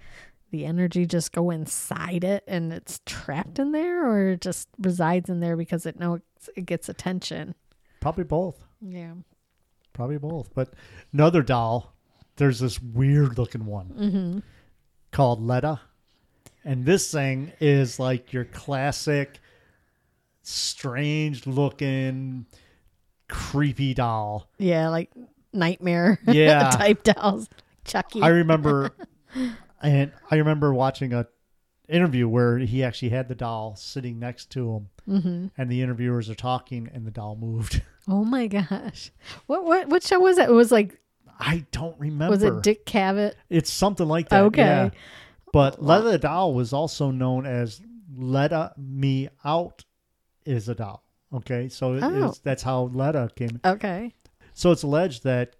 the 0.51 0.65
energy 0.65 1.05
just 1.05 1.31
go 1.31 1.49
inside 1.51 2.23
it 2.23 2.43
and 2.47 2.71
it's 2.73 3.01
trapped 3.05 3.59
in 3.59 3.71
there, 3.71 4.07
or 4.07 4.29
it 4.31 4.41
just 4.41 4.67
resides 4.79 5.29
in 5.29 5.39
there 5.39 5.55
because 5.57 5.85
it 5.85 5.99
knows 5.99 6.21
it 6.55 6.65
gets 6.65 6.89
attention. 6.89 7.55
Probably 7.99 8.23
both. 8.23 8.57
Yeah. 8.81 9.13
Probably 9.93 10.17
both. 10.17 10.53
But 10.53 10.74
another 11.13 11.41
doll, 11.43 11.93
there's 12.38 12.59
this 12.59 12.82
weird 12.82 13.38
looking 13.38 13.65
one 13.65 13.88
Mm-hmm. 13.89 14.39
called 15.11 15.41
Letta. 15.41 15.82
And 16.65 16.86
this 16.86 17.11
thing 17.11 17.51
is 17.59 17.99
like 17.99 18.32
your 18.34 18.45
classic, 18.45 19.39
strange 20.43 21.47
looking, 21.47 22.45
creepy 23.28 23.93
doll. 23.93 24.49
Yeah, 24.57 24.89
like 24.89 25.09
nightmare 25.53 26.19
Yeah. 26.28 26.69
type 26.71 27.03
dolls. 27.03 27.49
Chucky. 27.86 28.21
I 28.21 28.28
remember, 28.30 28.91
and 29.82 30.11
I 30.30 30.36
remember 30.38 30.73
watching 30.73 31.13
a 31.13 31.27
interview 31.88 32.27
where 32.27 32.59
he 32.59 32.84
actually 32.84 33.09
had 33.09 33.27
the 33.27 33.36
doll 33.36 33.75
sitting 33.75 34.19
next 34.19 34.51
to 34.51 34.73
him, 34.75 34.89
mm-hmm. 35.07 35.47
and 35.57 35.69
the 35.69 35.82
interviewers 35.82 36.30
are 36.30 36.36
talking, 36.36 36.89
and 36.93 37.05
the 37.05 37.11
doll 37.11 37.36
moved. 37.36 37.82
Oh 38.11 38.23
my 38.25 38.47
gosh. 38.47 39.11
What 39.45 39.65
what 39.65 39.88
what 39.88 40.01
show 40.01 40.19
was 40.19 40.39
it? 40.39 40.49
It 40.49 40.51
was 40.51 40.71
like 40.71 40.99
I 41.39 41.63
don't 41.71 41.95
remember. 41.99 42.32
was 42.32 42.41
it 42.41 42.63
Dick 42.63 42.84
Cavett? 42.84 43.36
It's 43.51 43.69
something 43.71 44.07
like 44.07 44.30
that. 44.30 44.45
Okay. 44.45 44.61
yeah. 44.63 44.89
But 45.53 45.84
Letta 45.84 46.09
the 46.09 46.17
doll 46.17 46.55
was 46.55 46.73
also 46.73 47.11
known 47.11 47.45
as 47.45 47.80
Letta 48.17 48.73
Me 48.77 49.30
Out 49.45 49.86
is 50.43 50.69
a 50.69 50.73
doll. 50.73 51.03
Okay, 51.32 51.69
so 51.69 51.99
Oh. 52.01 52.30
is- 52.30 52.39
that's 52.39 52.63
how 52.63 52.89
Letta 52.93 53.30
came. 53.36 53.59
Okay. 53.63 54.15
So 54.55 54.71
it's 54.71 54.82
alleged 54.82 55.23
that 55.25 55.55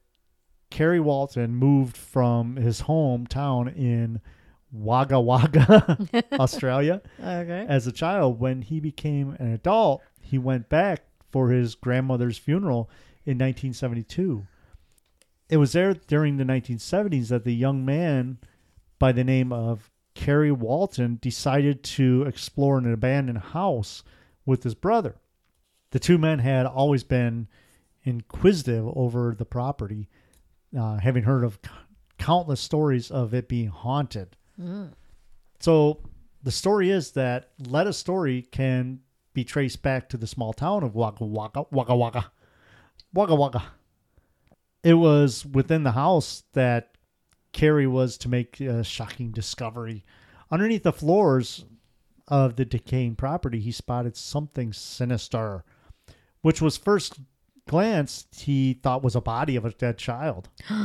Kerry 0.70 0.99
Walton 0.99 1.55
moved 1.55 1.97
from 1.97 2.55
his 2.55 2.84
hometown 2.84 3.76
in 3.76 4.22
Wagga 4.72 5.20
Wagga, 5.20 5.97
Australia, 6.34 7.01
Okay. 7.20 7.65
as 7.67 7.88
a 7.88 7.91
child. 7.91 8.39
When 8.39 8.61
he 8.61 8.80
became 8.80 9.32
an 9.39 9.51
adult, 9.53 10.01
he 10.22 10.38
went 10.38 10.70
back 10.70 11.03
for 11.32 11.49
his 11.49 11.76
grandmother's 11.76 12.38
funeral 12.38 12.89
in 13.26 13.38
1972. 13.38 14.45
It 15.49 15.57
was 15.57 15.72
there 15.72 15.95
during 15.95 16.38
the 16.38 16.43
1970s 16.43 17.30
that 17.30 17.43
the 17.45 17.55
young 17.55 17.84
man 17.84 18.38
by 18.99 19.11
the 19.11 19.24
name 19.24 19.51
of 19.51 19.89
Kerry 20.13 20.51
Walton 20.51 21.17
decided 21.22 21.84
to 21.84 22.24
explore 22.28 22.78
an 22.78 22.91
abandoned 22.91 23.39
house 23.39 24.03
with 24.45 24.63
his 24.63 24.76
brother. 24.76 25.15
The 25.91 25.99
two 25.99 26.20
men 26.20 26.39
had 26.39 26.67
always 26.67 27.03
been 27.03 27.47
inquisitive 28.03 28.86
over 28.95 29.34
the 29.38 29.45
property, 29.45 30.07
uh, 30.78 30.97
having 30.97 31.24
heard 31.24 31.43
of 31.43 31.59
c- 31.63 31.72
countless 32.17 32.59
stories 32.61 33.09
of 33.11 33.34
it 33.34 33.47
being 33.47 33.67
haunted. 33.70 34.36
So 35.59 36.01
the 36.43 36.51
story 36.51 36.89
is 36.89 37.11
that 37.11 37.51
Letta 37.59 37.93
story 37.93 38.43
can 38.51 38.99
be 39.34 39.43
traced 39.43 39.82
back 39.82 40.09
to 40.09 40.17
the 40.17 40.28
small 40.28 40.53
town 40.53 40.84
of 40.84 40.95
Wagga 40.95 41.24
Wagga 41.26 41.65
Wagga 41.72 41.95
Wagga 41.95 42.32
Wagga 43.13 43.36
Wagga. 43.36 43.63
It 44.84 44.93
was 44.95 45.45
within 45.45 45.84
the 45.84 45.91
house 45.91 46.43
that 46.53 46.91
Kerry 47.51 47.88
was 47.88 48.17
to 48.20 48.30
make 48.30 48.59
a 48.59 48.84
shocking 48.84 49.32
discovery. 49.32 50.05
Underneath 50.51 50.84
the 50.84 50.93
floors 50.93 51.65
of 52.28 52.55
the 52.55 52.65
decaying 52.65 53.15
property, 53.15 53.59
he 53.59 53.72
spotted 53.72 54.15
something 54.15 54.72
sinister, 54.72 55.63
which 56.41 56.61
was 56.61 56.78
first 56.78 57.20
glance 57.70 58.26
he 58.36 58.74
thought 58.82 59.03
was 59.03 59.15
a 59.15 59.22
body 59.22 59.55
of 59.55 59.63
a 59.63 59.72
dead 59.72 59.97
child. 59.97 60.49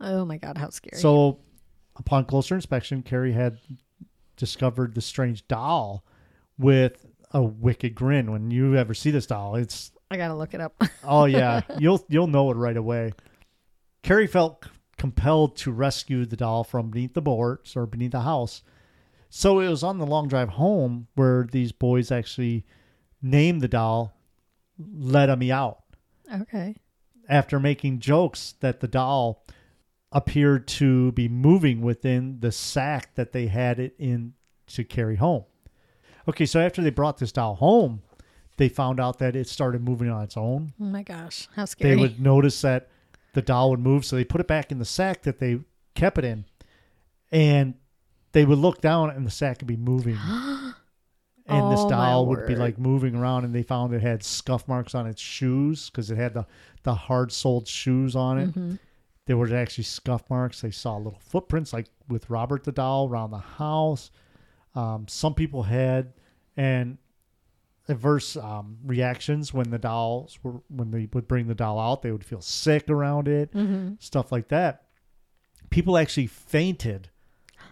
Oh 0.00 0.24
my 0.24 0.36
god, 0.36 0.56
how 0.56 0.70
scary! 0.70 1.00
So, 1.02 1.40
upon 1.96 2.24
closer 2.26 2.54
inspection, 2.54 3.02
Kerry 3.02 3.32
had 3.32 3.58
discovered 4.36 4.94
the 4.94 5.00
strange 5.00 5.44
doll 5.48 6.04
with 6.56 7.04
a 7.32 7.42
wicked 7.42 7.96
grin. 7.96 8.30
When 8.30 8.52
you 8.52 8.76
ever 8.76 8.94
see 8.94 9.10
this 9.10 9.26
doll, 9.26 9.56
it's 9.56 9.90
I 10.08 10.16
gotta 10.16 10.36
look 10.36 10.54
it 10.54 10.60
up. 10.60 10.80
oh 11.04 11.24
yeah, 11.24 11.62
you'll 11.80 12.06
you'll 12.08 12.28
know 12.28 12.48
it 12.52 12.54
right 12.54 12.76
away. 12.76 13.12
Kerry 14.04 14.28
felt 14.28 14.66
compelled 14.98 15.56
to 15.56 15.72
rescue 15.72 16.24
the 16.24 16.36
doll 16.36 16.62
from 16.62 16.90
beneath 16.90 17.14
the 17.14 17.20
boards 17.20 17.74
or 17.74 17.84
beneath 17.84 18.12
the 18.12 18.20
house. 18.20 18.62
So 19.30 19.58
it 19.58 19.68
was 19.68 19.82
on 19.82 19.98
the 19.98 20.06
long 20.06 20.28
drive 20.28 20.50
home 20.50 21.08
where 21.16 21.48
these 21.50 21.72
boys 21.72 22.12
actually 22.12 22.64
named 23.20 23.62
the 23.62 23.68
doll 23.68 24.14
"Let 24.78 25.36
Me 25.36 25.50
Out." 25.50 25.82
Okay. 26.32 26.76
after 27.28 27.60
making 27.60 28.00
jokes 28.00 28.54
that 28.60 28.80
the 28.80 28.88
doll 28.88 29.44
appeared 30.12 30.66
to 30.66 31.12
be 31.12 31.28
moving 31.28 31.82
within 31.82 32.40
the 32.40 32.52
sack 32.52 33.14
that 33.14 33.32
they 33.32 33.46
had 33.46 33.78
it 33.78 33.94
in 33.98 34.34
to 34.66 34.84
carry 34.84 35.16
home. 35.16 35.44
Okay, 36.26 36.46
so 36.46 36.60
after 36.60 36.82
they 36.82 36.90
brought 36.90 37.18
this 37.18 37.32
doll 37.32 37.54
home, 37.54 38.02
they 38.56 38.68
found 38.68 39.00
out 39.00 39.18
that 39.18 39.36
it 39.36 39.48
started 39.48 39.82
moving 39.82 40.10
on 40.10 40.22
its 40.22 40.36
own. 40.36 40.72
Oh 40.80 40.84
my 40.84 41.02
gosh, 41.02 41.48
how 41.54 41.64
scary! 41.64 41.94
They 41.94 42.00
would 42.00 42.20
notice 42.20 42.60
that 42.62 42.88
the 43.34 43.42
doll 43.42 43.70
would 43.70 43.80
move, 43.80 44.04
so 44.04 44.16
they 44.16 44.24
put 44.24 44.40
it 44.40 44.46
back 44.46 44.72
in 44.72 44.78
the 44.78 44.84
sack 44.84 45.22
that 45.22 45.38
they 45.38 45.60
kept 45.94 46.18
it 46.18 46.24
in. 46.24 46.44
And 47.30 47.74
they 48.32 48.44
would 48.44 48.58
look 48.58 48.80
down 48.80 49.10
and 49.10 49.26
the 49.26 49.30
sack 49.30 49.58
would 49.60 49.66
be 49.66 49.76
moving. 49.76 50.18
and 51.48 51.72
this 51.72 51.80
Oh, 51.80 51.84
my 51.84 51.90
doll 51.90 52.26
would 52.26 52.46
be 52.46 52.54
like 52.56 52.78
moving 52.78 53.14
around 53.14 53.44
and 53.44 53.54
they 53.54 53.62
found 53.62 53.92
it 53.94 54.02
had 54.02 54.22
scuff 54.22 54.68
marks 54.68 54.94
on 54.94 55.06
its 55.06 55.20
shoes 55.20 55.88
because 55.90 56.10
it 56.10 56.16
had 56.16 56.34
the, 56.34 56.46
the 56.82 56.94
hard 56.94 57.32
soled 57.32 57.66
shoes 57.66 58.14
on 58.14 58.38
it. 58.38 58.48
Mm-hmm. 58.50 58.74
There 59.26 59.36
were 59.36 59.54
actually 59.54 59.84
scuff 59.84 60.22
marks. 60.30 60.60
They 60.60 60.70
saw 60.70 60.96
little 60.96 61.20
footprints 61.20 61.72
like 61.72 61.86
with 62.08 62.28
Robert 62.30 62.64
the 62.64 62.72
doll 62.72 63.08
around 63.08 63.30
the 63.30 63.38
house. 63.38 64.10
Um, 64.74 65.06
some 65.08 65.34
people 65.34 65.62
had 65.64 66.12
and 66.56 66.98
adverse 67.88 68.36
um, 68.36 68.76
reactions 68.84 69.52
when 69.54 69.70
the 69.70 69.78
dolls 69.78 70.38
were 70.42 70.60
when 70.68 70.90
they 70.90 71.08
would 71.12 71.26
bring 71.28 71.46
the 71.46 71.54
doll 71.54 71.78
out. 71.78 72.02
They 72.02 72.12
would 72.12 72.24
feel 72.24 72.40
sick 72.40 72.88
around 72.90 73.28
it, 73.28 73.52
Mm-hmm. 73.52 73.94
stuff 73.98 74.30
like 74.32 74.48
that. 74.48 74.84
People 75.70 75.96
actually 75.98 76.26
fainted 76.26 77.10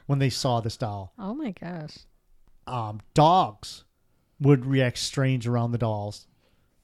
when 0.06 0.18
they 0.18 0.30
saw 0.30 0.60
this 0.60 0.76
doll 0.76 1.12
oh 1.18 1.34
my 1.34 1.50
gosh. 1.52 1.98
Um, 2.66 3.00
dogs 3.14 3.84
would 4.40 4.66
react 4.66 4.98
strange 4.98 5.46
around 5.46 5.72
the 5.72 5.78
dolls, 5.78 6.26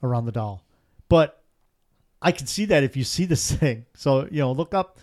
around 0.02 0.26
the 0.26 0.32
doll. 0.32 0.64
But 1.08 1.42
I 2.20 2.32
can 2.32 2.46
see 2.46 2.64
that 2.66 2.84
if 2.84 2.96
you 2.96 3.04
see 3.04 3.24
this 3.24 3.52
thing. 3.56 3.86
So, 3.94 4.28
you 4.30 4.38
know, 4.38 4.52
look 4.52 4.74
up 4.74 4.98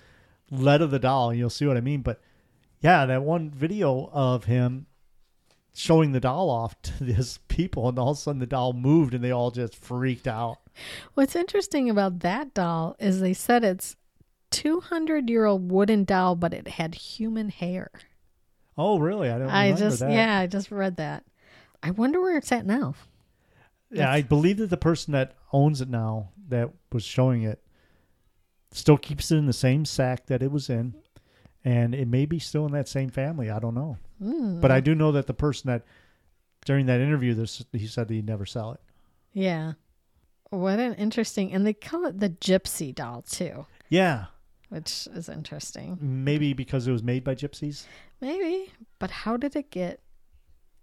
Letta 0.52 0.88
the 0.88 1.00
Doll 1.00 1.30
and 1.30 1.40
you'll 1.40 1.50
see 1.50 1.66
what 1.66 1.78
I 1.78 1.82
mean. 1.82 2.02
But 2.02 2.22
yeah, 2.82 3.06
that 3.06 3.24
one 3.24 3.50
video 3.50 4.10
of 4.12 4.46
him 4.46 4.88
showing 5.74 6.12
the 6.12 6.20
doll 6.20 6.50
off 6.50 6.82
to 6.82 7.04
his 7.04 7.40
people, 7.48 7.88
and 7.88 8.00
all 8.00 8.12
of 8.12 8.18
a 8.18 8.20
sudden 8.20 8.40
the 8.40 8.46
doll 8.46 8.74
moved 8.74 9.14
and 9.14 9.24
they 9.24 9.32
all 9.32 9.52
just 9.52 9.76
freaked 9.76 10.28
out. 10.28 10.60
What's 11.14 11.36
interesting 11.36 11.90
about 11.90 12.20
that 12.20 12.54
doll 12.54 12.96
is 13.00 13.20
they 13.20 13.34
said 13.34 13.64
it's 13.64 13.96
200 14.52 15.30
year 15.30 15.46
old 15.46 15.72
wooden 15.72 16.06
doll, 16.06 16.36
but 16.36 16.54
it 16.54 16.68
had 16.68 16.96
human 16.96 17.50
hair. 17.50 17.92
Oh, 18.80 18.98
really? 19.00 19.30
I 19.30 19.38
don't 19.38 19.50
I 19.50 19.74
just, 19.74 20.00
that. 20.00 20.12
yeah, 20.12 20.40
I 20.40 20.48
just 20.48 20.72
read 20.72 20.96
that. 20.98 21.24
I 21.84 21.92
wonder 21.92 22.20
where 22.22 22.38
it's 22.38 22.52
at 22.52 22.66
now. 22.66 22.96
Yeah, 23.92 24.12
I 24.12 24.22
believe 24.22 24.58
that 24.58 24.70
the 24.70 24.78
person 24.78 25.12
that 25.14 25.34
owns 25.52 25.82
it 25.82 25.90
now 25.90 26.30
that 26.48 26.70
was 26.94 27.04
showing 27.04 27.44
it 27.44 27.62
still 28.72 28.98
keeps 28.98 29.32
it 29.32 29.38
in 29.38 29.48
the 29.48 29.54
same 29.54 29.84
sack 29.86 30.28
that 30.28 30.42
it 30.44 30.52
was 30.52 30.70
in, 30.70 30.94
and 31.66 31.94
it 31.96 32.08
may 32.08 32.26
be 32.26 32.40
still 32.40 32.66
in 32.66 32.72
that 32.72 32.88
same 32.88 33.10
family. 33.10 33.50
I 33.50 33.60
don't 33.60 33.76
know, 33.76 33.98
Mm. 34.22 34.62
but 34.62 34.72
I 34.72 34.80
do 34.80 34.94
know 34.96 35.12
that 35.12 35.28
the 35.28 35.34
person 35.34 35.70
that 35.70 35.84
during 36.66 36.86
that 36.86 37.02
interview, 37.02 37.34
this 37.34 37.64
he 37.74 37.88
said 37.88 38.08
that 38.08 38.14
he'd 38.14 38.26
never 38.28 38.46
sell 38.46 38.72
it. 38.74 38.80
Yeah. 39.34 39.74
What 40.52 40.80
an 40.80 40.94
interesting, 40.96 41.52
and 41.54 41.66
they 41.66 41.74
call 41.74 42.06
it 42.06 42.20
the 42.20 42.30
gypsy 42.30 42.94
doll 42.94 43.22
too, 43.24 43.66
Yeah, 43.90 44.26
which 44.70 45.08
is 45.14 45.30
interesting. 45.30 45.98
maybe 46.02 46.54
because 46.54 46.88
it 46.88 46.92
was 46.92 47.04
made 47.04 47.24
by 47.24 47.34
gypsies. 47.36 47.86
Maybe, 48.22 48.72
but 49.00 49.12
how 49.12 49.38
did 49.38 49.56
it 49.56 49.72
get 49.72 50.02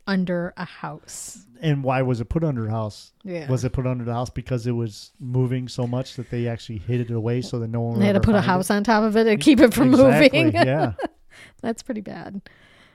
under 0.06 0.54
a 0.56 0.64
house? 0.64 1.44
And 1.60 1.82
why 1.82 2.02
was 2.02 2.20
it 2.20 2.26
put 2.28 2.44
under 2.44 2.66
a 2.66 2.70
house? 2.70 3.12
Yeah. 3.24 3.50
Was 3.50 3.64
it 3.64 3.72
put 3.72 3.86
under 3.86 4.04
the 4.04 4.12
house 4.12 4.30
because 4.30 4.66
it 4.66 4.72
was 4.72 5.12
moving 5.18 5.68
so 5.68 5.86
much 5.86 6.14
that 6.16 6.30
they 6.30 6.46
actually 6.48 6.78
hid 6.78 7.00
it 7.00 7.10
away 7.10 7.42
so 7.42 7.58
that 7.58 7.68
no 7.68 7.80
one? 7.80 7.94
would 7.94 8.02
They 8.02 8.06
had 8.06 8.12
to 8.14 8.20
put 8.20 8.34
a 8.34 8.38
find 8.38 8.44
it? 8.44 8.48
house 8.48 8.70
on 8.70 8.84
top 8.84 9.02
of 9.04 9.16
it 9.16 9.24
to 9.24 9.36
keep 9.36 9.60
it 9.60 9.74
from 9.74 9.92
Exactly, 9.92 10.44
moving. 10.44 10.54
yeah, 10.66 10.92
That's 11.62 11.82
pretty 11.82 12.00
bad. 12.02 12.40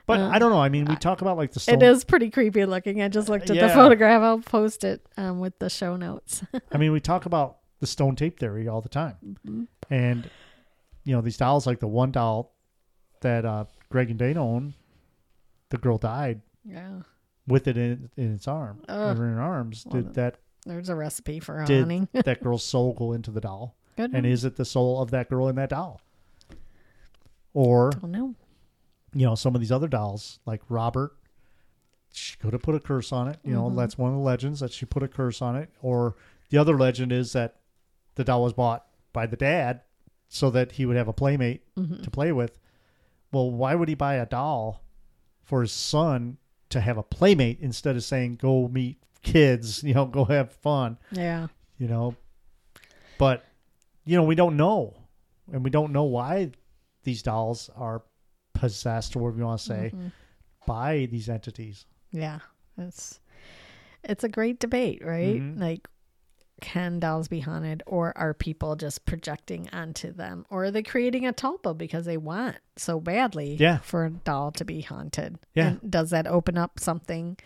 but 0.06 0.20
Uh, 0.20 0.28
I 0.32 0.38
don't 0.38 0.50
know. 0.50 0.60
I 0.60 0.68
mean, 0.68 0.86
we 0.86 0.96
talk 0.96 1.20
about 1.22 1.36
like 1.36 1.52
the 1.52 1.60
stone. 1.60 1.76
It 1.76 1.82
is 1.82 2.04
pretty 2.04 2.30
creepy 2.30 2.64
looking. 2.64 3.02
I 3.02 3.08
just 3.08 3.28
looked 3.28 3.50
at 3.50 3.58
the 3.60 3.68
photograph. 3.68 4.22
I'll 4.22 4.38
post 4.40 4.82
it 4.84 5.06
um, 5.16 5.38
with 5.38 5.58
the 5.58 5.68
show 5.70 5.96
notes. 5.96 6.42
I 6.72 6.78
mean, 6.78 6.92
we 6.92 7.00
talk 7.00 7.26
about 7.26 7.58
the 7.80 7.86
stone 7.86 8.16
tape 8.16 8.38
theory 8.40 8.66
all 8.68 8.80
the 8.80 8.88
time, 8.88 9.16
Mm-hmm. 9.46 9.62
and 9.90 10.30
you 11.04 11.14
know 11.14 11.20
these 11.20 11.36
dolls, 11.36 11.66
like 11.66 11.80
the 11.80 11.88
one 11.88 12.10
doll 12.12 12.54
that 13.22 13.44
uh, 13.44 13.64
Greg 13.92 14.10
and 14.10 14.18
Dana 14.18 14.42
own, 14.44 14.74
the 15.68 15.78
girl 15.78 15.98
died 15.98 16.40
yeah. 16.64 17.00
with 17.46 17.68
it 17.68 17.76
in, 17.76 18.10
in 18.16 18.34
its 18.34 18.48
arm, 18.48 18.82
Ugh. 18.88 19.16
in 19.16 19.22
her 19.22 19.40
arms. 19.40 19.84
Well, 19.86 20.02
Did 20.02 20.14
that 20.14 20.36
There's 20.66 20.88
a 20.88 20.94
recipe 20.94 21.38
for 21.40 21.64
did 21.64 21.80
haunting. 21.80 22.08
that 22.24 22.42
girl's 22.42 22.64
soul 22.64 22.92
go 22.94 23.12
into 23.12 23.30
the 23.30 23.40
doll? 23.40 23.76
Good 23.96 24.12
And 24.14 24.24
is 24.26 24.44
it 24.44 24.56
the 24.56 24.64
soul 24.64 25.00
of 25.02 25.10
that 25.10 25.28
girl 25.28 25.48
in 25.48 25.56
that 25.56 25.68
doll? 25.70 26.00
Or 27.54 27.90
Don't 27.90 28.10
know. 28.12 28.34
you 29.14 29.26
know 29.26 29.34
some 29.34 29.54
of 29.54 29.60
these 29.60 29.72
other 29.72 29.88
dolls, 29.88 30.38
like 30.46 30.62
Robert, 30.68 31.12
she 32.12 32.36
could 32.38 32.52
have 32.54 32.62
put 32.62 32.74
a 32.74 32.80
curse 32.80 33.12
on 33.12 33.28
it. 33.28 33.38
You 33.44 33.52
know 33.54 33.70
Mhm. 33.70 33.76
that's 33.76 33.98
one 33.98 34.10
of 34.10 34.16
the 34.16 34.22
legends 34.22 34.60
that 34.60 34.72
she 34.72 34.86
put 34.86 35.02
a 35.02 35.08
curse 35.08 35.42
on 35.42 35.56
it. 35.56 35.70
Or 35.82 36.16
the 36.50 36.58
other 36.58 36.78
legend 36.78 37.12
is 37.12 37.32
that 37.34 37.56
the 38.14 38.24
doll 38.24 38.42
was 38.42 38.52
bought 38.54 38.86
by 39.12 39.26
the 39.26 39.36
dad 39.36 39.82
so 40.28 40.48
that 40.50 40.72
he 40.72 40.86
would 40.86 40.96
have 40.96 41.08
a 41.08 41.12
playmate 41.12 41.62
Mhm. 41.76 42.02
to 42.02 42.10
play 42.10 42.32
with. 42.32 42.58
Well, 43.32 43.50
why 43.50 43.74
would 43.74 43.88
he 43.88 43.94
buy 43.94 44.14
a 44.14 44.26
doll 44.26 44.82
for 45.42 45.62
his 45.62 45.72
son 45.72 46.36
to 46.70 46.80
have 46.80 46.98
a 46.98 47.02
playmate 47.02 47.58
instead 47.60 47.96
of 47.96 48.04
saying 48.04 48.36
go 48.36 48.68
meet 48.68 48.98
kids, 49.22 49.82
you 49.84 49.94
know, 49.94 50.06
go 50.06 50.24
have 50.26 50.52
fun, 50.52 50.98
Yeah. 51.10 51.48
you 51.78 51.88
know? 51.88 52.14
But 53.18 53.44
you 54.04 54.16
know, 54.16 54.24
we 54.24 54.34
don't 54.34 54.56
know. 54.56 54.96
And 55.52 55.62
we 55.64 55.70
don't 55.70 55.92
know 55.92 56.04
why 56.04 56.50
these 57.04 57.22
dolls 57.22 57.70
are 57.76 58.02
possessed 58.52 59.14
or 59.16 59.20
whatever 59.22 59.38
you 59.38 59.44
want 59.46 59.60
to 59.60 59.66
say 59.66 59.92
Mhm. 59.94 60.12
by 60.66 61.06
these 61.10 61.28
entities. 61.28 61.86
Yeah. 62.10 62.40
It's 62.78 63.20
it's 64.04 64.24
a 64.24 64.28
great 64.28 64.58
debate, 64.58 65.04
right? 65.04 65.40
Mhm. 65.40 65.60
Like 65.60 65.88
can 66.62 66.98
dolls 66.98 67.28
be 67.28 67.40
haunted 67.40 67.82
or 67.86 68.16
are 68.16 68.32
people 68.32 68.74
just 68.76 69.04
projecting 69.04 69.68
onto 69.72 70.10
them 70.12 70.46
or 70.48 70.64
are 70.64 70.70
they 70.70 70.82
creating 70.82 71.26
a 71.26 71.32
tulpa 71.32 71.76
because 71.76 72.06
they 72.06 72.16
want 72.16 72.56
so 72.76 72.98
badly 72.98 73.56
Yeah. 73.56 73.78
for 73.78 74.06
a 74.06 74.10
doll 74.10 74.50
to 74.52 74.64
be 74.64 74.80
haunted 74.80 75.38
Yeah. 75.54 75.66
and 75.72 75.90
does 75.90 76.08
that 76.10 76.26
open 76.26 76.56
up 76.56 76.78
something 76.80 77.36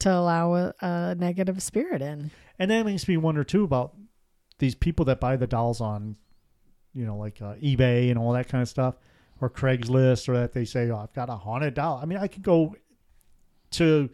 to 0.00 0.12
allow 0.12 0.54
a, 0.54 0.74
a 0.80 1.14
negative 1.18 1.60
spirit 1.62 2.00
in 2.02 2.30
And 2.58 2.70
that 2.70 2.84
makes 2.86 3.08
me 3.08 3.16
wonder 3.16 3.42
too 3.42 3.64
about 3.64 3.94
these 4.58 4.74
people 4.76 5.04
that 5.06 5.18
buy 5.18 5.36
the 5.36 5.46
dolls 5.46 5.80
on, 5.80 6.16
you 6.94 7.04
know, 7.06 7.16
like 7.16 7.40
uh, 7.42 7.54
eBay 7.54 8.10
and 8.10 8.18
all 8.18 8.32
that 8.34 8.48
kind 8.48 8.60
of 8.62 8.68
stuff, 8.68 8.96
or 9.40 9.48
Craigslist, 9.48 10.28
or 10.28 10.34
that 10.34 10.52
they 10.52 10.64
say, 10.64 10.90
"Oh, 10.90 10.98
I've 10.98 11.12
got 11.12 11.30
a 11.30 11.36
haunted 11.36 11.74
doll." 11.74 12.00
I 12.02 12.06
mean, 12.06 12.18
I 12.18 12.26
could 12.26 12.42
go 12.42 12.74
to 13.72 14.10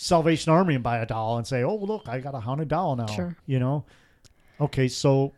Salvation 0.00 0.52
Army 0.52 0.74
and 0.76 0.84
buy 0.84 0.98
a 0.98 1.06
doll 1.06 1.38
and 1.38 1.46
say, 1.46 1.64
"Oh, 1.64 1.74
look, 1.74 2.08
I 2.08 2.20
got 2.20 2.34
a 2.34 2.40
haunted 2.40 2.68
doll 2.68 2.94
now." 2.94 3.06
Sure. 3.06 3.36
You 3.46 3.58
know. 3.58 3.84
Okay, 4.60 4.86
so 4.86 5.32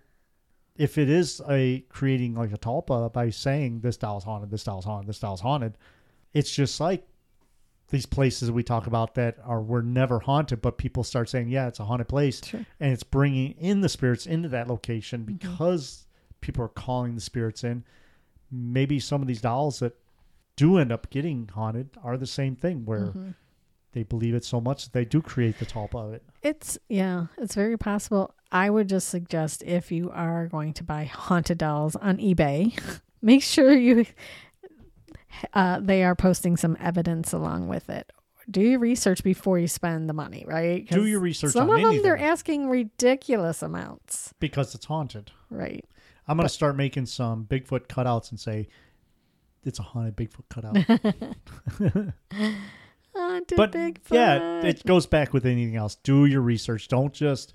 if 0.77 0.99
it 0.99 1.09
is 1.09 1.41
a 1.49 1.81
creating 1.89 2.35
like 2.35 2.53
a 2.53 2.59
tulpa 2.59 3.11
by 3.13 3.31
saying 3.31 3.81
this 3.81 3.97
doll's 3.97 4.25
haunted, 4.25 4.51
this 4.51 4.63
doll's 4.65 4.85
haunted, 4.85 5.09
this 5.09 5.19
doll's 5.19 5.41
haunted, 5.41 5.79
it's 6.35 6.55
just 6.55 6.79
like 6.79 7.07
these 7.89 8.05
places 8.07 8.51
we 8.51 8.63
talk 8.63 8.87
about 8.87 9.15
that 9.15 9.37
are 9.45 9.63
were 9.63 9.83
never 9.83 10.21
haunted, 10.21 10.61
but 10.61 10.77
people 10.77 11.05
start 11.05 11.31
saying, 11.31 11.49
"Yeah, 11.49 11.67
it's 11.67 11.81
a 11.81 11.85
haunted 11.87 12.09
place," 12.09 12.45
Sure. 12.45 12.65
and 12.79 12.93
it's 12.93 13.03
bringing 13.03 13.53
in 13.53 13.81
the 13.81 13.89
spirits 13.89 14.27
into 14.27 14.51
that 14.51 14.69
location 14.69 15.21
Mm-hmm. 15.25 15.37
because 15.39 16.07
people 16.43 16.63
are 16.65 16.69
calling 16.69 17.15
the 17.15 17.21
spirits 17.23 17.65
in. 17.65 17.83
Maybe 18.53 19.01
some 19.01 19.23
of 19.23 19.27
these 19.27 19.41
dolls 19.41 19.79
that 19.79 19.97
do 20.57 20.77
end 20.77 20.93
up 20.93 21.09
getting 21.09 21.49
haunted 21.55 21.91
are 22.03 22.19
the 22.19 22.27
same 22.27 22.57
thing, 22.57 22.85
where 22.85 23.07
Mm-hmm. 23.07 23.31
They 23.93 24.03
believe 24.03 24.35
it 24.35 24.45
so 24.45 24.61
much 24.61 24.85
that 24.85 24.93
they 24.93 25.05
do 25.05 25.21
create 25.21 25.59
the 25.59 25.67
top 25.67 25.95
of 25.95 26.13
it. 26.13 26.23
It's 26.43 26.79
yeah, 26.89 27.27
it's 27.39 27.55
very 27.55 27.77
possible. 27.77 28.35
I 28.53 28.71
would 28.71 28.89
just 28.89 29.09
suggest 29.09 29.63
if 29.65 29.93
you 29.93 30.11
are 30.11 30.47
going 30.47 30.73
to 30.75 30.85
buy 30.85 31.05
haunted 31.05 31.59
dolls 31.59 31.97
on 31.97 32.19
eBay, 32.19 32.79
make 33.23 33.43
sure 33.43 33.73
you 33.73 34.07
uh, 35.55 35.81
they 35.81 36.03
are 36.05 36.15
posting 36.15 36.57
some 36.57 36.77
evidence 36.81 37.33
along 37.33 37.69
with 37.69 37.89
it. 37.91 38.13
Do 38.51 38.63
your 38.63 38.81
research 38.81 39.23
before 39.23 39.59
you 39.61 39.69
spend 39.69 40.09
the 40.09 40.13
money, 40.13 40.45
right? 40.47 40.89
Do 40.89 41.07
your 41.07 41.21
research 41.21 41.53
Some 41.53 41.71
of 41.71 41.81
them 41.81 42.03
they're 42.03 42.19
asking 42.19 42.69
ridiculous 42.69 43.63
amounts, 43.63 44.35
because 44.41 44.75
it's 44.75 44.87
haunted. 44.87 45.31
right? 45.51 45.85
I'm 46.27 46.37
gonna 46.37 46.49
start 46.49 46.77
making 46.77 47.07
some 47.07 47.45
Bigfoot 47.45 47.87
cutouts 47.87 48.31
and 48.31 48.41
say 48.41 48.69
it's 49.65 49.79
a 49.79 49.83
haunted 49.83 50.17
Bigfoot 50.17 50.49
cutout. 50.49 50.75
But 53.57 53.73
Bigfoot. 53.73 54.11
yeah, 54.13 54.61
it 54.63 54.85
goes 54.85 55.07
back 55.07 55.33
with 55.33 55.47
anything 55.47 55.77
else. 55.77 55.97
Do 55.97 56.25
your 56.27 56.41
research. 56.41 56.89
Don't 56.89 57.13
just 57.13 57.53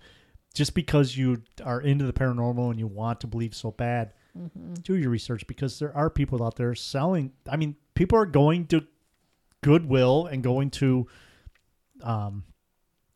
just 0.54 0.74
because 0.74 1.18
you 1.18 1.42
are 1.64 1.82
into 1.82 2.06
the 2.06 2.14
paranormal 2.14 2.70
and 2.72 2.80
you 2.80 2.88
want 2.88 3.22
to 3.22 3.28
believe 3.28 3.54
so 3.54 3.72
bad. 3.72 4.14
Mm-hmm. 4.38 4.76
Do 4.76 4.96
your 4.96 5.10
research 5.10 5.46
because 5.48 5.80
there 5.80 5.96
are 5.96 6.10
people 6.10 6.44
out 6.44 6.56
there 6.56 6.74
selling. 6.76 7.32
I 7.50 7.56
mean, 7.58 7.76
people 7.94 8.18
are 8.18 8.26
going 8.26 8.68
to 8.68 8.86
Goodwill 9.62 10.26
and 10.28 10.44
going 10.44 10.70
to 10.72 11.08
um, 12.04 12.44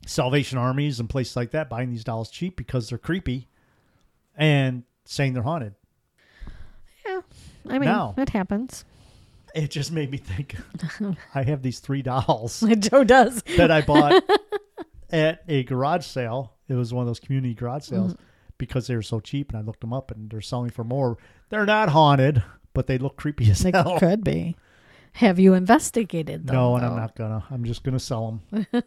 Salvation 0.06 0.58
Armies 0.58 1.00
and 1.00 1.10
places 1.10 1.36
like 1.36 1.52
that, 1.52 1.70
buying 1.70 1.90
these 1.90 2.04
dolls 2.04 2.30
cheap 2.32 2.56
because 2.56 2.90
they're 2.90 2.98
creepy, 2.98 3.48
and 4.36 4.84
saying 5.06 5.34
they're 5.34 5.44
haunted. 5.44 5.76
yeah, 7.06 7.22
I 7.68 7.80
mean, 7.80 7.90
Now- 7.90 8.14
it 8.18 8.30
happens. 8.30 8.86
It 9.56 9.72
just 9.72 9.92
made 9.92 10.12
me 10.12 10.18
think. 10.18 10.56
I 11.36 11.44
have 11.44 11.62
these 11.62 11.80
three 11.80 12.02
dolls 12.02 12.64
Joe 12.80 13.04
does. 13.04 13.44
that 13.58 13.72
I 13.72 13.82
bought 13.82 14.24
at 15.12 15.44
a 15.48 15.64
garage 15.64 16.06
sale. 16.06 16.54
It 16.68 16.74
was 16.76 16.94
one 16.94 17.02
of 17.02 17.08
those 17.08 17.20
community 17.20 17.54
garage 17.56 17.86
sales 17.86 18.14
Mm-hmm. 18.14 18.24
because 18.60 18.88
they 18.88 18.96
were 18.96 19.02
so 19.02 19.20
cheap, 19.20 19.50
and 19.52 19.58
I 19.58 19.62
looked 19.62 19.82
them 19.82 19.94
up, 19.94 20.12
and 20.12 20.30
they're 20.30 20.42
selling 20.42 20.70
for 20.70 20.84
more. 20.84 21.18
They're 21.50 21.66
not 21.66 21.90
haunted, 21.90 22.44
but 22.74 22.86
they 22.88 22.98
look 23.00 23.16
creepy 23.18 23.50
as 23.50 23.60
They 23.60 23.72
hell. 23.72 23.98
could 24.00 24.24
be. 24.24 24.56
Have 25.14 25.40
you 25.40 25.56
investigated 25.56 26.46
them? 26.46 26.56
No, 26.56 26.76
and 26.76 26.86
I'm 26.86 26.92
though? 26.92 26.98
not 27.00 27.16
gonna. 27.16 27.44
I'm 27.50 27.64
just 27.64 27.84
gonna 27.84 28.00
sell 28.00 28.40
them. 28.52 28.84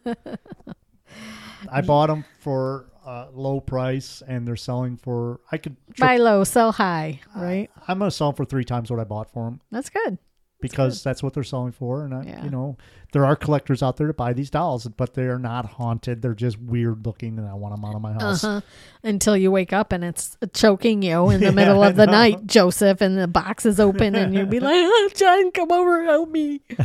I 1.71 1.81
bought 1.81 2.07
them 2.09 2.25
for 2.41 2.87
a 3.05 3.27
low 3.33 3.61
price, 3.61 4.23
and 4.27 4.47
they're 4.47 4.57
selling 4.57 4.97
for. 4.97 5.41
I 5.51 5.57
could. 5.59 5.77
Buy 5.99 6.17
low, 6.19 6.45
sell 6.45 6.71
high, 6.73 7.21
right? 7.35 7.69
I'm 7.89 7.99
gonna 7.99 8.11
sell 8.13 8.29
them 8.31 8.37
for 8.37 8.45
three 8.45 8.65
times 8.65 8.91
what 8.91 9.01
I 9.01 9.05
bought 9.05 9.33
for 9.33 9.45
them 9.45 9.61
That's 9.73 9.91
good. 9.91 10.19
Because 10.63 11.03
that's 11.03 11.23
what 11.23 11.35
they're 11.35 11.43
selling 11.45 11.73
for. 11.73 12.05
And 12.05 12.15
I, 12.15 12.23
Yeah. 12.23 12.45
you 12.45 12.51
know, 12.51 12.79
there 13.13 13.27
are 13.27 13.37
collectors 13.37 13.83
out 13.83 13.99
there 13.99 14.07
to 14.07 14.15
buy 14.15 14.33
these 14.33 14.49
dolls, 14.49 14.87
but 14.89 15.13
they're 15.13 15.39
not 15.39 15.67
haunted. 15.67 16.23
They're 16.23 16.33
just 16.35 16.59
weird 16.59 17.05
looking, 17.05 17.39
and 17.39 17.47
I 17.47 17.53
want 17.53 17.75
them 17.75 17.85
out 17.85 17.95
of 17.95 18.01
my 18.01 18.13
house. 18.15 18.43
Uh-huh. 18.43 18.63
Until 19.03 19.37
you 19.37 19.51
wake 19.51 19.73
up 19.75 19.93
and 19.93 20.03
it's 20.03 20.39
choking 20.55 21.03
you 21.03 21.29
in 21.29 21.41
the 21.41 21.47
Yeah, 21.49 21.51
middle 21.53 21.83
of 21.85 21.97
the 21.97 22.07
night, 22.07 22.47
Joseph, 22.47 23.03
and 23.03 23.19
the 23.19 23.29
box 23.29 23.67
is 23.67 23.79
open, 23.79 24.15
and 24.15 24.33
you'd 24.35 24.49
be 24.49 24.61
like, 24.61 24.77
oh, 24.77 25.11
"John, 25.15 25.51
come 25.51 25.71
over, 25.71 26.05
help 26.05 26.31
me." 26.31 26.63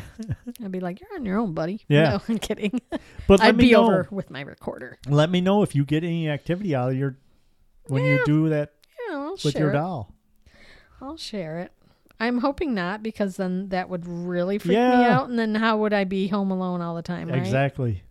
I'd 0.64 0.72
be 0.72 0.82
like, 0.82 1.00
"You're 1.00 1.14
on 1.16 1.26
your 1.26 1.38
own, 1.38 1.54
buddy." 1.54 1.86
Yeah. 1.88 2.10
no, 2.10 2.22
I'm 2.28 2.38
kidding. 2.40 2.82
But 3.28 3.42
I'd 3.42 3.56
be 3.56 3.72
know. 3.72 3.84
over 3.86 4.08
with 4.12 4.30
my 4.30 4.42
recorder. 4.42 4.98
Let 5.08 5.30
me 5.30 5.40
know 5.40 5.64
if 5.64 5.76
you 5.76 5.86
get 5.86 6.04
any 6.04 6.30
activity 6.30 6.76
out 6.76 6.90
of 6.92 6.98
your 6.98 7.18
when 7.88 8.04
you 8.04 8.20
do 8.26 8.50
that 8.50 8.74
Yeah, 9.10 9.30
with 9.46 9.56
your 9.56 9.70
it. 9.70 9.74
doll. 9.74 10.14
I'll 11.00 11.16
share 11.16 11.60
it. 11.60 11.72
I'm 12.20 12.40
hoping 12.40 12.74
not 12.74 13.04
because 13.04 13.38
then 13.38 13.70
that 13.70 13.90
would 13.90 14.08
really 14.08 14.58
freak 14.58 14.78
me 14.78 14.84
out, 14.84 15.30
and 15.30 15.38
then 15.38 15.56
how 15.56 15.78
would 15.78 15.94
I 15.94 16.04
be 16.04 16.28
home 16.28 16.52
alone 16.52 16.82
all 16.82 16.96
the 16.96 17.02
time? 17.02 17.30
Right? 17.30 17.38
Exactly. 17.38 18.04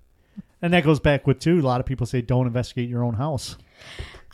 And 0.63 0.73
that 0.73 0.85
goes 0.85 1.01
back 1.01 1.27
with 1.27 1.41
too. 1.41 1.61
A 1.61 1.63
lot 1.63 1.81
of 1.81 1.87
people 1.87 2.07
say 2.07 2.23
don't 2.23 2.47
investigate 2.47 2.89
your 2.89 3.05
own 3.05 3.15
house. 3.15 3.57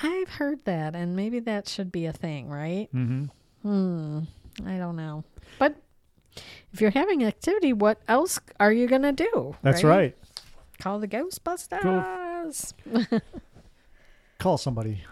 I've 0.03 0.29
heard 0.29 0.65
that, 0.65 0.95
and 0.95 1.17
maybe 1.17 1.41
that 1.41 1.69
should 1.69 1.91
be 1.91 2.07
a 2.07 2.13
thing, 2.13 2.49
right? 2.49 2.89
Mm-hmm. 2.95 3.25
Hmm. 3.63 4.21
I 4.67 4.77
don't 4.77 4.97
know. 4.97 5.25
But 5.59 5.77
if 6.73 6.81
you're 6.81 6.91
having 6.91 7.25
activity, 7.25 7.73
what 7.73 8.01
else 8.09 8.41
are 8.61 8.73
you 8.73 8.87
going 8.87 9.03
to 9.03 9.13
do? 9.13 9.57
That's 9.63 9.85
right. 9.85 10.17
Call 10.81 10.99
the 10.99 11.09
Ghostbusters. 11.09 12.73
Call 14.39 14.59
somebody. 14.59 15.05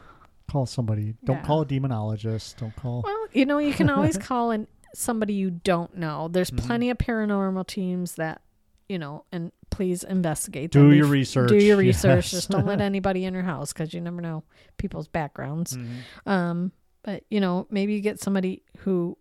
Call 0.50 0.66
somebody. 0.66 1.14
Don't 1.24 1.36
Yeah. 1.36 1.44
call 1.44 1.60
a 1.62 1.66
demonologist. 1.66 2.56
Don't 2.56 2.74
call. 2.74 3.02
Well, 3.04 3.26
you 3.32 3.46
know, 3.46 3.58
you 3.58 3.72
can 3.72 3.88
always 3.88 4.18
call 4.30 4.50
in 4.50 4.66
somebody 4.94 5.32
you 5.34 5.50
don't 5.50 5.96
know. 5.96 6.26
There's 6.28 6.50
Mm-hmm. 6.50 6.66
plenty 6.66 6.90
of 6.90 6.98
paranormal 6.98 7.66
teams 7.68 8.16
that, 8.16 8.42
you 8.88 8.98
know, 8.98 9.24
and 9.30 9.52
please 9.70 10.02
investigate. 10.02 10.72
Do 10.72 10.80
them 10.80 10.92
your 10.94 11.06
research. 11.06 11.48
Do 11.50 11.56
your 11.56 11.76
research. 11.88 12.24
Yes. 12.24 12.30
Just 12.32 12.50
don't 12.50 12.66
let 12.66 12.80
anybody 12.80 13.24
in 13.24 13.32
your 13.34 13.44
house 13.44 13.72
because 13.72 13.94
you 13.94 14.00
never 14.00 14.20
know 14.20 14.42
people's 14.76 15.06
backgrounds. 15.06 15.76
Mhm. 15.76 16.02
Um, 16.28 16.72
but 17.04 17.22
you 17.30 17.40
know, 17.40 17.68
maybe 17.70 17.94
you 17.94 18.00
get 18.00 18.18
somebody 18.20 18.64
who 18.78 19.16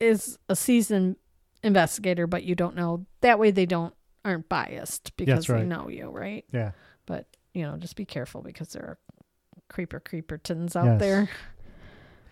is 0.00 0.38
a 0.48 0.56
seasoned 0.56 1.16
investigator, 1.62 2.26
but 2.26 2.42
you 2.42 2.54
don't 2.56 2.74
know. 2.74 3.06
That 3.20 3.38
way, 3.38 3.50
they 3.52 3.66
don't 3.66 3.94
aren't 4.24 4.48
biased 4.48 5.16
because 5.16 5.46
they 5.46 5.64
know 5.64 5.88
you, 5.88 6.08
right? 6.10 6.44
Yeah. 6.52 6.72
But 7.06 7.26
you 7.54 7.62
know, 7.62 7.76
just 7.76 7.94
be 7.96 8.04
careful 8.04 8.42
because 8.42 8.72
there 8.72 8.82
are 8.82 8.98
creeper 9.72 10.00
creepertons 10.00 10.76
out 10.76 10.84
Yes. 10.84 11.00
there, 11.00 11.28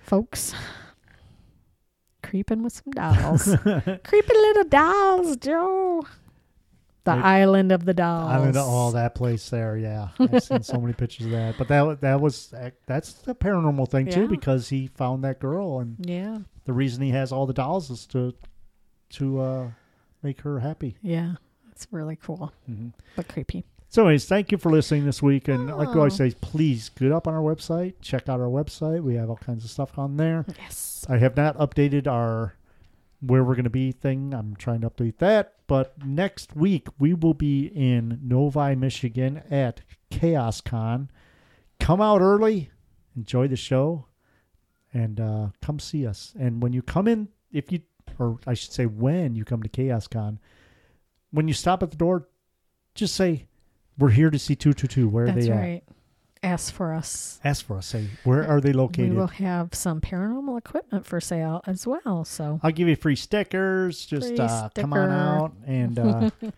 folks. 0.03 0.55
Creeping 2.22 2.62
with 2.62 2.74
some 2.74 2.93
dolls, 2.93 3.45
creepy 4.05 4.34
little 4.34 4.64
dolls, 4.64 5.36
Joe. 5.38 6.03
The 7.05 7.12
It- 7.16 7.24
island 7.24 7.72
of 7.72 7.86
the 7.86 7.95
dolls. 7.95 8.30
I'm 8.30 8.49
into 8.49 8.61
all 8.61 8.93
that 8.93 9.14
place 9.14 9.49
there. 9.49 9.76
Yeah, 9.78 10.09
I've 10.18 10.43
seen 10.43 10.62
so 10.62 10.78
many 10.78 10.93
pictures 10.93 11.26
of 11.26 11.32
that. 11.32 11.57
But 11.57 11.68
that 11.68 12.03
that 12.03 12.20
was 12.20 12.53
that's 12.86 13.12
the 13.14 13.34
paranormal 13.34 13.88
thing 13.91 14.11
too 14.11 14.28
because 14.28 14.68
he 14.68 14.88
found 14.88 15.24
that 15.24 15.41
girl, 15.41 15.78
and 15.80 15.97
Yeah, 16.07 16.38
the 16.66 16.74
reason 16.74 17.03
he 17.03 17.11
has 17.12 17.32
all 17.32 17.47
the 17.47 17.55
dolls 17.55 17.88
is 17.91 18.05
to 18.09 18.34
to 19.11 19.41
uh, 19.41 19.70
make 20.22 20.43
her 20.43 20.59
happy. 20.61 20.97
yeah, 21.01 21.36
it's 21.72 21.86
really 21.91 22.16
cool, 22.16 22.53
Mhm. 22.70 22.93
but 23.16 23.26
creepy. 23.28 23.64
So, 23.93 24.03
anyways, 24.03 24.26
thank 24.26 24.53
you 24.53 24.59
for 24.59 24.70
listening 24.70 25.05
this 25.05 25.20
week. 25.20 25.49
And 25.49 25.66
like 25.66 25.88
I 25.88 25.95
always 25.95 26.14
Oh. 26.20 26.28
say, 26.28 26.34
please 26.41 26.91
get 26.91 27.11
up 27.11 27.26
on 27.26 27.34
our 27.34 27.41
website, 27.43 27.95
check 28.01 28.28
out 28.28 28.41
our 28.41 28.47
website. 28.47 29.03
We 29.03 29.16
have 29.16 29.28
all 29.28 29.36
kinds 29.36 29.64
of 29.64 29.70
stuff 29.70 29.99
on 29.99 30.16
there. 30.16 30.47
Yes. 30.59 31.05
I 31.09 31.18
have 31.18 31.36
not 31.36 31.57
updated 31.59 32.07
our 32.07 32.55
where 33.20 33.43
we're 33.43 33.57
going 33.57 33.64
to 33.64 33.70
be 33.70 33.91
thing. 33.93 34.32
I'm 34.32 34.55
trying 34.57 34.80
to 34.82 34.91
update 34.91 35.18
that. 35.18 35.55
But 35.66 35.93
next 36.07 36.55
week, 36.55 36.86
we 37.01 37.14
will 37.14 37.34
be 37.34 37.66
in 37.66 38.20
Novi, 38.22 38.76
Michigan 38.76 39.43
at 39.51 39.82
Chaos 40.09 40.61
Con. 40.61 41.11
Come 41.80 42.01
out 42.01 42.20
early, 42.22 42.70
enjoy 43.16 43.49
the 43.49 43.57
show, 43.57 44.07
and 44.95 45.20
uh, 45.20 45.49
come 45.61 45.80
see 45.80 46.07
us. 46.07 46.32
And 46.38 46.62
when 46.62 46.72
you 46.72 46.80
come 46.80 47.09
in, 47.09 47.28
if 47.53 47.72
you, 47.72 47.80
or 48.20 48.38
I 48.47 48.55
should 48.55 48.72
say, 48.72 48.86
when 48.86 49.34
you 49.34 49.45
come 49.45 49.62
to 49.64 49.68
Chaos 49.68 50.07
Con, 50.07 50.38
when 51.32 51.49
you 51.49 51.55
stop 51.55 51.82
at 51.82 51.91
the 51.91 51.97
door, 51.97 52.28
just 52.95 53.14
say, 53.16 53.47
We're 54.01 54.09
here 54.11 54.30
to 54.30 54.38
see 54.38 54.57
222. 54.57 55.09
Where 55.09 55.26
they 55.26 55.30
are 55.30 55.34
That's 55.34 55.46
they 55.46 55.53
at? 55.53 55.59
right. 55.59 55.82
Ask 56.42 56.72
for 56.72 56.94
us. 56.94 57.38
Ask 57.44 57.66
for 57.66 57.76
us. 57.76 57.86
Say, 57.86 58.07
Where 58.24 58.48
are 58.48 58.62
they 58.62 58.72
located? 58.72 59.11
We 59.11 59.16
will 59.16 59.26
have 59.26 59.74
some 59.74 60.01
paranormal 60.01 60.57
equipment 60.57 61.05
for 61.05 61.20
sale 61.20 61.61
as 61.66 61.86
well. 61.86 62.24
So 62.24 62.59
I'll 62.62 62.70
give 62.70 62.88
you 62.88 62.96
free 62.96 63.14
stickers. 63.16 64.07
Just 64.07 64.28
Free 64.28 64.38
uh, 64.38 64.70
come 64.74 64.94
on 64.94 65.11
out 65.11 65.53
and 65.66 65.98
uh, 65.98 66.30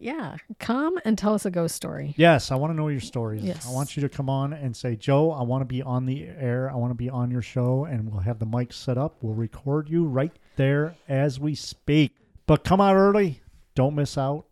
yeah, 0.00 0.36
come 0.58 0.98
and 1.04 1.16
tell 1.16 1.32
us 1.32 1.46
a 1.46 1.50
ghost 1.52 1.76
story. 1.76 2.12
yes, 2.16 2.50
I 2.50 2.56
want 2.56 2.72
to 2.72 2.76
know 2.76 2.88
your 2.88 2.98
stories. 3.00 3.44
Yes. 3.44 3.68
I 3.68 3.70
want 3.70 3.96
you 3.96 4.00
to 4.02 4.08
come 4.08 4.28
on 4.28 4.52
and 4.52 4.76
say, 4.76 4.96
Joe, 4.96 5.30
I 5.30 5.44
want 5.44 5.60
to 5.60 5.66
be 5.66 5.80
on 5.80 6.04
the 6.04 6.24
air. 6.24 6.68
I 6.68 6.74
want 6.74 6.90
to 6.90 6.96
be 6.96 7.08
on 7.08 7.30
your 7.30 7.42
show, 7.42 7.84
and 7.84 8.10
we'll 8.10 8.22
have 8.22 8.40
the 8.40 8.46
mic 8.46 8.72
set 8.72 8.98
up. 8.98 9.18
We'll 9.22 9.34
record 9.34 9.88
you 9.88 10.06
right 10.06 10.32
there 10.56 10.96
as 11.08 11.38
we 11.38 11.54
speak. 11.54 12.16
But 12.46 12.64
come 12.64 12.80
out 12.80 12.96
early. 12.96 13.42
Don't 13.76 13.94
miss 13.94 14.18
out. 14.18 14.46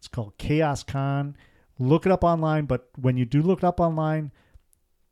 It's 0.00 0.08
called 0.08 0.36
Chaos 0.38 0.82
Con. 0.82 1.36
Look 1.78 2.06
it 2.06 2.12
up 2.12 2.24
online, 2.24 2.64
but 2.64 2.88
when 2.96 3.16
you 3.18 3.24
do 3.26 3.42
look 3.42 3.58
it 3.58 3.64
up 3.64 3.80
online, 3.80 4.32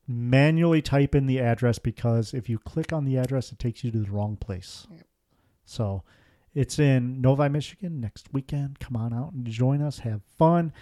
manually 0.06 0.80
type 0.80 1.14
in 1.14 1.26
the 1.26 1.38
address 1.40 1.78
because 1.78 2.32
if 2.32 2.48
you 2.48 2.58
click 2.58 2.90
on 2.92 3.04
the 3.04 3.18
address, 3.18 3.52
it 3.52 3.58
takes 3.58 3.84
you 3.84 3.90
to 3.90 3.98
the 3.98 4.10
wrong 4.10 4.36
place. 4.36 4.86
So 5.66 6.02
It's 6.54 6.78
in 6.78 7.20
Novi, 7.20 7.48
Michigan 7.50 8.00
next 8.00 8.32
weekend. 8.32 8.80
Come 8.80 8.96
on 8.96 9.12
out 9.12 9.32
and 9.32 9.46
join 9.46 9.82
us. 9.82 9.98
Have 10.00 10.22
fun. 10.38 10.72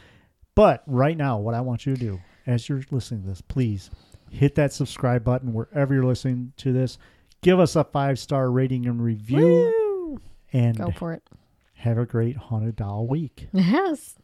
But 0.54 0.82
right 0.86 1.16
now, 1.16 1.38
what 1.38 1.54
I 1.54 1.60
want 1.60 1.84
you 1.84 1.94
to 1.94 2.00
do 2.00 2.20
as 2.46 2.68
you're 2.68 2.82
listening 2.90 3.22
to 3.22 3.28
this, 3.28 3.40
please 3.42 3.90
hit 4.30 4.54
that 4.54 4.72
subscribe 4.72 5.24
button 5.24 5.52
wherever 5.52 5.92
you're 5.92 6.04
listening 6.04 6.52
to 6.58 6.72
this. 6.72 6.96
Give 7.42 7.58
us 7.60 7.76
a 7.76 7.84
five 7.84 8.18
star 8.18 8.50
rating 8.50 8.86
and 8.86 9.02
review. 9.02 9.38
Woo! 9.38 10.20
And 10.52 10.78
Go 10.78 10.92
for 10.92 11.12
it. 11.12 11.22
Have 11.76 11.98
a 11.98 12.06
great 12.06 12.36
haunted 12.36 12.76
doll 12.76 13.06
week. 13.06 13.48
Yes. 13.52 14.14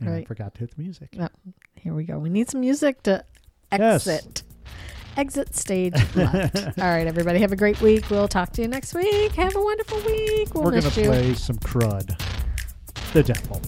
And 0.00 0.08
I 0.08 0.12
Right. 0.12 0.26
forgot 0.28 0.54
to 0.54 0.60
hit 0.60 0.74
the 0.76 0.82
music. 0.82 1.08
Oh, 1.20 1.28
here 1.76 1.94
we 1.94 2.04
go. 2.04 2.18
We 2.18 2.28
need 2.28 2.50
some 2.50 2.60
music 2.60 3.02
to 3.04 3.24
Yes. 3.72 4.06
exit. 4.06 4.42
Exit 5.16 5.54
stage 5.54 5.94
left. 6.16 6.56
All 6.78 6.84
right, 6.84 7.06
everybody. 7.06 7.38
Have 7.38 7.52
a 7.52 7.56
great 7.56 7.80
week. 7.80 8.10
We'll 8.10 8.26
talk 8.28 8.52
to 8.54 8.62
you 8.62 8.68
next 8.68 8.94
week. 8.94 9.32
Have 9.32 9.54
a 9.54 9.60
wonderful 9.62 9.98
week. 10.00 10.52
We'll 10.52 10.64
We're 10.64 10.70
going 10.72 10.82
to 10.82 10.90
play 10.90 11.34
some 11.34 11.56
crud. 11.58 12.20
The 13.12 13.22
devil. 13.22 13.60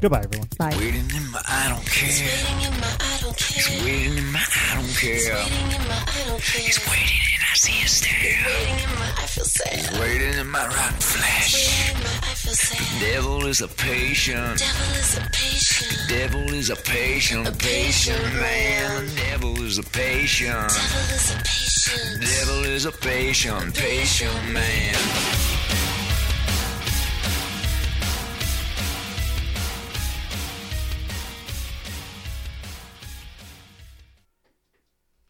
Goodbye, 0.00 0.22
everyone. 0.24 0.48
Bye. 0.58 0.74
Waiting 0.76 1.08
in 1.16 1.30
my 1.30 1.40
I 1.46 1.68
don't 1.68 1.86
care. 1.86 2.08
Waiting 2.10 2.72
in 2.74 2.80
my 2.80 2.96
I 3.00 3.18
don't 3.20 3.30
It's 3.34 3.68
care. 3.68 3.84
waiting 3.84 4.18
in 4.18 4.32
my 4.32 4.40
I 4.40 4.74
don't 4.74 4.88
care. 4.88 5.34
Waiting 5.34 5.80
in 5.80 5.88
my 5.88 6.04
I 6.06 6.24
don't 6.26 6.42
care. 6.42 7.27
It's 7.60 7.66
waiting 7.68 7.82
and 7.82 7.82
I 7.82 7.82
see 7.82 7.82
it 7.82 7.88
stare. 7.88 8.84
In 8.84 8.98
my 9.00 9.12
I 9.16 9.26
feel 9.26 9.44
sad. 9.44 10.00
Waiting 10.00 10.34
in 10.38 10.48
my 10.48 10.64
rotten 10.64 11.00
flesh. 11.00 11.92
My 11.94 12.30
I 12.30 12.34
feel 12.34 12.54
sad. 12.54 13.00
The 13.00 13.06
Devil 13.06 13.46
is 13.46 13.60
a 13.62 13.68
patient. 13.68 14.58
Devil 14.58 14.94
is 14.94 15.16
a 15.16 15.20
patient. 15.32 15.90
The 15.90 16.14
Devil 16.14 16.54
is 16.54 16.70
a 16.70 16.76
patient, 16.76 17.48
A 17.48 17.52
patient 17.52 18.34
man. 18.34 19.08
Devil 19.16 19.62
is 19.62 19.78
a 19.78 19.82
patient. 19.82 20.68
Devil 20.68 21.14
is 21.16 21.32
a 21.32 21.42
patient. 21.42 22.20
Devil 22.20 22.64
is 22.64 22.84
a 22.86 22.92
patient, 22.92 23.74
patient 23.74 24.52
man. 24.52 25.47